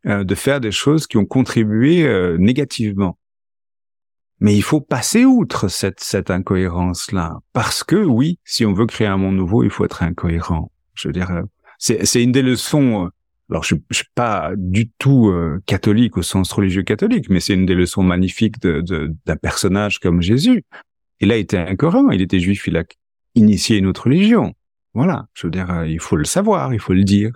euh, 0.05 0.25
de 0.25 0.35
faire 0.35 0.59
des 0.59 0.71
choses 0.71 1.07
qui 1.07 1.15
ont 1.15 1.25
contribué 1.25 2.03
euh, 2.03 2.37
négativement. 2.37 3.17
Mais 4.41 4.53
il 4.53 4.61
faut 4.61 4.81
passer 4.81 5.23
outre 5.23 5.69
cette, 5.69 6.01
cette 6.01 6.29
incohérence-là. 6.29 7.39
Parce 7.53 7.85
que 7.85 7.95
oui, 7.95 8.37
si 8.43 8.65
on 8.65 8.73
veut 8.73 8.85
créer 8.85 9.07
un 9.07 9.15
monde 9.15 9.37
nouveau, 9.37 9.63
il 9.63 9.69
faut 9.69 9.85
être 9.85 10.03
incohérent. 10.03 10.71
Je 10.93 11.07
veux 11.07 11.13
dire, 11.13 11.31
euh, 11.31 11.43
c'est, 11.77 12.21
une 12.21 12.33
des 12.33 12.41
leçons. 12.41 13.09
Alors, 13.49 13.63
je, 13.63 13.75
je 13.91 13.97
suis 13.97 14.05
pas 14.13 14.51
du 14.57 14.89
tout 14.89 15.33
catholique 15.65 16.17
au 16.17 16.21
sens 16.21 16.51
religieux 16.51 16.83
catholique, 16.83 17.29
mais 17.29 17.39
c'est 17.39 17.53
une 17.53 17.65
des 17.65 17.75
leçons 17.75 18.03
magnifiques 18.03 18.59
de, 18.59 18.81
de, 18.81 19.15
d'un 19.25 19.35
personnage 19.35 19.99
comme 19.99 20.21
Jésus. 20.21 20.65
Il 21.21 21.31
a 21.31 21.37
été 21.37 21.57
incohérent, 21.57 22.09
il 22.09 22.21
était 22.21 22.39
juif, 22.39 22.67
il 22.67 22.75
a 22.75 22.83
initié 23.35 23.77
une 23.77 23.85
autre 23.85 24.05
religion. 24.05 24.53
Voilà, 24.93 25.25
je 25.33 25.47
veux 25.47 25.51
dire, 25.51 25.71
euh, 25.71 25.87
il 25.87 25.99
faut 25.99 26.15
le 26.15 26.25
savoir, 26.25 26.73
il 26.73 26.79
faut 26.79 26.93
le 26.93 27.03
dire. 27.03 27.31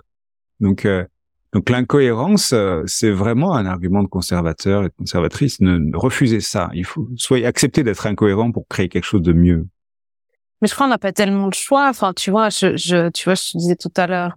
Donc, 0.60 0.84
euh, 0.84 1.04
donc 1.52 1.70
l'incohérence, 1.70 2.52
euh, 2.52 2.82
c'est 2.86 3.10
vraiment 3.10 3.54
un 3.54 3.66
argument 3.66 4.02
de 4.02 4.08
conservateur 4.08 4.84
et 4.84 4.90
conservatrice. 4.90 5.60
Ne, 5.60 5.96
refusez 5.96 6.40
ça. 6.40 6.70
Il 6.74 6.84
faut 6.84 7.08
soyez 7.16 7.46
accepter 7.46 7.82
d'être 7.82 8.06
incohérent 8.06 8.52
pour 8.52 8.68
créer 8.68 8.88
quelque 8.88 9.04
chose 9.04 9.22
de 9.22 9.32
mieux. 9.32 9.66
Mais 10.60 10.68
je 10.68 10.74
crois 10.74 10.86
qu'on 10.86 10.90
n'a 10.90 10.98
pas 10.98 11.12
tellement 11.12 11.48
de 11.48 11.54
choix. 11.54 11.88
Enfin, 11.88 12.12
tu 12.14 12.30
vois, 12.30 12.48
je, 12.50 12.76
je, 12.76 13.10
tu 13.10 13.24
vois, 13.24 13.34
je 13.34 13.52
te 13.52 13.58
disais 13.58 13.76
tout 13.76 13.92
à 13.96 14.06
l'heure, 14.06 14.36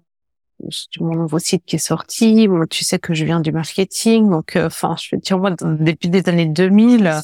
mon 1.00 1.16
nouveau 1.16 1.40
site 1.40 1.64
qui 1.66 1.76
est 1.76 1.80
sorti. 1.80 2.48
Tu 2.70 2.84
sais 2.84 2.98
que 2.98 3.14
je 3.14 3.26
viens 3.26 3.40
du 3.40 3.52
marketing, 3.52 4.30
donc, 4.30 4.56
enfin, 4.56 4.96
je 5.00 5.16
veux 5.16 5.20
dire, 5.20 5.38
moi, 5.38 5.52
depuis 5.52 6.10
des 6.10 6.28
années 6.30 6.46
2000, 6.46 7.22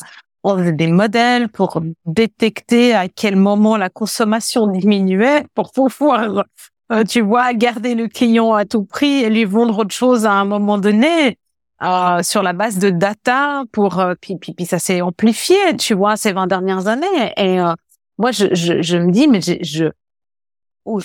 des 0.56 0.88
modèles 0.88 1.50
pour 1.50 1.82
détecter 2.06 2.94
à 2.94 3.08
quel 3.08 3.36
moment 3.36 3.78
la 3.78 3.90
consommation 3.90 4.68
diminuait 4.68 5.46
pour 5.54 5.72
pouvoir, 5.72 6.44
euh, 6.92 7.04
tu 7.04 7.22
vois, 7.22 7.54
garder 7.54 7.96
le 7.96 8.08
client 8.08 8.54
à 8.54 8.66
tout 8.66 8.84
prix 8.86 9.24
et 9.24 9.30
lui 9.30 9.46
vendre 9.46 9.78
autre 9.80 9.94
chose 9.94 10.26
à 10.26 10.32
un 10.34 10.46
moment 10.46 10.78
donné. 10.78 11.38
euh, 11.84 12.24
sur 12.24 12.42
la 12.42 12.54
base 12.54 12.80
de 12.80 12.90
data 12.90 13.64
pour 13.72 14.00
euh, 14.00 14.16
puis, 14.20 14.36
puis, 14.38 14.54
puis 14.54 14.66
ça 14.66 14.80
s'est 14.80 15.02
amplifié 15.02 15.58
tu 15.78 15.94
vois 15.94 16.18
ces 16.18 16.32
20 16.34 16.48
dernières 16.48 16.88
années 16.88 17.34
et 17.38 17.60
euh, 17.60 17.74
moi 18.18 18.32
je, 18.32 18.48
je, 18.56 18.82
je 18.82 18.98
me 18.98 19.12
dis 19.12 19.28
mais 19.28 19.42
je, 19.42 19.54
je 19.62 19.86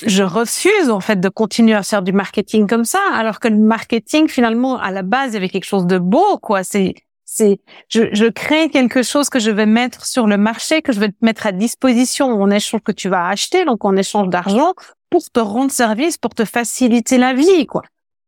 je 0.06 0.22
refuse 0.22 0.90
en 0.90 1.00
fait 1.00 1.20
de 1.20 1.28
continuer 1.28 1.74
à 1.74 1.82
faire 1.82 2.02
du 2.02 2.12
marketing 2.12 2.66
comme 2.68 2.84
ça 2.84 3.00
alors 3.14 3.40
que 3.40 3.48
le 3.48 3.58
marketing 3.58 4.28
finalement 4.28 4.78
à 4.78 4.90
la 4.92 5.02
base 5.02 5.30
il 5.32 5.34
y 5.34 5.36
avait 5.38 5.48
quelque 5.48 5.64
chose 5.66 5.86
de 5.86 5.98
beau 5.98 6.38
quoi 6.38 6.62
c'est 6.64 6.94
c'est 7.34 7.60
je, 7.88 8.02
je 8.12 8.26
crée 8.26 8.68
quelque 8.68 9.02
chose 9.02 9.28
que 9.28 9.38
je 9.38 9.50
vais 9.50 9.66
mettre 9.66 10.06
sur 10.06 10.26
le 10.26 10.36
marché 10.36 10.82
que 10.82 10.92
je 10.92 11.00
vais 11.00 11.08
te 11.08 11.22
mettre 11.22 11.46
à 11.46 11.52
disposition 11.52 12.26
en 12.26 12.50
échange 12.50 12.82
que 12.82 12.92
tu 12.92 13.08
vas 13.08 13.28
acheter 13.28 13.64
donc 13.64 13.84
en 13.84 13.96
échange 13.96 14.28
d'argent 14.28 14.74
pour 15.10 15.22
te 15.30 15.40
rendre 15.40 15.70
service 15.70 16.18
pour 16.18 16.34
te 16.34 16.44
faciliter 16.44 17.18
la 17.18 17.32
vie 17.32 17.66
quoi 17.66 17.82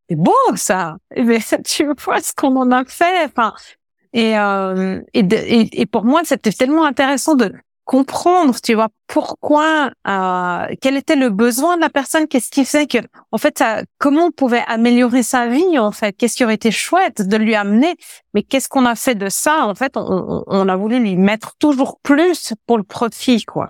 c'est 0.09 0.15
beau 0.15 0.33
ça. 0.55 0.97
Mais 1.17 1.39
tu 1.65 1.85
vois 1.97 2.21
ce 2.21 2.33
qu'on 2.33 2.55
en 2.57 2.71
a 2.71 2.85
fait. 2.85 3.25
Enfin, 3.25 3.53
et, 4.13 4.37
euh, 4.37 5.01
et, 5.13 5.81
et, 5.81 5.85
pour 5.85 6.05
moi, 6.05 6.21
c'était 6.23 6.51
tellement 6.51 6.85
intéressant 6.85 7.35
de 7.35 7.53
comprendre, 7.85 8.55
tu 8.61 8.73
vois, 8.73 8.89
pourquoi, 9.07 9.91
euh, 10.07 10.75
quel 10.81 10.97
était 10.97 11.15
le 11.15 11.29
besoin 11.29 11.77
de 11.77 11.81
la 11.81 11.89
personne, 11.89 12.27
qu'est-ce 12.27 12.49
qui 12.49 12.65
faisait 12.65 12.87
que, 12.87 12.97
en 13.31 13.37
fait, 13.37 13.57
ça, 13.57 13.83
comment 13.99 14.25
on 14.25 14.31
pouvait 14.31 14.63
améliorer 14.67 15.23
sa 15.23 15.47
vie, 15.47 15.79
en 15.79 15.91
fait, 15.91 16.13
qu'est-ce 16.13 16.35
qui 16.35 16.43
aurait 16.43 16.55
été 16.55 16.71
chouette 16.71 17.21
de 17.21 17.37
lui 17.37 17.55
amener, 17.55 17.95
mais 18.33 18.43
qu'est-ce 18.43 18.67
qu'on 18.67 18.85
a 18.85 18.95
fait 18.95 19.15
de 19.15 19.29
ça, 19.29 19.67
en 19.67 19.75
fait, 19.75 19.95
on, 19.95 20.43
on, 20.47 20.67
a 20.67 20.75
voulu 20.75 20.99
lui 20.99 21.15
mettre 21.15 21.55
toujours 21.57 21.99
plus 22.01 22.53
pour 22.65 22.77
le 22.77 22.83
profit, 22.83 23.43
quoi. 23.45 23.69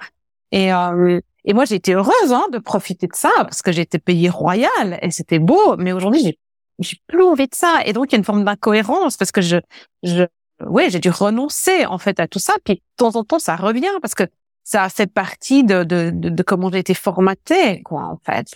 Et 0.51 0.73
euh, 0.73 1.19
et 1.47 1.53
moi, 1.53 1.65
été 1.69 1.93
heureuse 1.93 2.31
hein, 2.31 2.45
de 2.51 2.57
profiter 2.57 3.05
de 3.05 3.15
ça 3.15 3.29
parce 3.37 3.61
que 3.61 3.71
j'étais 3.71 3.99
payée 3.99 4.29
royale 4.29 4.97
et 5.03 5.11
c'était 5.11 5.37
beau. 5.37 5.77
Mais 5.77 5.91
aujourd'hui, 5.91 6.21
j'ai 6.23 6.39
j'ai 6.79 6.97
plus 7.07 7.23
envie 7.23 7.47
de 7.47 7.55
ça. 7.55 7.81
Et 7.85 7.93
donc, 7.93 8.07
il 8.09 8.13
y 8.13 8.15
a 8.15 8.17
une 8.17 8.25
forme 8.25 8.43
d'incohérence 8.43 9.17
parce 9.17 9.31
que 9.31 9.41
je, 9.41 9.57
je, 10.03 10.25
ouais, 10.61 10.89
j'ai 10.89 10.99
dû 10.99 11.09
renoncer 11.09 11.85
en 11.85 11.97
fait 11.97 12.19
à 12.19 12.27
tout 12.27 12.39
ça. 12.39 12.53
Puis 12.63 12.75
de 12.75 12.81
temps 12.97 13.15
en 13.15 13.23
temps, 13.23 13.39
ça 13.39 13.55
revient 13.55 13.87
parce 14.01 14.15
que 14.15 14.23
ça 14.63 14.83
a 14.83 14.89
fait 14.89 15.07
partie 15.07 15.63
de, 15.63 15.83
de, 15.83 16.11
de, 16.11 16.43
comment 16.43 16.71
j'ai 16.71 16.79
été 16.79 16.95
formatée, 16.95 17.83
quoi, 17.83 18.05
en 18.05 18.19
fait. 18.25 18.47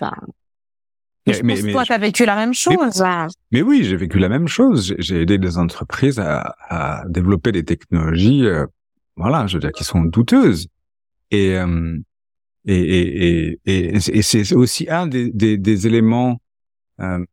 Mais, 1.27 1.33
mais, 1.43 1.62
mais, 1.62 1.71
toi, 1.71 1.85
tu 1.85 1.93
as 1.93 1.99
vécu 1.99 2.25
la 2.25 2.35
même 2.35 2.55
chose. 2.55 3.03
Hein. 3.03 3.27
Mais, 3.51 3.62
oui, 3.62 3.83
j'ai 3.83 3.95
vécu 3.95 4.17
la 4.17 4.27
même 4.27 4.47
chose. 4.47 4.95
J'ai 4.97 5.21
aidé 5.21 5.38
des 5.38 5.59
entreprises 5.59 6.19
à, 6.19 6.55
à 6.67 7.03
développer 7.07 7.51
des 7.51 7.63
technologies, 7.63 8.43
euh, 8.45 8.65
voilà, 9.15 9.45
je 9.45 9.57
veux 9.57 9.59
dire, 9.59 9.71
qui 9.71 9.83
sont 9.83 10.01
douteuses. 10.01 10.67
Et, 11.29 11.55
euh, 11.55 11.99
et, 12.65 12.73
et, 12.75 13.59
et, 13.65 13.95
et 13.95 14.21
c'est 14.23 14.55
aussi 14.55 14.89
un 14.89 15.05
des, 15.05 15.29
des, 15.29 15.59
des 15.59 15.85
éléments, 15.85 16.41
euh, 17.01 17.23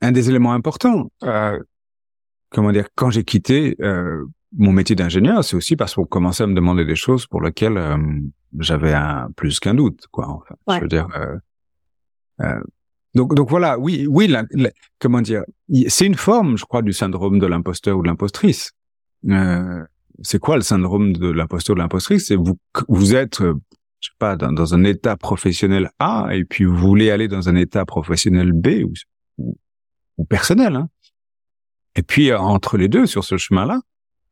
un 0.00 0.12
des 0.12 0.28
éléments 0.28 0.54
importants. 0.54 1.08
Euh, 2.48 2.54
comment 2.54 2.72
dire 2.72 2.88
Quand 2.94 3.10
j'ai 3.10 3.24
quitté 3.24 3.76
euh, 3.80 4.24
mon 4.56 4.72
métier 4.72 4.96
d'ingénieur, 4.96 5.44
c'est 5.44 5.56
aussi 5.56 5.76
parce 5.76 5.94
qu'on 5.94 6.04
commençait 6.04 6.44
à 6.44 6.46
me 6.46 6.54
demander 6.54 6.84
des 6.84 6.96
choses 6.96 7.26
pour 7.26 7.42
lesquelles 7.42 7.76
euh, 7.76 7.96
j'avais 8.58 8.92
un 8.92 9.30
plus 9.36 9.60
qu'un 9.60 9.74
doute, 9.74 10.06
quoi. 10.10 10.28
Enfin, 10.28 10.54
je 10.76 10.82
veux 10.82 10.88
dire. 10.88 11.08
Euh, 11.14 11.36
euh, 12.40 12.60
donc, 13.14 13.34
donc 13.34 13.50
voilà, 13.50 13.78
oui, 13.78 14.06
oui, 14.08 14.32
comment 14.98 15.20
dire 15.20 15.42
C'est 15.88 16.06
une 16.06 16.14
forme, 16.14 16.56
je 16.56 16.64
crois, 16.64 16.82
du 16.82 16.92
syndrome 16.92 17.38
de 17.38 17.46
l'imposteur 17.46 17.98
ou 17.98 18.02
de 18.02 18.06
l'impostrice. 18.06 18.72
c'est 20.22 20.38
quoi 20.38 20.56
le 20.56 20.62
syndrome 20.62 21.14
de 21.14 21.28
l'imposteur 21.28 21.74
ou 21.74 21.76
de 21.76 21.82
l'impostrice? 21.82 22.26
C'est 22.26 22.36
vous, 22.36 22.58
vous 22.88 23.14
êtes 23.14 23.40
je 24.00 24.10
sais 24.10 24.14
pas, 24.20 24.36
dans, 24.36 24.52
dans, 24.52 24.74
un 24.74 24.84
état 24.84 25.16
professionnel 25.16 25.90
A, 25.98 26.28
et 26.30 26.44
puis 26.44 26.64
vous 26.64 26.76
voulez 26.76 27.10
aller 27.10 27.26
dans 27.26 27.48
un 27.48 27.56
état 27.56 27.84
professionnel 27.84 28.52
B 28.52 28.84
ou, 28.84 29.54
ou, 30.18 30.24
personnel. 30.24 30.76
Hein. 30.76 30.88
Et 31.98 32.02
puis 32.04 32.32
entre 32.32 32.76
les 32.76 32.86
deux, 32.86 33.06
sur 33.06 33.24
ce 33.24 33.36
chemin-là, 33.36 33.80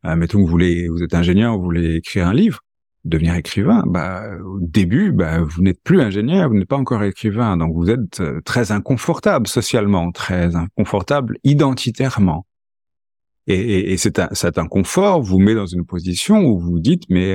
euh, 0.05 0.15
mettons 0.15 0.39
que 0.39 0.45
vous 0.45 0.49
voulez, 0.49 0.87
vous 0.87 1.03
êtes 1.03 1.15
ingénieur, 1.15 1.57
vous 1.57 1.65
voulez 1.65 1.97
écrire 1.97 2.29
un 2.29 2.33
livre, 2.33 2.61
devenir 3.05 3.35
écrivain, 3.35 3.83
bah 3.85 4.23
au 4.45 4.61
début, 4.61 5.11
bah, 5.11 5.41
vous 5.41 5.63
n'êtes 5.63 5.83
plus 5.83 6.01
ingénieur, 6.01 6.49
vous 6.49 6.55
n'êtes 6.55 6.69
pas 6.69 6.77
encore 6.77 7.03
écrivain, 7.03 7.57
donc 7.57 7.75
vous 7.75 7.91
êtes 7.91 8.21
euh, 8.21 8.41
très 8.45 8.71
inconfortable 8.71 9.49
socialement, 9.49 10.13
très 10.13 10.55
inconfortable 10.55 11.39
identitairement. 11.43 12.47
Et, 13.49 13.59
et, 13.59 13.93
et 13.95 13.97
cet, 13.97 14.21
inconfort 14.59 15.21
vous 15.21 15.41
met 15.41 15.57
dans 15.57 15.67
une 15.67 15.85
position 15.85 16.45
où 16.45 16.61
vous 16.61 16.79
dites 16.79 17.11
mais 17.11 17.35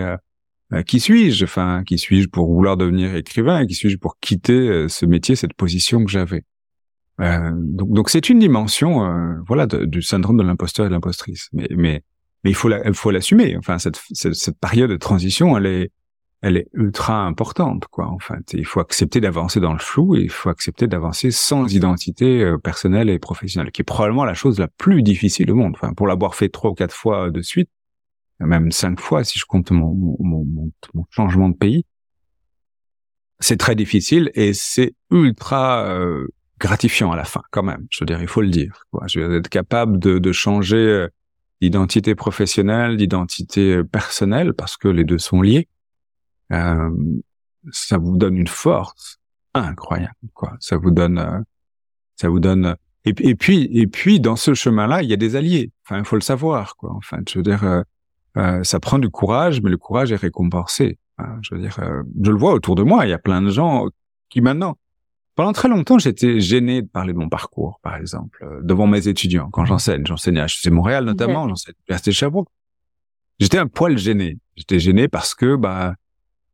euh, 0.72 0.82
qui 0.84 1.02
suis-je? 1.02 1.44
Enfin, 1.44 1.84
qui 1.86 1.98
suis-je 1.98 2.30
pour 2.30 2.48
vouloir 2.54 2.78
devenir 2.78 3.18
écrivain 3.18 3.66
qui 3.66 3.74
suis-je 3.74 3.98
pour 3.98 4.18
quitter 4.22 4.88
ce 4.88 5.06
métier, 5.06 5.36
cette 5.36 5.56
position 5.56 6.06
que 6.06 6.10
j'avais? 6.10 6.46
Euh, 7.22 7.52
Donc, 7.56 7.92
donc 7.92 8.10
c'est 8.10 8.30
une 8.30 8.40
dimension, 8.40 9.06
euh, 9.06 9.36
voilà, 9.48 9.68
du 9.68 10.02
syndrome 10.02 10.38
de 10.38 10.44
l'imposteur 10.44 10.86
et 10.86 10.90
de 10.90 10.94
l'impostrice. 10.94 11.50
Mais, 11.54 11.68
mais, 11.72 12.04
mais 12.44 12.52
il 12.52 12.56
faut 12.56 12.70
il 12.70 12.94
faut 12.94 13.12
l'assumer. 13.12 13.56
Enfin, 13.58 13.78
cette, 13.78 14.02
cette, 14.14 14.36
cette, 14.36 14.60
période 14.60 14.90
de 14.90 14.98
transition, 14.98 15.58
elle 15.58 15.66
est, 15.66 15.92
elle 16.42 16.58
est 16.58 16.68
ultra 16.74 17.24
importante, 17.26 17.86
quoi. 17.88 18.08
En 18.08 18.20
fait, 18.20 18.54
il 18.54 18.66
faut 18.66 18.80
accepter 18.80 19.22
d'avancer 19.22 19.60
dans 19.60 19.74
le 19.74 19.80
flou 19.80 20.16
et 20.16 20.22
il 20.22 20.32
faut 20.32 20.50
accepter 20.50 20.88
d'avancer 20.88 21.30
sans 21.30 21.72
identité 21.72 22.56
personnelle 22.64 23.10
et 23.10 23.20
professionnelle, 23.20 23.72
qui 23.72 23.82
est 23.82 23.86
probablement 23.86 24.26
la 24.26 24.34
chose 24.34 24.58
la 24.60 24.68
plus 24.68 25.04
difficile 25.04 25.52
au 25.52 25.56
monde. 25.56 25.74
Enfin, 25.76 25.94
pour 25.94 26.08
l'avoir 26.08 26.34
fait 26.34 26.50
trois 26.50 26.72
ou 26.72 26.74
quatre 26.74 26.96
fois 26.96 27.30
de 27.30 27.42
suite, 27.44 27.70
même 28.48 28.72
cinq 28.72 29.00
fois 29.00 29.24
si 29.24 29.40
je 29.40 29.46
compte 29.46 29.72
mon, 29.72 29.94
mon, 29.94 30.46
mon, 30.46 30.72
mon 30.94 31.06
changement 31.10 31.50
de 31.50 31.56
pays. 31.56 31.86
C'est 33.40 33.58
très 33.58 33.76
difficile 33.76 34.32
et 34.36 34.54
c'est 34.54 34.94
ultra 35.10 35.86
euh, 35.86 36.28
gratifiant 36.62 37.12
à 37.12 37.18
la 37.18 37.26
fin 37.26 37.42
quand 37.52 37.64
même. 37.64 37.86
Je 37.90 38.00
veux 38.00 38.06
dire, 38.06 38.22
il 38.22 38.28
faut 38.28 38.42
le 38.42 38.50
dire. 38.50 38.86
Quoi. 38.92 39.08
Je 39.08 39.20
veux 39.20 39.38
être 39.38 39.50
capable 39.50 40.00
de, 40.00 40.20
de 40.20 40.32
changer 40.32 40.78
euh, 40.78 41.08
d'identité 41.60 42.16
professionnelle, 42.16 42.96
d'identité 42.96 43.78
euh, 43.78 43.84
personnelle 43.84 44.54
parce 44.54 44.78
que 44.78 44.88
les 44.88 45.04
deux 45.04 45.18
sont 45.18 45.42
liés. 45.42 45.68
Euh, 46.54 46.90
ça 47.72 47.98
vous 47.98 48.16
donne 48.16 48.38
une 48.38 48.48
force 48.48 49.20
incroyable. 49.54 50.14
Quoi. 50.34 50.56
Ça 50.60 50.78
vous 50.78 50.92
donne, 50.92 51.44
ça 52.16 52.30
vous 52.30 52.40
donne. 52.40 52.76
Et, 53.04 53.14
et, 53.20 53.36
puis, 53.36 53.70
et 53.74 53.88
puis, 53.88 54.20
dans 54.20 54.36
ce 54.36 54.54
chemin-là, 54.54 55.02
il 55.04 55.10
y 55.10 55.14
a 55.14 55.18
des 55.18 55.36
alliés. 55.36 55.72
Enfin, 55.86 56.00
il 56.00 56.06
faut 56.06 56.16
le 56.16 56.22
savoir. 56.22 56.78
Quoi. 56.78 56.92
Enfin, 56.94 57.18
je 57.28 57.40
veux 57.40 57.44
dire 57.44 57.84
euh, 58.38 58.64
ça 58.64 58.80
prend 58.80 59.00
du 59.00 59.10
courage, 59.10 59.62
mais 59.62 59.70
le 59.70 59.78
courage 59.78 60.12
est 60.12 60.18
récompensé. 60.18 60.98
Je 61.42 61.54
veux 61.54 61.62
dire, 61.62 61.78
euh, 61.80 62.02
je 62.24 62.32
le 62.32 62.38
vois 62.38 62.54
autour 62.54 62.74
de 62.74 62.82
moi. 62.82 63.06
Il 63.06 63.10
y 63.10 63.14
a 63.14 63.20
plein 63.20 63.44
de 63.44 63.52
gens 63.52 63.88
qui 64.30 64.42
maintenant, 64.42 64.78
pendant 65.42 65.54
très 65.54 65.70
longtemps, 65.70 65.98
j'étais 65.98 66.40
gêné 66.40 66.84
de 66.84 66.88
parler 66.88 67.14
de 67.14 67.18
mon 67.18 67.28
parcours, 67.28 67.80
par 67.82 67.96
exemple, 67.96 68.44
euh, 68.44 68.60
devant 68.62 68.86
mes 68.86 69.08
étudiants 69.08 69.50
quand 69.52 69.66
j'enseigne. 69.66 70.06
J'enseigne 70.06 70.38
à 70.38 70.46
HEC 70.46 70.72
Montréal 70.72 71.04
notamment, 71.04 71.50
j'enseigne 71.50 71.74
à 71.74 71.78
l'Université 71.80 72.12
Sherbrooke. 72.12 72.48
J'étais 73.40 73.58
un 73.58 73.66
poil 73.66 73.98
gêné. 73.98 74.38
J'étais 74.56 74.78
gêné 74.78 75.08
parce 75.08 75.34
que, 75.34 75.56
bah, 75.56 75.96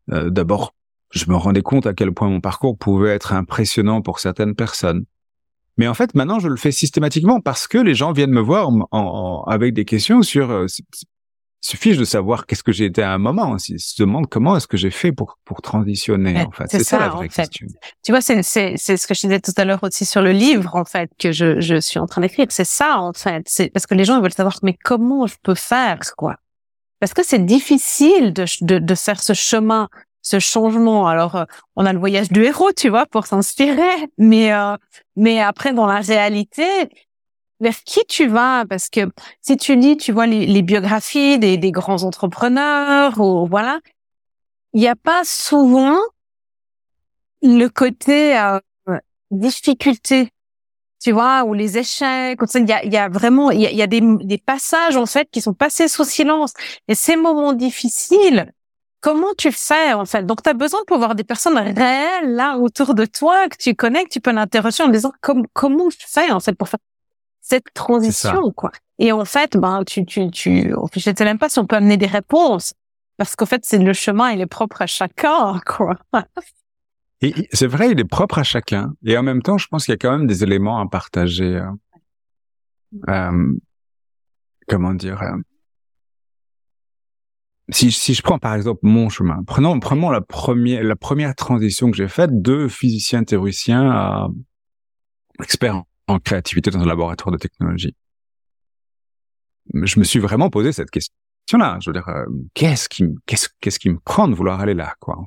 d'abord, 0.08 0.74
je 1.12 1.30
me 1.30 1.36
rendais 1.36 1.64
compte 1.64 1.86
à 1.86 1.94
quel 1.94 2.14
point 2.14 2.30
mon 2.30 2.40
parcours 2.40 2.78
pouvait 2.78 3.10
être 3.10 3.34
impressionnant 3.34 4.02
pour 4.02 4.20
certaines 4.22 4.56
personnes. 4.56 5.04
Mais 5.76 5.90
en 5.90 5.94
fait, 5.94 6.16
maintenant, 6.16 6.40
je 6.40 6.48
le 6.48 6.56
fais 6.56 6.72
systématiquement 6.72 7.42
parce 7.42 7.68
que 7.68 7.78
les 7.78 7.94
gens 7.94 8.14
viennent 8.14 8.32
me 8.32 8.40
voir 8.40 8.70
en, 8.92 9.44
avec 9.48 9.74
des 9.74 9.84
questions 9.84 10.22
sur 10.22 10.66
suffit 11.62 11.96
de 11.98 12.04
savoir 12.04 12.46
qu'est-ce 12.46 12.64
que 12.64 12.72
j'ai 12.72 12.86
été 12.86 13.02
à 13.02 13.12
un 13.14 13.18
moment. 13.18 13.58
Ils 13.68 13.80
se 13.80 14.02
demandent 14.02 14.28
comment 14.28 14.56
est-ce 14.56 14.68
que 14.68 14.78
j'ai 14.78 14.92
fait 14.92 15.12
pour 15.12 15.38
pour 15.46 15.62
transitionner. 15.62 16.42
En 16.42 16.52
fait, 16.52 16.66
c'est 16.70 16.84
ça, 16.84 17.00
la 17.00 17.10
vraie 17.10 17.30
question. 17.30 17.68
Tu 18.04 18.12
vois, 18.12 18.22
c'est 18.22 18.44
c'est 18.44 18.76
c'est 18.78 18.98
ce 18.98 19.08
que 19.08 19.14
je 19.14 19.22
disais 19.22 19.40
tout 19.40 19.54
à 19.58 19.66
l'heure 19.66 19.84
aussi 19.84 20.06
sur 20.06 20.22
le 20.22 20.32
livre 20.32 20.76
en 20.76 20.86
fait 20.86 21.10
que 21.20 21.32
je 21.32 21.60
je 21.60 21.80
suis 21.80 22.00
en 22.00 22.06
train 22.06 22.22
d'écrire. 22.22 22.48
C'est 22.50 22.66
ça 22.68 23.00
en 23.00 23.14
fait. 23.14 23.44
C'est 23.48 23.70
parce 23.70 23.86
que 23.86 23.96
les 23.96 24.06
gens 24.06 24.22
veulent 24.22 24.34
savoir 24.34 24.58
mais 24.64 24.78
comment 24.84 25.28
je 25.28 25.36
peux 25.42 25.56
faire 25.56 26.00
quoi? 26.16 26.36
Parce 27.00 27.14
que 27.14 27.24
c'est 27.24 27.46
difficile 27.46 28.34
de, 28.34 28.46
de 28.62 28.80
de 28.80 28.96
faire 28.96 29.22
ce 29.22 29.34
chemin 29.34 29.90
ce 30.28 30.40
changement. 30.40 31.08
Alors, 31.08 31.36
euh, 31.36 31.46
on 31.76 31.86
a 31.86 31.94
le 31.94 32.00
voyage 32.00 32.30
du 32.30 32.44
héros, 32.44 32.72
tu 32.74 32.90
vois, 32.90 33.06
pour 33.06 33.26
s'inspirer, 33.26 34.08
mais 34.18 34.54
euh, 34.54 34.76
mais 35.16 35.40
après 35.40 35.74
dans 35.74 35.86
la 35.86 36.02
réalité, 36.02 36.90
vers 37.60 37.84
qui 37.84 38.02
tu 38.08 38.28
vas? 38.28 38.66
Parce 38.66 38.90
que 38.90 39.02
si 39.42 39.58
tu 39.58 39.76
lis, 39.76 39.98
tu 39.98 40.12
vois 40.12 40.28
les, 40.28 40.62
biographies 40.62 41.40
des, 41.40 41.72
grands 41.72 42.04
entrepreneurs 42.04 43.20
ou 43.20 43.48
voilà, 43.48 43.80
il 44.74 44.82
n'y 44.82 44.88
a 44.88 44.96
pas 44.96 45.24
souvent 45.24 45.98
le 47.42 47.68
côté 47.68 48.38
euh, 48.38 48.60
difficulté, 49.32 50.30
tu 51.02 51.12
vois, 51.12 51.44
ou 51.44 51.54
les 51.54 51.78
échecs. 51.78 52.40
Il 52.56 52.68
y 52.68 52.74
a, 52.74 52.86
y 52.86 52.98
a 52.98 53.10
vraiment, 53.10 53.52
il 53.52 53.62
y 53.62 53.82
a, 53.82 53.88
des, 53.88 54.38
passages 54.38 54.98
en 54.98 55.06
fait 55.06 55.30
qui 55.32 55.42
sont 55.42 55.54
passés 55.54 55.88
sous 55.88 56.04
silence. 56.04 56.54
Et 56.88 56.96
ces 56.96 57.16
moments 57.16 57.54
difficiles, 57.54 58.52
comment 59.02 59.34
tu 59.38 59.52
fais 59.52 59.94
en 59.94 60.06
fait? 60.06 60.26
Donc 60.26 60.44
tu 60.44 60.50
as 60.50 60.54
besoin 60.54 60.82
de 60.82 60.86
pouvoir 60.86 61.16
des 61.16 61.24
personnes 61.24 61.58
réelles 61.58 62.34
là 62.34 62.58
autour 62.58 62.94
de 62.94 63.06
toi 63.06 63.48
que 63.50 63.58
tu 63.58 63.76
connais, 63.76 64.04
que 64.04 64.10
tu 64.10 64.22
peux 64.22 64.32
l'interroger 64.32 64.84
en 64.84 64.90
disant 64.90 65.12
comment 65.54 65.90
je 65.90 65.98
fais 66.08 66.32
en 66.32 66.40
fait 66.40 66.54
pour 66.54 66.70
faire 66.70 66.80
cette 67.48 67.74
transition, 67.74 68.52
quoi. 68.52 68.72
Et 69.00 69.12
en 69.12 69.26
fait, 69.26 69.56
ben, 69.58 69.84
tu, 69.86 70.06
tu, 70.06 70.30
tu, 70.32 70.74
je 70.96 71.00
sais 71.00 71.24
même 71.24 71.38
pas 71.38 71.50
si 71.50 71.60
on 71.60 71.66
peut 71.66 71.76
amener 71.76 71.98
des 71.98 72.08
réponses. 72.08 72.74
Parce 73.18 73.36
qu'en 73.36 73.46
fait, 73.46 73.62
c'est 73.64 73.80
le 73.80 73.94
chemin, 73.94 74.32
il 74.32 74.42
est 74.42 74.48
propre 74.48 74.82
à 74.82 74.88
chacun, 74.88 75.60
quoi. 75.66 75.96
Et 77.22 77.34
c'est 77.52 77.68
vrai, 77.68 77.92
il 77.92 78.00
est 78.00 78.06
propre 78.06 78.40
à 78.40 78.44
chacun. 78.44 78.94
Et 79.06 79.18
en 79.18 79.24
même 79.24 79.42
temps, 79.42 79.58
je 79.58 79.68
pense 79.68 79.86
qu'il 79.86 79.94
y 79.94 79.96
a 79.96 79.98
quand 79.98 80.12
même 80.12 80.28
des 80.28 80.44
éléments 80.44 80.80
à 80.80 80.88
partager. 80.88 81.58
Hein. 81.58 81.78
euh, 83.10 83.54
comment 84.68 84.94
dire, 84.94 85.22
euh, 85.24 85.38
si, 87.70 87.92
si 87.92 88.14
je 88.14 88.22
prends 88.22 88.40
par 88.40 88.56
exemple 88.56 88.80
mon 88.84 89.10
chemin, 89.10 89.44
prenons, 89.46 89.80
prenons 89.80 90.10
la 90.10 90.22
première, 90.22 90.84
la 90.84 90.96
première 90.96 91.36
transition 91.36 91.92
que 91.92 91.98
j'ai 91.98 92.08
faite 92.08 92.42
de 92.42 92.68
physicien 92.68 93.24
théoricien 93.24 93.90
à 93.92 94.28
expert 95.42 95.84
en 96.08 96.20
créativité 96.20 96.72
dans 96.72 96.80
un 96.80 96.86
laboratoire 96.86 97.32
de 97.32 97.38
technologie. 97.38 97.96
Je 99.74 100.00
me 100.00 100.06
suis 100.06 100.20
vraiment 100.20 100.50
posé 100.50 100.72
cette 100.72 100.90
question-là. 100.92 101.78
Je 101.82 101.90
veux 101.90 101.94
dire, 101.94 102.08
euh, 102.08 102.26
qu'est-ce 102.54 102.88
qui, 102.88 103.06
qu'est-ce, 103.26 103.50
qu'est-ce 103.60 103.80
qui 103.80 103.90
me 103.90 104.00
prend 104.00 104.28
de 104.28 104.36
vouloir 104.36 104.62
aller 104.62 104.74
là, 104.74 104.96
quoi 105.00 105.18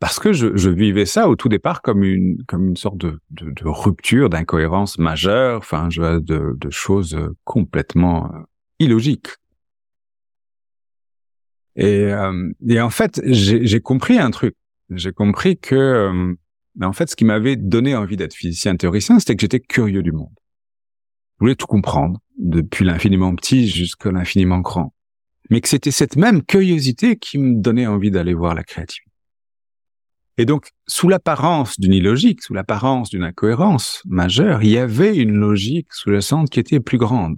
Parce 0.00 0.18
que 0.18 0.32
je, 0.32 0.56
je, 0.56 0.70
vivais 0.70 1.04
ça 1.04 1.28
au 1.28 1.36
tout 1.36 1.50
départ 1.50 1.82
comme 1.82 2.02
une, 2.02 2.42
comme 2.46 2.68
une 2.68 2.76
sorte 2.76 2.96
de, 2.96 3.20
de, 3.30 3.50
de 3.50 3.64
rupture, 3.66 4.30
d'incohérence 4.30 4.98
majeure, 4.98 5.58
enfin, 5.58 5.88
de, 5.88 6.20
de 6.56 6.70
choses 6.70 7.18
complètement 7.44 8.32
euh, 8.34 8.38
illogiques. 8.78 9.28
Et, 11.76 12.12
euh, 12.12 12.50
et 12.66 12.80
en 12.80 12.90
fait, 12.90 13.20
j'ai 13.24 13.80
compris 13.80 14.18
un 14.18 14.30
truc. 14.32 14.56
J'ai 14.90 15.12
compris 15.12 15.58
que, 15.58 16.34
euh, 16.80 16.86
en 16.86 16.92
fait, 16.92 17.10
ce 17.10 17.16
qui 17.16 17.24
m'avait 17.24 17.56
donné 17.56 17.96
envie 17.96 18.16
d'être 18.16 18.34
physicien 18.34 18.76
théoricien, 18.76 19.18
c'était 19.18 19.36
que 19.36 19.42
j'étais 19.42 19.60
curieux 19.60 20.02
du 20.02 20.12
monde. 20.12 20.34
Je 21.38 21.44
voulais 21.44 21.56
tout 21.56 21.66
comprendre, 21.66 22.20
depuis 22.36 22.84
l'infiniment 22.84 23.34
petit 23.34 23.68
jusqu'à 23.68 24.10
l'infiniment 24.10 24.58
grand. 24.58 24.94
Mais 25.50 25.60
que 25.60 25.68
c'était 25.68 25.90
cette 25.90 26.16
même 26.16 26.42
curiosité 26.42 27.16
qui 27.16 27.38
me 27.38 27.60
donnait 27.60 27.86
envie 27.86 28.10
d'aller 28.10 28.34
voir 28.34 28.54
la 28.54 28.64
créativité. 28.64 29.08
Et 30.36 30.44
donc, 30.44 30.70
sous 30.86 31.08
l'apparence 31.08 31.80
d'une 31.80 31.92
illogique, 31.92 32.42
sous 32.42 32.54
l'apparence 32.54 33.10
d'une 33.10 33.24
incohérence 33.24 34.02
majeure, 34.06 34.62
il 34.62 34.70
y 34.70 34.78
avait 34.78 35.16
une 35.16 35.34
logique 35.34 35.92
sous-jacente 35.92 36.48
qui 36.48 36.60
était 36.60 36.78
plus 36.78 36.98
grande. 36.98 37.36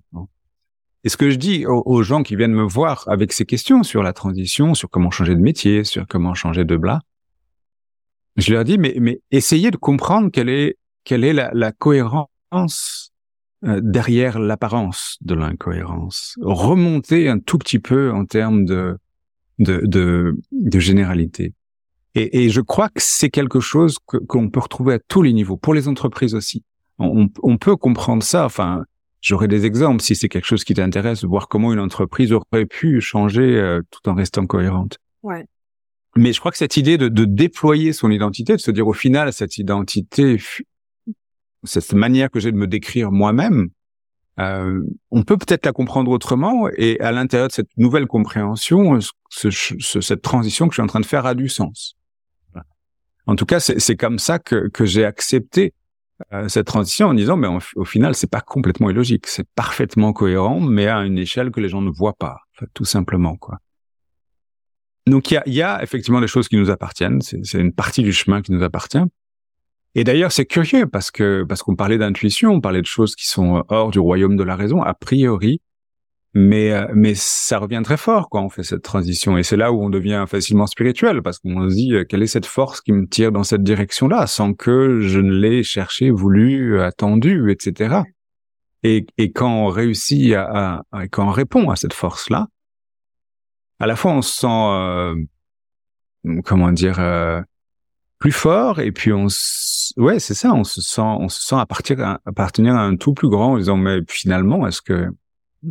Et 1.03 1.09
ce 1.09 1.17
que 1.17 1.31
je 1.31 1.37
dis 1.37 1.65
aux, 1.67 2.03
gens 2.03 2.23
qui 2.23 2.37
viennent 2.37 2.53
me 2.53 2.63
voir 2.63 3.05
avec 3.09 3.33
ces 3.33 3.47
questions 3.47 3.83
sur 3.83 4.03
la 4.03 4.13
transition, 4.13 4.75
sur 4.75 4.91
comment 4.91 5.11
changer 5.11 5.35
de 5.35 5.41
métier, 5.41 5.83
sur 5.85 6.07
comment 6.07 6.35
changer 6.35 6.67
de 6.67 6.77
blas, 6.77 7.01
je 8.37 8.53
leur 8.53 8.65
dis, 8.65 8.79
mais, 8.79 8.97
mais 9.01 9.21
essayez 9.31 9.71
de 9.71 9.77
comprendre 9.77 10.31
quelle 10.31 10.49
est, 10.49 10.77
quelle 11.05 11.25
est 11.25 11.33
la, 11.33 11.51
la 11.53 11.73
cohérence 11.73 13.13
euh, 13.65 13.81
derrière 13.83 14.39
l'apparence 14.39 15.17
de 15.21 15.35
l'incohérence. 15.35 16.37
Remontez 16.41 17.29
un 17.29 17.39
tout 17.39 17.59
petit 17.59 17.79
peu 17.79 18.11
en 18.13 18.25
termes 18.25 18.65
de, 18.65 18.97
de, 19.59 19.83
de, 19.85 20.39
de 20.53 20.79
généralité. 20.79 21.55
Et, 22.15 22.45
et, 22.45 22.51
je 22.51 22.61
crois 22.61 22.89
que 22.89 23.01
c'est 23.01 23.31
quelque 23.31 23.61
chose 23.61 23.99
qu'on 24.01 24.51
peut 24.51 24.61
retrouver 24.61 24.95
à 24.95 24.99
tous 24.99 25.23
les 25.23 25.33
niveaux, 25.33 25.57
pour 25.57 25.75
les 25.75 25.87
entreprises 25.87 26.35
aussi. 26.35 26.65
On, 26.99 27.29
on 27.43 27.57
peut 27.57 27.77
comprendre 27.77 28.25
ça. 28.25 28.45
Enfin, 28.45 28.85
J'aurais 29.21 29.49
des 29.49 29.67
exemples 29.67 30.03
si 30.03 30.17
c'est 30.17 30.29
quelque 30.29 30.47
chose 30.47 30.65
qui 30.65 30.75
t'intéresse, 30.75 31.25
voir 31.25 31.49
comment 31.49 31.73
une 31.73 31.79
entreprise 31.79 32.33
aurait 32.33 32.67
pu 32.67 33.01
changer 33.01 33.57
euh, 33.57 33.83
tout 33.91 34.09
en 34.09 34.15
restant 34.15 34.47
cohérente. 34.47 34.97
Ouais. 35.23 35.45
Mais 36.17 36.33
je 36.33 36.41
crois 36.41 36.51
que 36.51 36.59
cette 36.59 36.77
idée 36.77 36.99
de, 36.99 37.09
de, 37.09 37.25
déployer 37.25 37.93
son 37.93 38.11
identité, 38.11 38.55
de 38.55 38.61
se 38.61 38.71
dire 38.71 38.87
au 38.87 38.93
final 38.93 39.33
cette 39.33 39.59
identité, 39.59 40.39
cette 41.65 41.93
manière 41.93 42.31
que 42.31 42.41
j'ai 42.41 42.51
de 42.51 42.57
me 42.57 42.67
décrire 42.67 43.13
moi-même, 43.13 43.69
euh, 44.39 44.81
on 45.11 45.23
peut 45.23 45.37
peut-être 45.37 45.67
la 45.67 45.73
comprendre 45.73 46.11
autrement 46.11 46.69
et 46.77 46.99
à 47.01 47.13
l'intérieur 47.13 47.49
de 47.49 47.53
cette 47.53 47.77
nouvelle 47.77 48.07
compréhension, 48.07 48.99
ce, 49.29 49.51
ce, 49.51 50.01
cette 50.01 50.23
transition 50.23 50.67
que 50.67 50.73
je 50.73 50.77
suis 50.77 50.83
en 50.83 50.87
train 50.87 51.01
de 51.01 51.07
faire 51.07 51.27
a 51.27 51.35
du 51.35 51.49
sens. 51.49 51.97
En 53.27 53.37
tout 53.37 53.47
cas, 53.47 53.61
c'est 53.61 53.97
comme 53.97 54.19
ça 54.19 54.39
que, 54.39 54.69
que 54.69 54.85
j'ai 54.85 55.05
accepté 55.05 55.75
euh, 56.33 56.49
cette 56.49 56.67
transition 56.67 57.09
en 57.09 57.15
disant, 57.15 57.37
mais 57.37 57.49
au 57.77 57.85
final, 57.85 58.15
c'est 58.15 58.31
pas 58.31 58.41
complètement 58.41 58.91
illogique, 58.91 59.27
c'est 59.27 59.49
parfaitement 59.55 60.13
cohérent, 60.13 60.61
mais 60.61 60.87
à 60.89 60.99
une 61.01 61.19
échelle 61.19 61.51
que 61.51 61.61
les 61.61 61.69
gens 61.69 61.83
ne 61.83 61.91
voient 61.91 62.17
pas, 62.17 62.39
tout 62.75 62.85
simplement, 62.85 63.37
quoi. 63.37 63.59
Donc 65.07 65.31
il 65.31 65.35
y 65.35 65.37
a, 65.39 65.43
y 65.47 65.63
a, 65.63 65.83
effectivement 65.83 66.21
des 66.21 66.27
choses 66.27 66.49
qui 66.49 66.57
nous 66.57 66.71
appartiennent, 66.71 67.21
c'est 67.23 67.59
une 67.59 67.73
partie 67.73 68.03
du 68.03 68.13
chemin 68.13 68.43
qui 68.43 68.53
nous 68.53 68.63
appartient. 68.63 68.99
Et 69.95 70.05
d'ailleurs, 70.05 70.31
c'est 70.31 70.47
curieux 70.47 70.87
parce 70.87 71.11
que 71.11 71.45
parce 71.49 71.63
qu'on 71.63 71.75
parlait 71.75 71.99
d'intuition, 71.99 72.53
on 72.53 72.61
parlait 72.61 72.83
de 72.83 72.87
choses 72.87 73.17
qui 73.17 73.27
sont 73.27 73.65
hors 73.69 73.91
du 73.91 73.99
royaume 73.99 74.37
de 74.37 74.45
la 74.45 74.55
raison. 74.55 74.83
A 74.83 74.95
priori, 74.95 75.61
mais 76.33 76.71
euh, 76.73 76.87
mais 76.95 77.15
ça 77.17 77.59
revient 77.59 77.81
très 77.83 77.97
fort 77.97 78.29
quand 78.31 78.45
on 78.45 78.49
fait 78.49 78.63
cette 78.63 78.83
transition 78.83 79.37
et 79.37 79.43
c'est 79.43 79.57
là 79.57 79.73
où 79.73 79.83
on 79.83 79.91
devient 79.91 80.25
facilement 80.29 80.69
spirituel 80.69 81.23
parce 81.23 81.41
qu'on 81.41 81.69
se 81.69 81.75
dit 81.75 81.93
euh, 81.93 82.05
quelle 82.05 82.23
est 82.23 82.29
cette 82.29 82.47
force 82.47 82.81
qui 82.81 82.93
me 82.93 83.09
tire 83.09 83.33
dans 83.33 83.43
cette 83.43 83.65
direction-là 83.65 84.29
sans 84.29 84.55
que 84.55 85.01
je 85.01 85.19
ne 85.19 85.33
l'ai 85.33 85.65
cherché, 85.65 86.11
voulu, 86.11 86.81
attendu, 86.81 87.51
etc. 87.51 88.03
Et, 88.85 89.07
et 89.19 89.33
quand 89.33 89.53
on 89.53 89.67
réussit 89.67 90.35
à, 90.35 90.85
à, 90.93 91.09
quand 91.09 91.27
on 91.27 91.33
répond 91.33 91.69
à 91.71 91.77
cette 91.77 91.95
force-là, 91.95 92.47
à 93.81 93.87
la 93.87 93.97
fois 93.97 94.13
on 94.13 94.23
se 94.23 94.39
sent 94.41 94.47
euh, 94.47 95.15
comment 96.45 96.71
dire 96.71 97.01
plus 98.19 98.33
fort 98.33 98.81
et 98.81 98.93
puis 98.93 99.13
on 99.13 99.27
ouais 99.97 100.21
c'est 100.21 100.35
ça 100.35 100.53
on 100.53 100.65
se 100.65 100.81
sent 100.81 101.01
on 101.01 101.29
se 101.29 101.43
sent 101.43 101.57
appartenir 101.57 102.77
à 102.77 102.83
un 102.83 102.97
tout 102.97 103.15
plus 103.15 103.29
grand 103.29 103.55
en 103.55 103.59
disant 103.59 103.77
mais 103.77 104.01
finalement 104.07 104.67
est-ce 104.67 104.83
que 104.83 105.09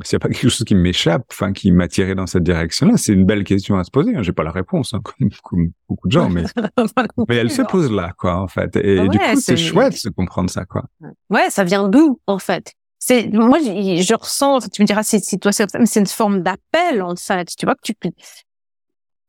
s'il 0.04 0.18
n'y 0.18 0.18
a 0.18 0.20
pas 0.20 0.30
quelque 0.30 0.50
chose 0.50 0.64
qui 0.66 0.76
m'échappe, 0.76 1.26
enfin 1.32 1.52
qui 1.52 1.72
m'attirait 1.72 2.16
dans 2.16 2.28
cette 2.28 2.44
direction-là, 2.44 2.94
c'est 2.98 3.14
une 3.14 3.26
belle 3.26 3.44
question 3.44 3.78
à 3.78 3.84
se 3.84 3.92
poser. 3.92 4.16
Hein. 4.16 4.22
J'ai 4.22 4.32
pas 4.32 4.44
la 4.44 4.52
réponse, 4.52 4.94
hein, 4.94 5.02
comme, 5.44 5.72
beaucoup 5.88 6.08
de 6.08 6.12
gens, 6.12 6.30
mais 6.30 6.44
mais 7.28 7.36
elle 7.36 7.52
se 7.52 7.64
pose 7.64 7.92
là, 7.92 8.14
quoi, 8.18 8.40
en 8.40 8.48
fait. 8.48 8.76
Et 8.76 9.08
du 9.08 9.18
coup, 9.18 9.40
c'est 9.40 9.58
chouette 9.58 10.04
de 10.06 10.10
comprendre 10.12 10.50
ça, 10.50 10.66
quoi. 10.66 10.86
Ouais, 11.30 11.50
ça 11.50 11.64
vient 11.64 11.90
d'où, 11.90 12.20
en 12.28 12.40
fait? 12.40 12.74
C'est 13.00 13.28
moi, 13.32 13.60
je, 13.60 14.02
je 14.02 14.14
ressens. 14.14 14.60
Tu 14.72 14.82
me 14.82 14.88
diras 14.88 15.04
si, 15.04 15.22
toi 15.40 15.52
c'est 15.52 15.96
une 15.96 16.06
forme 16.06 16.42
d'appel, 16.42 17.02
en 17.02 17.16
fait. 17.16 17.48
Tu 17.58 17.66
vois 17.66 17.76
que 17.76 17.82
tu 17.84 17.96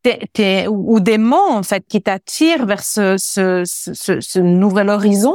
t'es, 0.03 0.19
t'es, 0.33 0.67
ou 0.69 0.99
des 1.01 1.19
mots 1.19 1.37
en 1.37 1.63
fait 1.63 1.87
qui 1.87 2.03
t'attirent 2.03 2.67
vers 2.67 2.83
ce, 2.83 3.17
ce, 3.19 3.63
ce, 3.65 4.21
ce 4.21 4.39
nouvel 4.39 4.89
horizon 4.89 5.35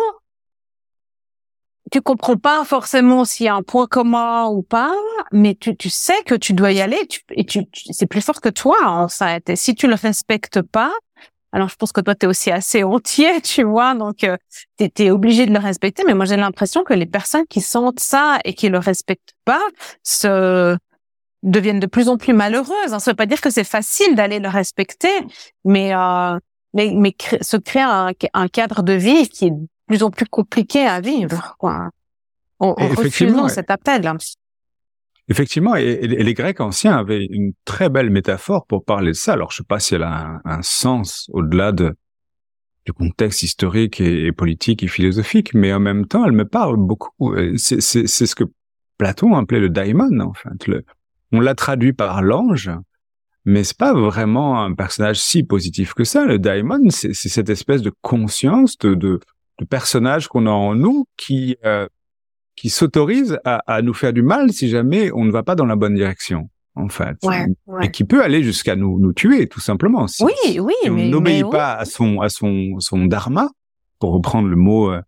tu 1.92 2.02
comprends 2.02 2.38
pas 2.38 2.64
forcément 2.66 3.26
s'il 3.26 3.46
y 3.46 3.50
a 3.50 3.56
un 3.56 3.62
point 3.64 3.88
commun 3.88 4.48
ou 4.48 4.64
pas, 4.64 4.94
mais 5.32 5.56
tu, 5.56 5.76
tu 5.76 5.90
sais 5.90 6.24
que 6.26 6.36
tu 6.36 6.54
dois 6.54 6.72
y 6.72 6.82
aller 6.82 7.06
tu, 7.08 7.22
et 7.32 7.46
tu, 7.46 7.62
c'est 7.92 8.08
plus 8.08 8.22
fort 8.22 8.42
que 8.42 8.50
toi 8.50 8.78
en 8.86 9.08
fait. 9.08 9.50
Et 9.50 9.56
si 9.56 9.76
tu 9.76 9.88
le 9.88 9.96
respectes 9.96 10.62
pas, 10.62 10.92
alors 11.56 11.70
je 11.70 11.76
pense 11.78 11.94
que 11.94 12.02
toi 12.02 12.16
tu 12.16 12.26
es 12.26 12.30
aussi 12.30 12.52
assez 12.52 12.84
entier, 12.84 13.40
tu 13.42 13.64
vois, 13.64 13.96
donc 13.96 14.26
euh, 14.26 14.36
tu 14.78 14.92
es, 15.04 15.10
obligé 15.10 15.46
de 15.46 15.54
le 15.54 15.60
respecter. 15.60 16.04
Mais 16.06 16.14
moi 16.14 16.26
j'ai 16.26 16.36
l'impression 16.36 16.84
que 16.84 16.94
les 16.94 17.06
personnes 17.06 17.46
qui 17.50 17.62
sentent 17.62 18.02
ça 18.02 18.40
et 18.44 18.54
qui 18.54 18.68
le 18.68 18.78
respectent 18.78 19.34
pas 19.46 19.62
se 20.04 20.76
deviennent 21.44 21.80
de 21.80 21.88
plus 21.88 22.10
en 22.10 22.18
plus 22.18 22.34
malheureuses. 22.34 22.98
Ça 23.00 23.12
veut 23.12 23.16
pas 23.16 23.26
dire 23.26 23.40
que 23.40 23.50
c'est 23.50 23.64
facile 23.64 24.16
d'aller 24.16 24.40
le 24.40 24.50
respecter, 24.50 25.14
mais 25.64 25.96
euh, 25.96 26.38
mais, 26.74 26.92
mais 26.94 27.16
se 27.40 27.56
créer 27.56 27.84
un, 27.84 28.12
un 28.34 28.48
cadre 28.50 28.84
de 28.84 28.92
vie 28.92 29.30
qui 29.30 29.46
est 29.46 29.54
plus 29.88 30.04
en 30.04 30.12
plus 30.12 30.26
compliqué 30.26 30.86
à 30.86 31.00
vivre, 31.00 31.56
quoi. 31.58 31.90
En, 32.60 32.74
refusant 32.74 33.48
cet 33.48 33.72
appel. 33.72 34.12
Effectivement, 35.28 35.76
et, 35.76 36.08
les 36.08 36.34
Grecs 36.34 36.62
anciens 36.62 36.98
avaient 36.98 37.26
une 37.26 37.54
très 37.66 37.90
belle 37.90 38.10
métaphore 38.10 38.66
pour 38.68 38.86
parler 38.86 39.12
de 39.12 39.16
ça. 39.16 39.34
Alors, 39.34 39.52
je 39.52 39.58
sais 39.58 39.64
pas 39.64 39.80
si 39.80 39.96
elle 39.96 40.04
a 40.04 40.40
un, 40.46 40.62
sens 40.62 41.30
au-delà 41.34 41.72
de, 41.72 41.96
du 42.86 42.94
contexte 42.94 43.42
historique 43.44 44.00
et, 44.02 44.32
politique 44.32 44.84
et 44.84 44.88
philosophique, 44.88 45.54
mais 45.54 45.74
en 45.74 45.80
même 45.80 46.06
temps, 46.06 46.26
elle 46.26 46.32
me 46.32 46.46
parle 46.46 46.78
beaucoup. 46.78 47.36
C'est 47.58 47.82
ce 47.82 48.36
que 48.36 48.44
Platon 48.98 49.36
appelait 49.36 49.60
le 49.60 49.70
daimon, 49.70 50.20
en 50.20 50.34
fait. 50.34 50.72
On 51.32 51.40
l'a 51.40 51.56
traduit 51.56 51.94
par 51.94 52.22
l'ange, 52.22 52.70
mais 53.46 53.64
c'est 53.64 53.78
pas 53.78 53.94
vraiment 53.94 54.64
un 54.64 54.74
personnage 54.74 55.20
si 55.20 55.44
positif 55.44 55.94
que 55.96 56.04
ça. 56.04 56.26
Le 56.26 56.38
daimon, 56.38 56.90
c'est 56.92 57.14
cette 57.14 57.50
espèce 57.50 57.82
de 57.82 57.92
conscience 58.02 58.78
de, 58.78 58.94
de 58.94 59.20
de 59.60 59.66
personnages 59.66 60.28
qu'on 60.28 60.48
a 60.48 60.52
en 60.52 60.76
nous 60.76 61.08
qui 61.18 61.58
euh, 61.66 61.88
qui 62.56 62.70
s'autorisent 62.70 63.40
à, 63.44 63.62
à, 63.68 63.82
nous 63.82 63.94
faire 63.94 64.14
du 64.14 64.22
mal 64.22 64.52
si 64.52 64.70
jamais 64.70 65.12
on 65.14 65.26
ne 65.26 65.32
va 65.32 65.44
pas 65.44 65.56
dans 65.56 65.66
la 65.66 65.76
bonne 65.76 65.96
direction 65.96 66.50
en 66.76 66.90
fait 66.90 67.18
et 67.82 67.92
qui 67.92 68.04
peut 68.04 68.24
aller 68.24 68.44
jusqu'à 68.44 68.76
nous 68.76 69.00
nous 69.00 69.14
tuer 69.14 69.48
tout 69.48 69.62
simplement 69.62 70.08
si, 70.08 70.24
oui 70.24 70.60
oui 70.60 70.74
on 70.86 70.96
n'obéit 70.96 71.50
pas 71.50 71.74
à 71.74 71.86
son 71.86 72.22
à 72.22 72.30
son 72.30 72.80
son 72.80 73.06
dharma 73.06 73.50
pour 74.00 74.12
reprendre 74.12 74.48
le 74.48 74.58
mot 74.58 74.92
euh, 74.92 75.02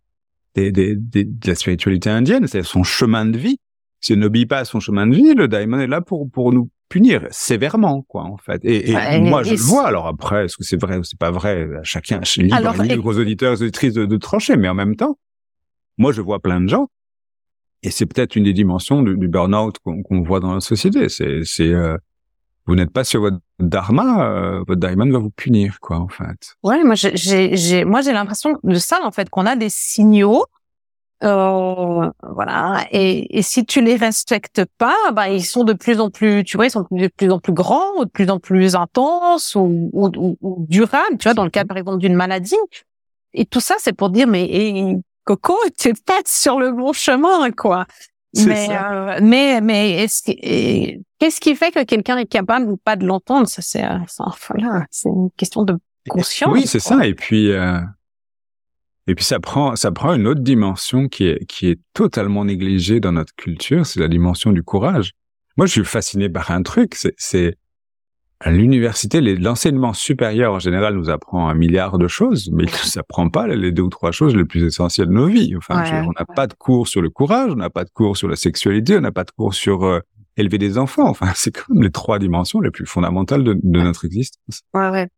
des, 0.54 0.72
des, 0.72 0.96
des, 0.96 1.24
de 1.24 1.46
la 1.46 1.54
spiritualité 1.54 2.10
indienne 2.10 2.46
c'est 2.46 2.62
son 2.62 2.82
chemin 2.82 3.26
de 3.26 3.36
vie 3.36 3.58
si 4.00 4.14
on 4.14 4.16
n'obéit 4.16 4.48
pas 4.48 4.58
à 4.58 4.64
son 4.64 4.80
chemin 4.80 5.06
de 5.06 5.14
vie 5.14 5.34
le 5.34 5.46
daimon 5.46 5.80
est 5.80 5.86
là 5.86 6.00
pour 6.00 6.30
pour 6.30 6.52
nous 6.52 6.70
punir 6.88 7.26
sévèrement, 7.30 8.02
quoi, 8.02 8.22
en 8.22 8.36
fait. 8.36 8.64
Et, 8.64 8.90
et 8.90 9.20
moi, 9.20 9.42
je 9.42 9.50
le 9.50 9.56
vois. 9.60 9.86
Alors 9.86 10.06
après, 10.06 10.46
est-ce 10.46 10.56
que 10.56 10.64
c'est 10.64 10.80
vrai 10.80 10.96
ou 10.96 11.04
c'est 11.04 11.18
pas 11.18 11.30
vrai? 11.30 11.68
Chacun 11.82 12.20
libre, 12.36 12.54
alors, 12.54 12.82
libre 12.82 13.06
aux 13.06 13.18
auditeurs 13.18 13.52
et 13.52 13.56
aux 13.56 13.62
auditrices 13.62 13.94
de, 13.94 14.06
de, 14.06 14.16
trancher. 14.16 14.56
Mais 14.56 14.68
en 14.68 14.74
même 14.74 14.96
temps, 14.96 15.18
moi, 15.98 16.12
je 16.12 16.20
vois 16.20 16.40
plein 16.40 16.60
de 16.60 16.68
gens. 16.68 16.88
Et 17.82 17.90
c'est 17.90 18.06
peut-être 18.06 18.36
une 18.36 18.44
des 18.44 18.52
dimensions 18.52 19.02
du, 19.02 19.16
du 19.16 19.28
burn-out 19.28 19.76
qu'on 19.78 20.22
voit 20.22 20.40
dans 20.40 20.54
la 20.54 20.60
société. 20.60 21.08
C'est, 21.08 21.44
euh, 21.60 21.96
vous 22.66 22.74
n'êtes 22.74 22.90
pas 22.90 23.04
sur 23.04 23.20
votre 23.20 23.38
dharma, 23.60 24.28
euh, 24.28 24.58
votre 24.66 24.80
daimon 24.80 25.10
va 25.10 25.18
vous 25.18 25.30
punir, 25.30 25.78
quoi, 25.80 25.98
en 25.98 26.08
fait. 26.08 26.54
Ouais, 26.62 26.82
moi, 26.84 26.94
j'ai, 26.96 27.84
moi, 27.84 28.00
j'ai 28.02 28.12
l'impression 28.12 28.58
de 28.62 28.74
ça, 28.74 28.98
en 29.04 29.10
fait, 29.10 29.30
qu'on 29.30 29.46
a 29.46 29.56
des 29.56 29.70
signaux 29.70 30.44
Euh, 31.24 32.10
voilà. 32.22 32.86
Et, 32.92 33.38
et, 33.38 33.42
si 33.42 33.64
tu 33.64 33.80
les 33.82 33.96
respectes 33.96 34.64
pas, 34.78 34.94
bah 35.12 35.28
ils 35.28 35.44
sont 35.44 35.64
de 35.64 35.72
plus 35.72 35.98
en 35.98 36.10
plus, 36.10 36.44
tu 36.44 36.56
vois, 36.56 36.66
ils 36.66 36.70
sont 36.70 36.86
de 36.90 37.08
plus 37.08 37.30
en 37.32 37.40
plus 37.40 37.52
grands, 37.52 37.98
ou 37.98 38.04
de 38.04 38.10
plus 38.10 38.30
en 38.30 38.38
plus 38.38 38.76
intenses 38.76 39.56
ou, 39.56 39.90
ou, 39.92 40.36
ou, 40.40 40.66
durables. 40.68 41.18
Tu 41.18 41.24
vois, 41.24 41.34
dans 41.34 41.42
le 41.44 41.50
cas 41.50 41.64
par 41.64 41.76
exemple 41.76 41.98
d'une 41.98 42.14
maladie. 42.14 42.54
Et 43.34 43.46
tout 43.46 43.60
ça, 43.60 43.74
c'est 43.78 43.92
pour 43.92 44.10
dire 44.10 44.28
mais 44.28 44.44
et, 44.44 44.96
Coco, 45.28 45.58
tu 45.78 45.88
es 45.88 45.92
peut-être 45.92 46.26
sur 46.26 46.58
le 46.58 46.72
bon 46.72 46.94
chemin, 46.94 47.50
quoi. 47.50 47.86
Mais, 48.34 48.68
euh, 48.70 49.18
mais 49.22 49.60
mais 49.60 50.04
est-ce 50.04 50.22
qu'est-ce 51.18 51.38
qui 51.38 51.54
fait 51.54 51.70
que 51.70 51.84
quelqu'un 51.84 52.16
est 52.16 52.26
capable 52.26 52.70
ou 52.70 52.78
pas 52.78 52.96
de 52.96 53.04
l'entendre? 53.04 53.46
Ça 53.46 53.60
c'est 53.60 53.84
euh, 53.84 53.98
voilà, 54.48 54.86
c'est 54.90 55.10
une 55.10 55.30
question 55.36 55.64
de 55.64 55.78
conscience. 56.08 56.52
Oui, 56.52 56.66
c'est 56.66 56.80
ça. 56.80 57.06
Et 57.06 57.14
puis 57.14 57.50
euh, 57.52 57.78
et 59.06 59.14
puis 59.14 59.24
ça 59.24 59.38
prend 59.38 59.76
ça 59.76 59.92
prend 59.92 60.14
une 60.14 60.26
autre 60.26 60.40
dimension 60.40 61.08
qui 61.08 61.26
est 61.26 61.44
qui 61.46 61.68
est 61.68 61.80
totalement 61.92 62.46
négligée 62.46 63.00
dans 63.00 63.12
notre 63.12 63.34
culture, 63.34 63.84
c'est 63.84 64.00
la 64.00 64.08
dimension 64.08 64.52
du 64.52 64.62
courage. 64.62 65.12
Moi, 65.58 65.66
je 65.66 65.72
suis 65.72 65.84
fasciné 65.84 66.30
par 66.30 66.52
un 66.52 66.62
truc, 66.62 66.94
c'est 66.94 67.56
l'université, 68.46 69.20
l'enseignement 69.20 69.92
supérieur 69.92 70.52
en 70.52 70.58
général 70.58 70.94
nous 70.94 71.10
apprend 71.10 71.48
un 71.48 71.54
milliard 71.54 71.98
de 71.98 72.06
choses, 72.06 72.50
mais 72.52 72.64
il 72.64 72.70
ne 72.70 72.84
nous 72.84 72.98
apprend 72.98 73.28
pas 73.30 73.48
les 73.48 73.72
deux 73.72 73.82
ou 73.82 73.88
trois 73.88 74.12
choses 74.12 74.36
les 74.36 74.44
plus 74.44 74.62
essentielles 74.64 75.08
de 75.08 75.12
nos 75.12 75.26
vies. 75.26 75.54
Enfin, 75.56 75.82
on 76.06 76.12
n'a 76.18 76.24
pas 76.24 76.46
de 76.46 76.54
cours 76.54 76.86
sur 76.86 77.02
le 77.02 77.10
courage, 77.10 77.50
on 77.52 77.56
n'a 77.56 77.70
pas 77.70 77.84
de 77.84 77.90
cours 77.90 78.16
sur 78.16 78.28
la 78.28 78.36
sexualité, 78.36 78.96
on 78.96 79.00
n'a 79.00 79.10
pas 79.10 79.24
de 79.24 79.32
cours 79.32 79.54
sur 79.54 79.84
euh, 79.84 80.00
élever 80.36 80.58
des 80.58 80.78
enfants. 80.78 81.08
Enfin, 81.08 81.32
c'est 81.34 81.54
comme 81.54 81.82
les 81.82 81.90
trois 81.90 82.18
dimensions 82.18 82.60
les 82.60 82.70
plus 82.70 82.86
fondamentales 82.86 83.42
de, 83.42 83.58
de 83.60 83.80
notre 83.80 84.04
existence. 84.04 84.62
Ouais, 84.72 84.90
ouais. 84.90 85.08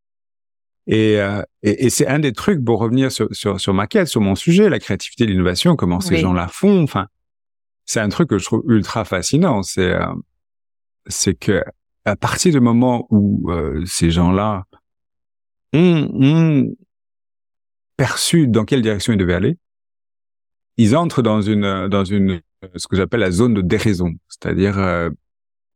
Et, 0.86 1.20
euh, 1.20 1.42
et, 1.62 1.86
et 1.86 1.90
c'est 1.90 2.06
un 2.06 2.18
des 2.18 2.32
trucs 2.32 2.64
pour 2.64 2.80
revenir 2.80 3.12
sur, 3.12 3.28
sur, 3.32 3.60
sur 3.60 3.74
ma 3.74 3.86
quête, 3.86 4.08
sur 4.08 4.22
mon 4.22 4.34
sujet, 4.34 4.70
la 4.70 4.78
créativité, 4.78 5.26
l'innovation, 5.26 5.76
comment 5.76 6.00
ces 6.00 6.16
gens 6.16 6.32
la 6.32 6.48
font. 6.48 6.82
Enfin, 6.82 7.06
c'est 7.84 8.00
un 8.00 8.08
truc 8.08 8.30
que 8.30 8.38
je 8.38 8.44
trouve 8.46 8.62
ultra 8.66 9.04
fascinant. 9.04 9.62
C'est 9.62 9.92
euh, 9.92 10.06
c'est 11.06 11.34
que 11.34 11.62
à 12.04 12.16
partir 12.16 12.52
du 12.52 12.60
moment 12.60 13.06
où 13.10 13.50
euh, 13.50 13.84
ces 13.86 14.10
gens-là 14.10 14.64
ont, 15.72 16.74
perçu 17.96 18.48
dans 18.48 18.64
quelle 18.64 18.82
direction 18.82 19.12
ils 19.12 19.18
devaient 19.18 19.34
aller, 19.34 19.58
ils 20.78 20.96
entrent 20.96 21.22
dans 21.22 21.42
une 21.42 21.88
dans 21.88 22.04
une 22.04 22.40
ce 22.76 22.88
que 22.88 22.96
j'appelle 22.96 23.20
la 23.20 23.30
zone 23.30 23.54
de 23.54 23.60
déraison, 23.60 24.14
c'est-à-dire 24.28 24.78
euh, 24.78 25.10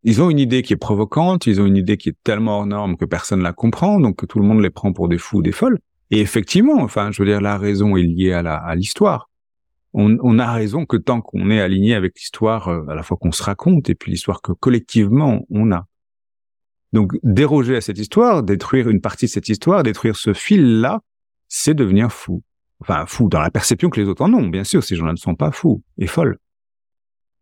ils 0.03 0.21
ont 0.23 0.31
une 0.31 0.39
idée 0.39 0.63
qui 0.63 0.73
est 0.73 0.79
provocante, 0.79 1.47
ils 1.47 1.61
ont 1.61 1.67
une 1.67 1.77
idée 1.77 1.97
qui 1.97 2.11
est 2.11 2.17
tellement 2.25 2.59
hors 2.59 2.67
norme 2.67 2.97
que 2.97 3.05
personne 3.05 3.43
la 3.43 3.53
comprend, 3.53 4.01
donc 4.01 4.17
que 4.17 4.27
tout 4.27 4.39
le 4.39 4.47
monde 4.47 4.61
les 4.61 4.71
prend 4.71 4.93
pour 4.93 5.09
des 5.09 5.19
fous, 5.19 5.43
des 5.43 5.53
folles. 5.53 5.79
Et 6.11 6.21
effectivement, 6.21 6.83
enfin, 6.83 7.11
je 7.11 7.23
veux 7.23 7.29
dire, 7.29 7.41
la 7.41 7.57
raison 7.59 7.97
est 7.97 8.03
liée 8.03 8.33
à 8.33 8.43
la 8.43 8.57
à 8.57 8.75
l'histoire. 8.75 9.31
On, 9.95 10.17
on, 10.23 10.39
a 10.39 10.53
raison 10.53 10.87
que 10.87 10.97
tant 10.97 11.21
qu'on 11.21 11.51
est 11.51 11.61
aligné 11.61 11.95
avec 11.95 12.19
l'histoire, 12.19 12.69
euh, 12.69 12.85
à 12.89 12.95
la 12.95 13.03
fois 13.03 13.17
qu'on 13.17 13.33
se 13.33 13.43
raconte 13.43 13.89
et 13.91 13.95
puis 13.95 14.11
l'histoire 14.11 14.43
que 14.43 14.53
collectivement 14.53 15.47
on 15.51 15.71
a. 15.73 15.87
Donc 16.95 17.13
déroger 17.25 17.77
à 17.77 17.81
cette 17.81 17.99
histoire, 17.99 18.45
détruire 18.45 18.89
une 18.89 19.01
partie 19.01 19.27
de 19.27 19.31
cette 19.31 19.49
histoire, 19.49 19.83
détruire 19.83 20.15
ce 20.15 20.33
fil-là, 20.33 21.01
c'est 21.49 21.75
devenir 21.75 22.13
fou. 22.13 22.45
Enfin, 22.81 23.05
fou 23.07 23.29
dans 23.29 23.41
la 23.41 23.51
perception 23.51 23.91
que 23.91 24.01
les 24.01 24.09
autres 24.09 24.23
en 24.23 24.33
ont, 24.33 24.47
bien 24.47 24.63
sûr, 24.63 24.83
ces 24.85 24.95
gens-là 24.95 25.11
ne 25.11 25.19
sont 25.19 25.35
pas 25.35 25.51
fous 25.51 25.83
et 25.99 26.07
folles. 26.07 26.39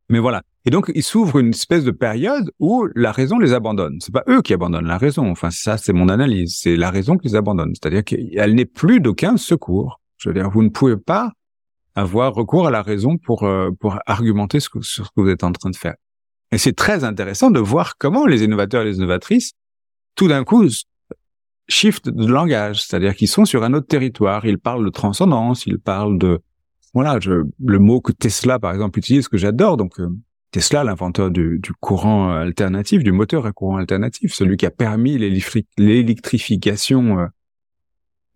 Mais 0.09 0.21
voilà. 0.21 0.43
Et 0.65 0.71
donc, 0.71 0.91
il 0.95 1.03
s'ouvre 1.03 1.39
une 1.39 1.51
espèce 1.51 1.85
de 1.85 1.91
période 1.91 2.51
où 2.61 2.87
la 2.95 3.13
raison 3.13 3.39
les 3.39 3.53
abandonne. 3.53 3.99
C'est 4.01 4.13
pas 4.13 4.25
eux 4.27 4.41
qui 4.41 4.55
abandonnent 4.55 4.87
la 4.87 4.97
raison. 4.97 5.31
Enfin, 5.31 5.51
ça, 5.51 5.77
c'est 5.77 5.93
mon 5.93 6.09
analyse. 6.09 6.57
C'est 6.59 6.77
la 6.77 6.91
raison 6.91 7.19
qui 7.19 7.29
les 7.29 7.35
abandonne. 7.35 7.75
C'est-à-dire 7.75 8.05
qu'elle 8.05 8.55
n'est 8.55 8.65
plus 8.65 9.01
d'aucun 9.01 9.37
secours. 9.37 10.01
Je 10.17 10.31
veux 10.31 10.35
dire, 10.35 10.49
vous 10.49 10.63
ne 10.63 10.71
pouvez 10.71 10.97
pas 10.97 11.33
avoir 11.95 12.33
recours 12.33 12.67
à 12.67 12.71
la 12.71 12.81
raison 12.81 13.19
pour 13.19 13.43
euh, 13.43 13.71
pour 13.79 13.99
argumenter 14.07 14.61
sur 14.61 14.83
ce 14.83 15.03
que 15.03 15.21
vous 15.21 15.29
êtes 15.29 15.45
en 15.45 15.53
train 15.53 15.69
de 15.69 15.77
faire. 15.77 15.97
Et 16.53 16.59
c'est 16.59 16.75
très 16.75 17.03
intéressant 17.03 17.51
de 17.51 17.59
voir 17.59 17.97
comment 17.97 18.27
les 18.27 18.45
innovateurs 18.45 18.83
et 18.83 18.85
les 18.85 18.97
innovatrices, 18.99 19.53
tout 20.15 20.29
d'un 20.29 20.45
coup, 20.45 20.69
shift 21.67 22.09
de 22.09 22.27
langage, 22.27 22.83
c'est-à-dire 22.83 23.17
qu'ils 23.17 23.29
sont 23.29 23.47
sur 23.47 23.65
un 23.65 23.73
autre 23.73 23.87
territoire, 23.87 24.45
ils 24.45 24.59
parlent 24.59 24.85
de 24.85 24.91
transcendance, 24.91 25.67
ils 25.67 25.79
parlent 25.79 26.19
de 26.19 26.41
voilà, 26.95 27.19
je, 27.21 27.45
le 27.65 27.79
mot 27.79 28.03
que 28.03 28.13
Tesla 28.13 28.59
par 28.59 28.73
exemple 28.73 28.99
utilise 28.99 29.29
que 29.29 29.39
j'adore, 29.39 29.79
donc 29.79 29.99
euh, 29.99 30.11
Tesla, 30.51 30.85
l'inventeur 30.85 31.31
du, 31.31 31.59
du, 31.59 31.73
courant 31.73 32.33
alternatif, 32.33 33.03
du 33.03 33.13
moteur 33.13 33.47
à 33.47 33.53
courant 33.53 33.79
alternatif, 33.79 34.35
celui 34.35 34.59
qui 34.59 34.67
a 34.67 34.71
permis 34.71 35.17
l'électrification 35.79 37.19
euh, 37.19 37.27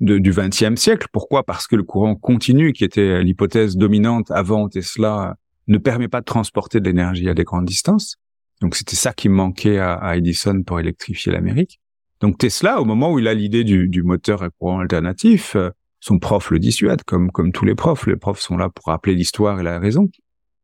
du 0.00 0.30
XXe 0.30 0.80
siècle. 0.80 1.08
Pourquoi? 1.12 1.44
Parce 1.44 1.66
que 1.66 1.76
le 1.76 1.82
courant 1.82 2.14
continu, 2.14 2.72
qui 2.72 2.84
était 2.84 3.22
l'hypothèse 3.22 3.76
dominante 3.76 4.30
avant 4.30 4.70
Tesla, 4.70 5.36
ne 5.68 5.78
permet 5.78 6.08
pas 6.08 6.20
de 6.20 6.24
transporter 6.24 6.80
de 6.80 6.86
l'énergie 6.86 7.28
à 7.28 7.34
des 7.34 7.44
grandes 7.44 7.66
distances. 7.66 8.16
Donc 8.60 8.74
c'était 8.74 8.96
ça 8.96 9.12
qui 9.12 9.28
manquait 9.28 9.78
à, 9.78 10.16
Edison 10.16 10.62
pour 10.62 10.80
électrifier 10.80 11.32
l'Amérique. 11.32 11.80
Donc 12.20 12.38
Tesla, 12.38 12.80
au 12.80 12.84
moment 12.84 13.12
où 13.12 13.18
il 13.18 13.28
a 13.28 13.34
l'idée 13.34 13.64
du, 13.64 14.02
moteur 14.02 14.42
à 14.42 14.50
courant 14.50 14.80
alternatif, 14.80 15.56
euh, 15.56 15.70
son 16.00 16.18
prof 16.18 16.50
le 16.50 16.58
dissuade, 16.58 17.02
comme 17.02 17.30
comme 17.30 17.52
tous 17.52 17.64
les 17.64 17.74
profs. 17.74 18.06
Les 18.06 18.16
profs 18.16 18.40
sont 18.40 18.56
là 18.56 18.70
pour 18.70 18.86
rappeler 18.86 19.14
l'histoire 19.14 19.60
et 19.60 19.62
la 19.62 19.78
raison. 19.78 20.08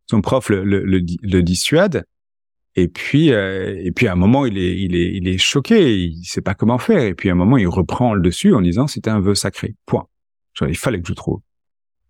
Son 0.08 0.20
prof 0.22 0.48
le, 0.48 1.42
dissuade. 1.42 2.04
Et 2.74 2.88
puis 2.88 3.32
euh, 3.32 3.78
et 3.82 3.92
puis 3.92 4.06
à 4.06 4.12
un 4.12 4.16
moment 4.16 4.46
il 4.46 4.56
est 4.56 4.80
il 4.80 4.94
est 4.94 5.12
il 5.14 5.28
est 5.28 5.36
choqué, 5.36 5.94
il 5.94 6.24
sait 6.24 6.40
pas 6.40 6.54
comment 6.54 6.78
faire. 6.78 7.02
Et 7.02 7.14
puis 7.14 7.28
à 7.28 7.32
un 7.32 7.34
moment 7.36 7.58
il 7.58 7.68
reprend 7.68 8.14
le 8.14 8.22
dessus 8.22 8.54
en 8.54 8.62
disant 8.62 8.86
c'était 8.86 9.10
un 9.10 9.20
vœu 9.20 9.34
sacré. 9.34 9.74
Point. 9.84 10.06
Genre, 10.54 10.68
il 10.68 10.76
fallait 10.76 11.00
que 11.00 11.08
je 11.08 11.14
trouve. 11.14 11.40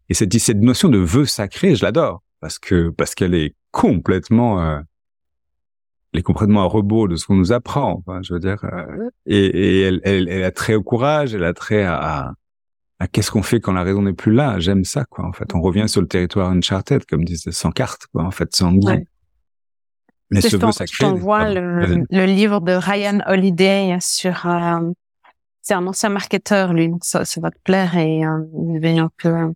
Et 0.09 0.15
cette 0.15 0.59
notion 0.59 0.89
de 0.89 0.99
vœu 0.99 1.25
sacré, 1.25 1.75
je 1.75 1.85
l'adore 1.85 2.23
parce 2.43 2.59
que 2.59 2.91
parce 2.91 3.15
qu'elle 3.15 3.35
est 3.35 3.55
complètement 3.71 4.61
euh, 4.61 4.81
elle 6.13 6.21
est 6.21 6.23
complètement 6.23 6.63
à 6.63 6.67
rebours 6.67 7.09
de 7.09 7.17
ce 7.17 7.25
qu'on 7.25 7.37
nous 7.37 7.53
apprend. 7.53 8.03
Enfin, 8.07 8.21
je 8.23 8.35
veux 8.35 8.41
dire, 8.41 8.63
euh, 8.65 9.09
et, 9.25 9.47
et 9.47 9.81
elle, 9.83 10.01
elle, 10.05 10.29
elle, 10.29 10.45
a 10.45 10.51
trait 10.51 10.75
au 10.75 10.83
courage, 10.83 11.35
elle 11.35 11.45
a 11.45 11.55
trait 11.55 11.85
à, 11.85 12.35
à, 12.99 13.07
qu'est-ce 13.09 13.31
qu'on 13.31 13.43
fait 13.43 13.61
quand 13.61 13.73
la 13.73 13.83
raison 13.83 14.03
n'est 14.03 14.13
plus 14.13 14.33
là. 14.33 14.59
J'aime 14.59 14.85
ça, 14.85 15.07
quoi. 15.07 15.25
En 15.25 15.33
fait, 15.33 15.55
on 15.55 15.63
revient 15.63 15.89
sur 15.89 16.03
le 16.03 16.09
territoire 16.09 16.51
uncharted, 16.51 17.07
comme 17.07 17.25
disait, 17.25 17.51
sans 17.51 17.71
carte, 17.71 18.09
quoi. 18.13 18.25
En 18.25 18.31
fait, 18.31 18.55
sans 18.55 18.73
guide. 18.73 19.07
Mais 20.31 20.43
ce 20.43 20.57
veut 20.57 20.73
sacré. 20.73 20.93
Je 20.93 20.99
t'envoie 20.99 21.49
le, 21.51 22.05
le, 22.11 22.27
livre 22.27 22.61
de 22.61 22.73
Ryan 22.73 23.21
Holiday 23.27 23.97
sur. 24.01 24.47
Euh, 24.47 24.91
c'est 25.63 25.75
un 25.75 25.87
ancien 25.87 26.11
marketeur, 26.11 26.75
lui. 26.75 26.91
Ça, 27.03 27.25
ça 27.25 27.41
va 27.41 27.51
te 27.51 27.59
plaire 27.65 27.97
et 27.97 28.25
euh, 28.25 28.99
un 28.99 29.11
peu 29.17 29.53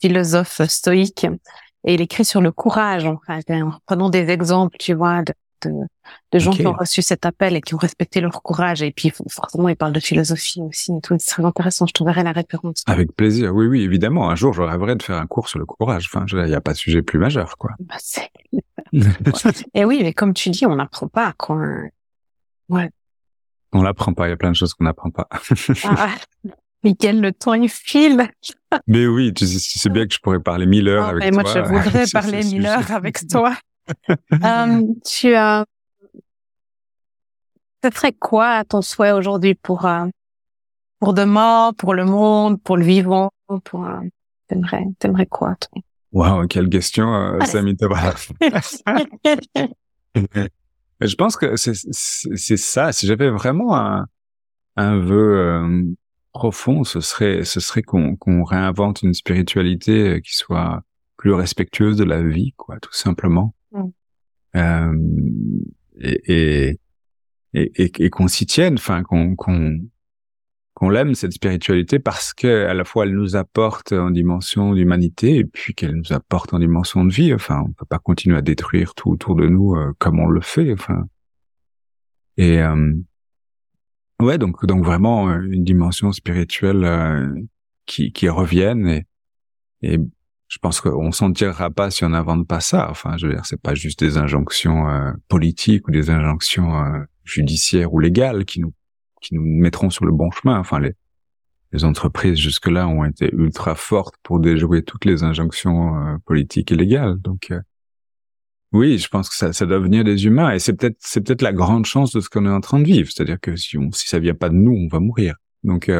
philosophe 0.00 0.62
stoïque 0.68 1.26
et 1.84 1.94
il 1.94 2.00
écrit 2.00 2.24
sur 2.24 2.40
le 2.40 2.52
courage, 2.52 3.04
en 3.06 3.18
fait, 3.26 3.50
en 3.50 3.72
prenant 3.86 4.10
des 4.10 4.28
exemples, 4.30 4.76
tu 4.78 4.94
vois, 4.94 5.22
de, 5.22 5.32
de, 5.62 5.70
de 6.32 6.38
gens 6.38 6.50
qui 6.52 6.66
ont 6.66 6.72
reçu 6.72 7.02
cet 7.02 7.24
appel 7.24 7.56
et 7.56 7.60
qui 7.60 7.74
ont 7.74 7.78
respecté 7.78 8.20
leur 8.20 8.42
courage. 8.42 8.82
Et 8.82 8.90
puis, 8.90 9.12
forcément, 9.30 9.68
il 9.68 9.76
parle 9.76 9.92
de 9.92 10.00
philosophie 10.00 10.60
aussi 10.62 10.92
et 10.96 11.00
tout. 11.00 11.14
C'est 11.18 11.30
très 11.30 11.44
intéressant. 11.44 11.86
Je 11.86 11.92
t'enverrai 11.92 12.22
la 12.22 12.32
référence. 12.32 12.82
Avec 12.86 13.14
plaisir. 13.14 13.54
Oui, 13.54 13.66
oui, 13.66 13.82
évidemment. 13.82 14.28
Un 14.30 14.34
jour, 14.34 14.52
je 14.52 14.62
rêverais 14.62 14.96
de 14.96 15.02
faire 15.02 15.16
un 15.16 15.26
cours 15.26 15.48
sur 15.48 15.58
le 15.58 15.66
courage. 15.66 16.10
Enfin, 16.12 16.26
il 16.30 16.44
n'y 16.44 16.54
a 16.54 16.60
pas 16.60 16.72
de 16.72 16.78
sujet 16.78 17.02
plus 17.02 17.18
majeur, 17.18 17.56
quoi. 17.56 17.70
Bah, 17.80 17.96
et 19.74 19.84
oui, 19.84 20.00
mais 20.02 20.12
comme 20.12 20.34
tu 20.34 20.50
dis, 20.50 20.66
on 20.66 20.76
n'apprend 20.76 21.08
pas, 21.08 21.32
quoi. 21.36 21.60
Ouais. 22.68 22.90
On 23.72 23.82
l'apprend 23.82 24.14
pas. 24.14 24.26
Il 24.26 24.30
y 24.30 24.34
a 24.34 24.36
plein 24.36 24.50
de 24.50 24.56
choses 24.56 24.74
qu'on 24.74 24.84
n'apprend 24.84 25.10
pas. 25.10 25.28
ah, 25.84 26.08
Miguel, 26.84 27.20
le 27.20 27.32
temps 27.32 27.54
il 27.54 27.68
file. 27.68 28.28
Mais 28.86 29.06
oui, 29.06 29.32
tu 29.34 29.46
sais, 29.46 29.90
bien 29.90 30.06
que 30.06 30.14
je 30.14 30.18
pourrais 30.20 30.40
parler 30.40 30.66
mille 30.66 30.88
heures 30.88 31.06
ah, 31.06 31.10
avec 31.10 31.32
toi. 31.32 31.42
Moi, 31.42 31.52
je 31.52 31.60
voudrais 31.60 32.04
parler 32.12 32.44
mille 32.44 32.66
heures 32.66 32.90
avec 32.90 33.26
toi. 33.26 33.56
euh, 34.10 34.82
tu 35.04 35.34
as, 35.34 35.64
ce 37.82 37.90
serait 37.90 38.12
quoi 38.12 38.64
ton 38.64 38.82
souhait 38.82 39.12
aujourd'hui 39.12 39.54
pour 39.54 39.86
euh, 39.86 40.06
pour 41.00 41.14
demain, 41.14 41.72
pour 41.78 41.94
le 41.94 42.04
monde, 42.04 42.60
pour 42.62 42.76
le 42.76 42.84
vivant, 42.84 43.30
pour 43.64 43.86
euh, 43.86 44.00
t'aimerais 44.48 44.84
t'aimerais 44.98 45.26
quoi 45.26 45.54
toi? 45.56 45.80
Waouh, 46.12 46.46
quelle 46.46 46.68
question, 46.68 47.14
euh, 47.14 47.38
Samy 47.44 47.76
Je 51.00 51.14
pense 51.14 51.36
que 51.36 51.56
c'est 51.56 51.74
c'est 51.74 52.56
ça. 52.56 52.92
Si 52.92 53.06
j'avais 53.06 53.30
vraiment 53.30 53.76
un 53.76 54.06
un 54.76 54.98
vœu 54.98 55.38
euh, 55.38 55.84
profond, 56.32 56.84
ce 56.84 57.00
serait, 57.00 57.44
ce 57.44 57.60
serait 57.60 57.82
qu'on 57.82 58.16
qu'on 58.16 58.44
réinvente 58.44 59.02
une 59.02 59.14
spiritualité 59.14 60.08
euh, 60.08 60.20
qui 60.20 60.36
soit 60.36 60.82
plus 61.16 61.32
respectueuse 61.32 61.96
de 61.96 62.04
la 62.04 62.22
vie, 62.22 62.54
quoi, 62.56 62.78
tout 62.80 62.92
simplement. 62.92 63.54
Mm. 63.72 63.84
Euh, 64.56 64.94
et, 66.00 66.78
et, 67.54 67.82
et, 67.82 67.92
et 68.04 68.10
qu'on 68.10 68.28
s'y 68.28 68.46
tienne, 68.46 68.74
enfin, 68.74 69.02
qu'on 69.02 69.34
qu'on 69.34 69.80
qu'on 70.78 70.90
l'aime 70.90 71.16
cette 71.16 71.32
spiritualité 71.32 71.98
parce 71.98 72.32
que 72.32 72.66
à 72.66 72.72
la 72.72 72.84
fois 72.84 73.04
elle 73.04 73.12
nous 73.12 73.34
apporte 73.34 73.90
en 73.90 74.12
dimension 74.12 74.74
d'humanité 74.74 75.38
et 75.38 75.44
puis 75.44 75.74
qu'elle 75.74 75.96
nous 75.96 76.12
apporte 76.12 76.54
en 76.54 76.60
dimension 76.60 77.04
de 77.04 77.12
vie. 77.12 77.34
Enfin, 77.34 77.64
on 77.66 77.72
peut 77.72 77.84
pas 77.84 77.98
continuer 77.98 78.36
à 78.36 78.42
détruire 78.42 78.94
tout 78.94 79.10
autour 79.10 79.34
de 79.34 79.48
nous 79.48 79.74
euh, 79.74 79.92
comme 79.98 80.20
on 80.20 80.28
le 80.28 80.40
fait. 80.40 80.72
Enfin, 80.72 81.08
et 82.36 82.62
euh, 82.62 82.92
Ouais, 84.20 84.36
donc 84.38 84.66
donc 84.66 84.84
vraiment 84.84 85.28
euh, 85.28 85.40
une 85.42 85.64
dimension 85.64 86.12
spirituelle 86.12 86.84
euh, 86.84 87.40
qui 87.86 88.12
qui 88.12 88.28
revienne 88.28 88.88
et, 88.88 89.06
et 89.82 89.98
je 90.48 90.58
pense 90.58 90.80
qu'on 90.80 91.12
s'en 91.12 91.30
tirera 91.32 91.70
pas 91.70 91.90
si 91.90 92.04
on 92.04 92.08
n'invente 92.08 92.48
pas 92.48 92.60
ça. 92.60 92.90
Enfin, 92.90 93.16
je 93.18 93.26
veux 93.26 93.34
dire, 93.34 93.44
c'est 93.44 93.60
pas 93.60 93.74
juste 93.74 94.00
des 94.00 94.16
injonctions 94.16 94.88
euh, 94.88 95.12
politiques 95.28 95.86
ou 95.88 95.90
des 95.90 96.10
injonctions 96.10 96.82
euh, 96.82 97.00
judiciaires 97.24 97.92
ou 97.92 98.00
légales 98.00 98.44
qui 98.44 98.60
nous 98.60 98.72
qui 99.20 99.34
nous 99.34 99.42
mettront 99.42 99.90
sur 99.90 100.04
le 100.06 100.12
bon 100.12 100.30
chemin. 100.30 100.58
Enfin, 100.58 100.80
les 100.80 100.94
les 101.72 101.84
entreprises 101.84 102.38
jusque-là 102.38 102.88
ont 102.88 103.04
été 103.04 103.28
ultra 103.34 103.74
fortes 103.74 104.14
pour 104.22 104.40
déjouer 104.40 104.82
toutes 104.82 105.04
les 105.04 105.22
injonctions 105.22 105.96
euh, 105.96 106.16
politiques 106.24 106.72
et 106.72 106.76
légales. 106.76 107.18
Donc 107.18 107.52
oui, 108.72 108.98
je 108.98 109.08
pense 109.08 109.28
que 109.28 109.34
ça, 109.34 109.52
ça 109.52 109.66
doit 109.66 109.78
venir 109.78 110.04
des 110.04 110.26
humains 110.26 110.52
et 110.52 110.58
c'est 110.58 110.74
peut-être 110.74 110.96
c'est 111.00 111.20
peut-être 111.20 111.42
la 111.42 111.52
grande 111.52 111.86
chance 111.86 112.12
de 112.12 112.20
ce 112.20 112.28
qu'on 112.28 112.46
est 112.46 112.50
en 112.50 112.60
train 112.60 112.80
de 112.80 112.84
vivre. 112.84 113.10
C'est-à-dire 113.10 113.40
que 113.40 113.56
si 113.56 113.78
on, 113.78 113.90
si 113.92 114.08
ça 114.08 114.18
vient 114.18 114.34
pas 114.34 114.48
de 114.48 114.54
nous, 114.54 114.72
on 114.72 114.88
va 114.88 115.00
mourir. 115.00 115.36
Donc 115.64 115.90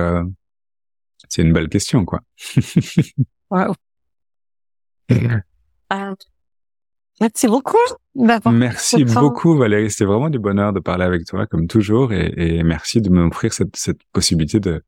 c'est 1.28 1.42
une 1.42 1.52
belle 1.52 1.68
question, 1.68 2.04
quoi. 2.04 2.20
wow. 3.50 3.74
Euh, 5.10 5.40
merci 7.20 7.46
beaucoup. 7.46 7.76
Merci 8.14 9.04
beaucoup 9.04 9.56
Valérie, 9.56 9.90
c'était 9.90 10.04
vraiment 10.04 10.28
du 10.28 10.38
bonheur 10.38 10.72
de 10.72 10.80
parler 10.80 11.04
avec 11.04 11.24
toi 11.24 11.46
comme 11.46 11.68
toujours 11.68 12.12
et, 12.12 12.32
et 12.36 12.62
merci 12.64 13.00
de 13.00 13.10
m'offrir 13.10 13.52
cette, 13.52 13.76
cette 13.76 14.00
possibilité 14.12 14.58
de, 14.58 14.82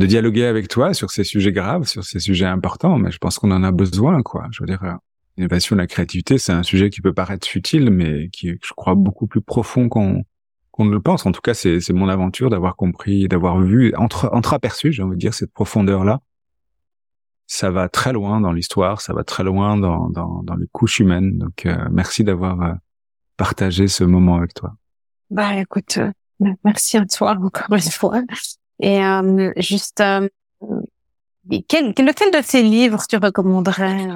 de 0.00 0.06
dialoguer 0.06 0.46
avec 0.46 0.68
toi 0.68 0.94
sur 0.94 1.10
ces 1.10 1.24
sujets 1.24 1.52
graves, 1.52 1.84
sur 1.84 2.04
ces 2.04 2.18
sujets 2.18 2.46
importants, 2.46 2.98
mais 2.98 3.10
je 3.10 3.18
pense 3.18 3.38
qu'on 3.38 3.50
en 3.50 3.62
a 3.62 3.70
besoin, 3.70 4.22
quoi. 4.22 4.46
Je 4.50 4.62
veux 4.62 4.66
dire, 4.66 4.82
euh, 4.82 4.94
l'innovation, 5.36 5.76
la 5.76 5.86
créativité, 5.86 6.38
c'est 6.38 6.52
un 6.52 6.62
sujet 6.62 6.90
qui 6.90 7.00
peut 7.00 7.12
paraître 7.12 7.46
futile, 7.46 7.90
mais 7.90 8.28
qui 8.28 8.50
est, 8.50 8.58
je 8.62 8.72
crois, 8.74 8.94
beaucoup 8.94 9.26
plus 9.26 9.40
profond 9.40 9.88
qu'on 9.88 10.24
qu'on 10.70 10.84
ne 10.84 10.92
le 10.92 11.00
pense. 11.00 11.26
En 11.26 11.32
tout 11.32 11.40
cas, 11.40 11.52
c'est 11.52 11.92
mon 11.92 12.08
aventure 12.08 12.48
d'avoir 12.48 12.76
compris, 12.76 13.26
d'avoir 13.26 13.60
vu, 13.60 13.92
entre, 13.96 14.30
entreaperçu, 14.32 14.92
j'ai 14.92 15.02
envie 15.02 15.16
de 15.16 15.20
dire, 15.20 15.34
cette 15.34 15.52
profondeur-là 15.52 16.20
ça 17.50 17.72
va 17.72 17.88
très 17.88 18.12
loin 18.12 18.40
dans 18.40 18.52
l'histoire, 18.52 19.00
ça 19.00 19.12
va 19.12 19.24
très 19.24 19.42
loin 19.42 19.76
dans, 19.76 20.08
dans, 20.08 20.44
dans 20.44 20.54
les 20.54 20.68
couches 20.68 21.00
humaines. 21.00 21.36
Donc, 21.36 21.66
euh, 21.66 21.76
merci 21.90 22.22
d'avoir 22.22 22.62
euh, 22.62 22.72
partagé 23.36 23.88
ce 23.88 24.04
moment 24.04 24.36
avec 24.36 24.54
toi. 24.54 24.76
Bah, 25.30 25.56
écoute, 25.56 25.98
euh, 25.98 26.12
merci 26.64 26.96
à 26.96 27.04
toi 27.06 27.32
encore 27.32 27.74
une 27.74 27.80
fois. 27.80 28.22
Et 28.78 29.00
juste, 29.56 29.96
quel, 29.98 31.88
lequel 31.88 32.30
de 32.30 32.40
ces 32.40 32.62
livres 32.62 33.02
tu 33.08 33.16
recommanderais 33.16 34.06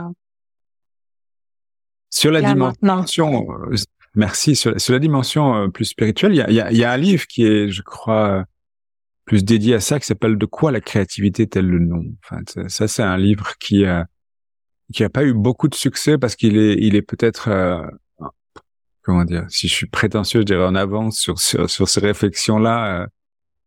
Sur 2.14 2.30
la 2.30 2.42
dimension, 2.42 3.46
merci. 4.14 4.54
Sur, 4.54 4.80
sur, 4.80 4.92
la 4.92 5.00
dimension 5.00 5.68
plus 5.70 5.86
spirituelle, 5.86 6.32
il 6.32 6.36
y 6.36 6.40
a, 6.40 6.50
y, 6.50 6.60
a, 6.60 6.72
y 6.72 6.84
a 6.84 6.92
un 6.92 6.96
livre 6.96 7.26
qui 7.26 7.44
est, 7.44 7.68
je 7.68 7.82
crois, 7.82 8.44
plus 9.24 9.44
dédié 9.44 9.74
à 9.74 9.80
ça 9.80 9.98
qui 9.98 10.06
s'appelle 10.06 10.38
De 10.38 10.46
quoi 10.46 10.70
la 10.70 10.80
créativité 10.80 11.42
est-elle 11.42 11.66
le 11.66 11.78
nom? 11.80 12.04
Enfin, 12.22 12.42
ça 12.68 12.88
c'est 12.88 13.02
un 13.02 13.16
livre 13.16 13.54
qui 13.58 13.84
a 13.84 14.06
qui 14.92 15.02
a 15.02 15.08
pas 15.08 15.24
eu 15.24 15.32
beaucoup 15.32 15.68
de 15.68 15.74
succès 15.74 16.18
parce 16.18 16.36
qu'il 16.36 16.56
est 16.56 16.76
il 16.78 16.94
est 16.94 17.02
peut-être 17.02 17.48
euh, 17.48 17.82
comment 19.02 19.24
dire 19.24 19.46
si 19.48 19.66
je 19.66 19.74
suis 19.74 19.86
prétentieux 19.86 20.40
je 20.40 20.44
dirais 20.44 20.64
en 20.64 20.74
avance 20.74 21.18
sur 21.18 21.38
sur, 21.38 21.68
sur 21.68 21.88
ces 21.88 22.00
réflexions 22.00 22.58
là 22.58 23.08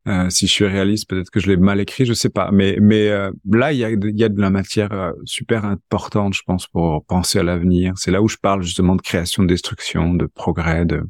euh, 0.08 0.26
euh, 0.26 0.30
si 0.30 0.48
je 0.48 0.52
suis 0.52 0.66
réaliste 0.66 1.10
peut-être 1.10 1.30
que 1.30 1.40
je 1.40 1.48
l'ai 1.48 1.58
mal 1.58 1.80
écrit 1.80 2.06
je 2.06 2.14
sais 2.14 2.30
pas. 2.30 2.52
Mais 2.52 2.78
mais 2.82 3.10
là 3.50 3.74
il 3.74 3.80
y 3.80 3.86
a 3.86 3.90
y 3.90 4.24
a 4.24 4.30
de 4.30 4.42
la 4.42 4.50
matière 4.50 5.14
super 5.26 5.66
importante 5.66 6.34
je 6.34 6.42
pense 6.46 6.68
pour 6.68 7.04
penser 7.06 7.40
à 7.40 7.44
l'avenir. 7.44 7.94
C'est 7.98 8.12
là 8.12 8.22
où 8.22 8.28
je 8.28 8.38
parle 8.38 8.64
justement 8.64 8.96
de 8.96 9.02
création 9.02 9.44
de 9.44 9.48
destruction 9.48 10.14
de 10.14 10.26
progrès 10.26 10.86
de 10.86 11.04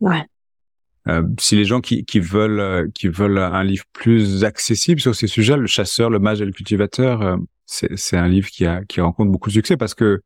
ouais. 0.00 0.24
Euh, 1.08 1.22
si 1.40 1.56
les 1.56 1.64
gens 1.64 1.80
qui, 1.80 2.04
qui 2.04 2.20
veulent 2.20 2.60
euh, 2.60 2.86
qui 2.94 3.08
veulent 3.08 3.38
un 3.38 3.64
livre 3.64 3.84
plus 3.92 4.44
accessible 4.44 5.00
sur 5.00 5.14
ces 5.14 5.26
sujets, 5.26 5.56
le 5.56 5.66
chasseur, 5.66 6.10
le 6.10 6.18
mage 6.18 6.42
et 6.42 6.44
le 6.44 6.52
cultivateur, 6.52 7.22
euh, 7.22 7.36
c'est 7.66 8.16
un 8.16 8.28
livre 8.28 8.48
qui 8.48 8.66
a 8.66 8.84
qui 8.84 9.00
rencontre 9.00 9.30
beaucoup 9.30 9.48
de 9.48 9.54
succès 9.54 9.76
parce 9.76 9.94
que 9.94 10.22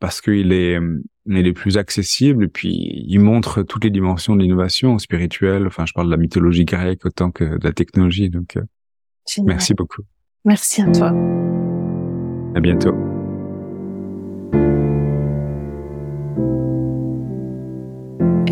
parce 0.00 0.20
qu'il 0.20 0.52
est 0.52 0.78
il 1.26 1.46
est 1.46 1.52
plus 1.52 1.78
accessible 1.78 2.44
et 2.44 2.48
puis 2.48 3.04
il 3.06 3.18
montre 3.18 3.62
toutes 3.62 3.84
les 3.84 3.90
dimensions 3.90 4.36
de 4.36 4.42
l'innovation 4.42 4.98
spirituelle. 4.98 5.66
Enfin, 5.66 5.86
je 5.86 5.92
parle 5.92 6.08
de 6.08 6.10
la 6.10 6.16
mythologie 6.16 6.64
grecque 6.64 7.06
autant 7.06 7.30
que 7.30 7.44
de 7.44 7.64
la 7.64 7.72
technologie. 7.72 8.28
Donc, 8.28 8.58
merci 9.44 9.74
beaucoup. 9.74 10.02
Merci 10.44 10.82
à 10.82 10.92
toi. 10.92 11.12
À 12.54 12.60
bientôt. 12.60 12.94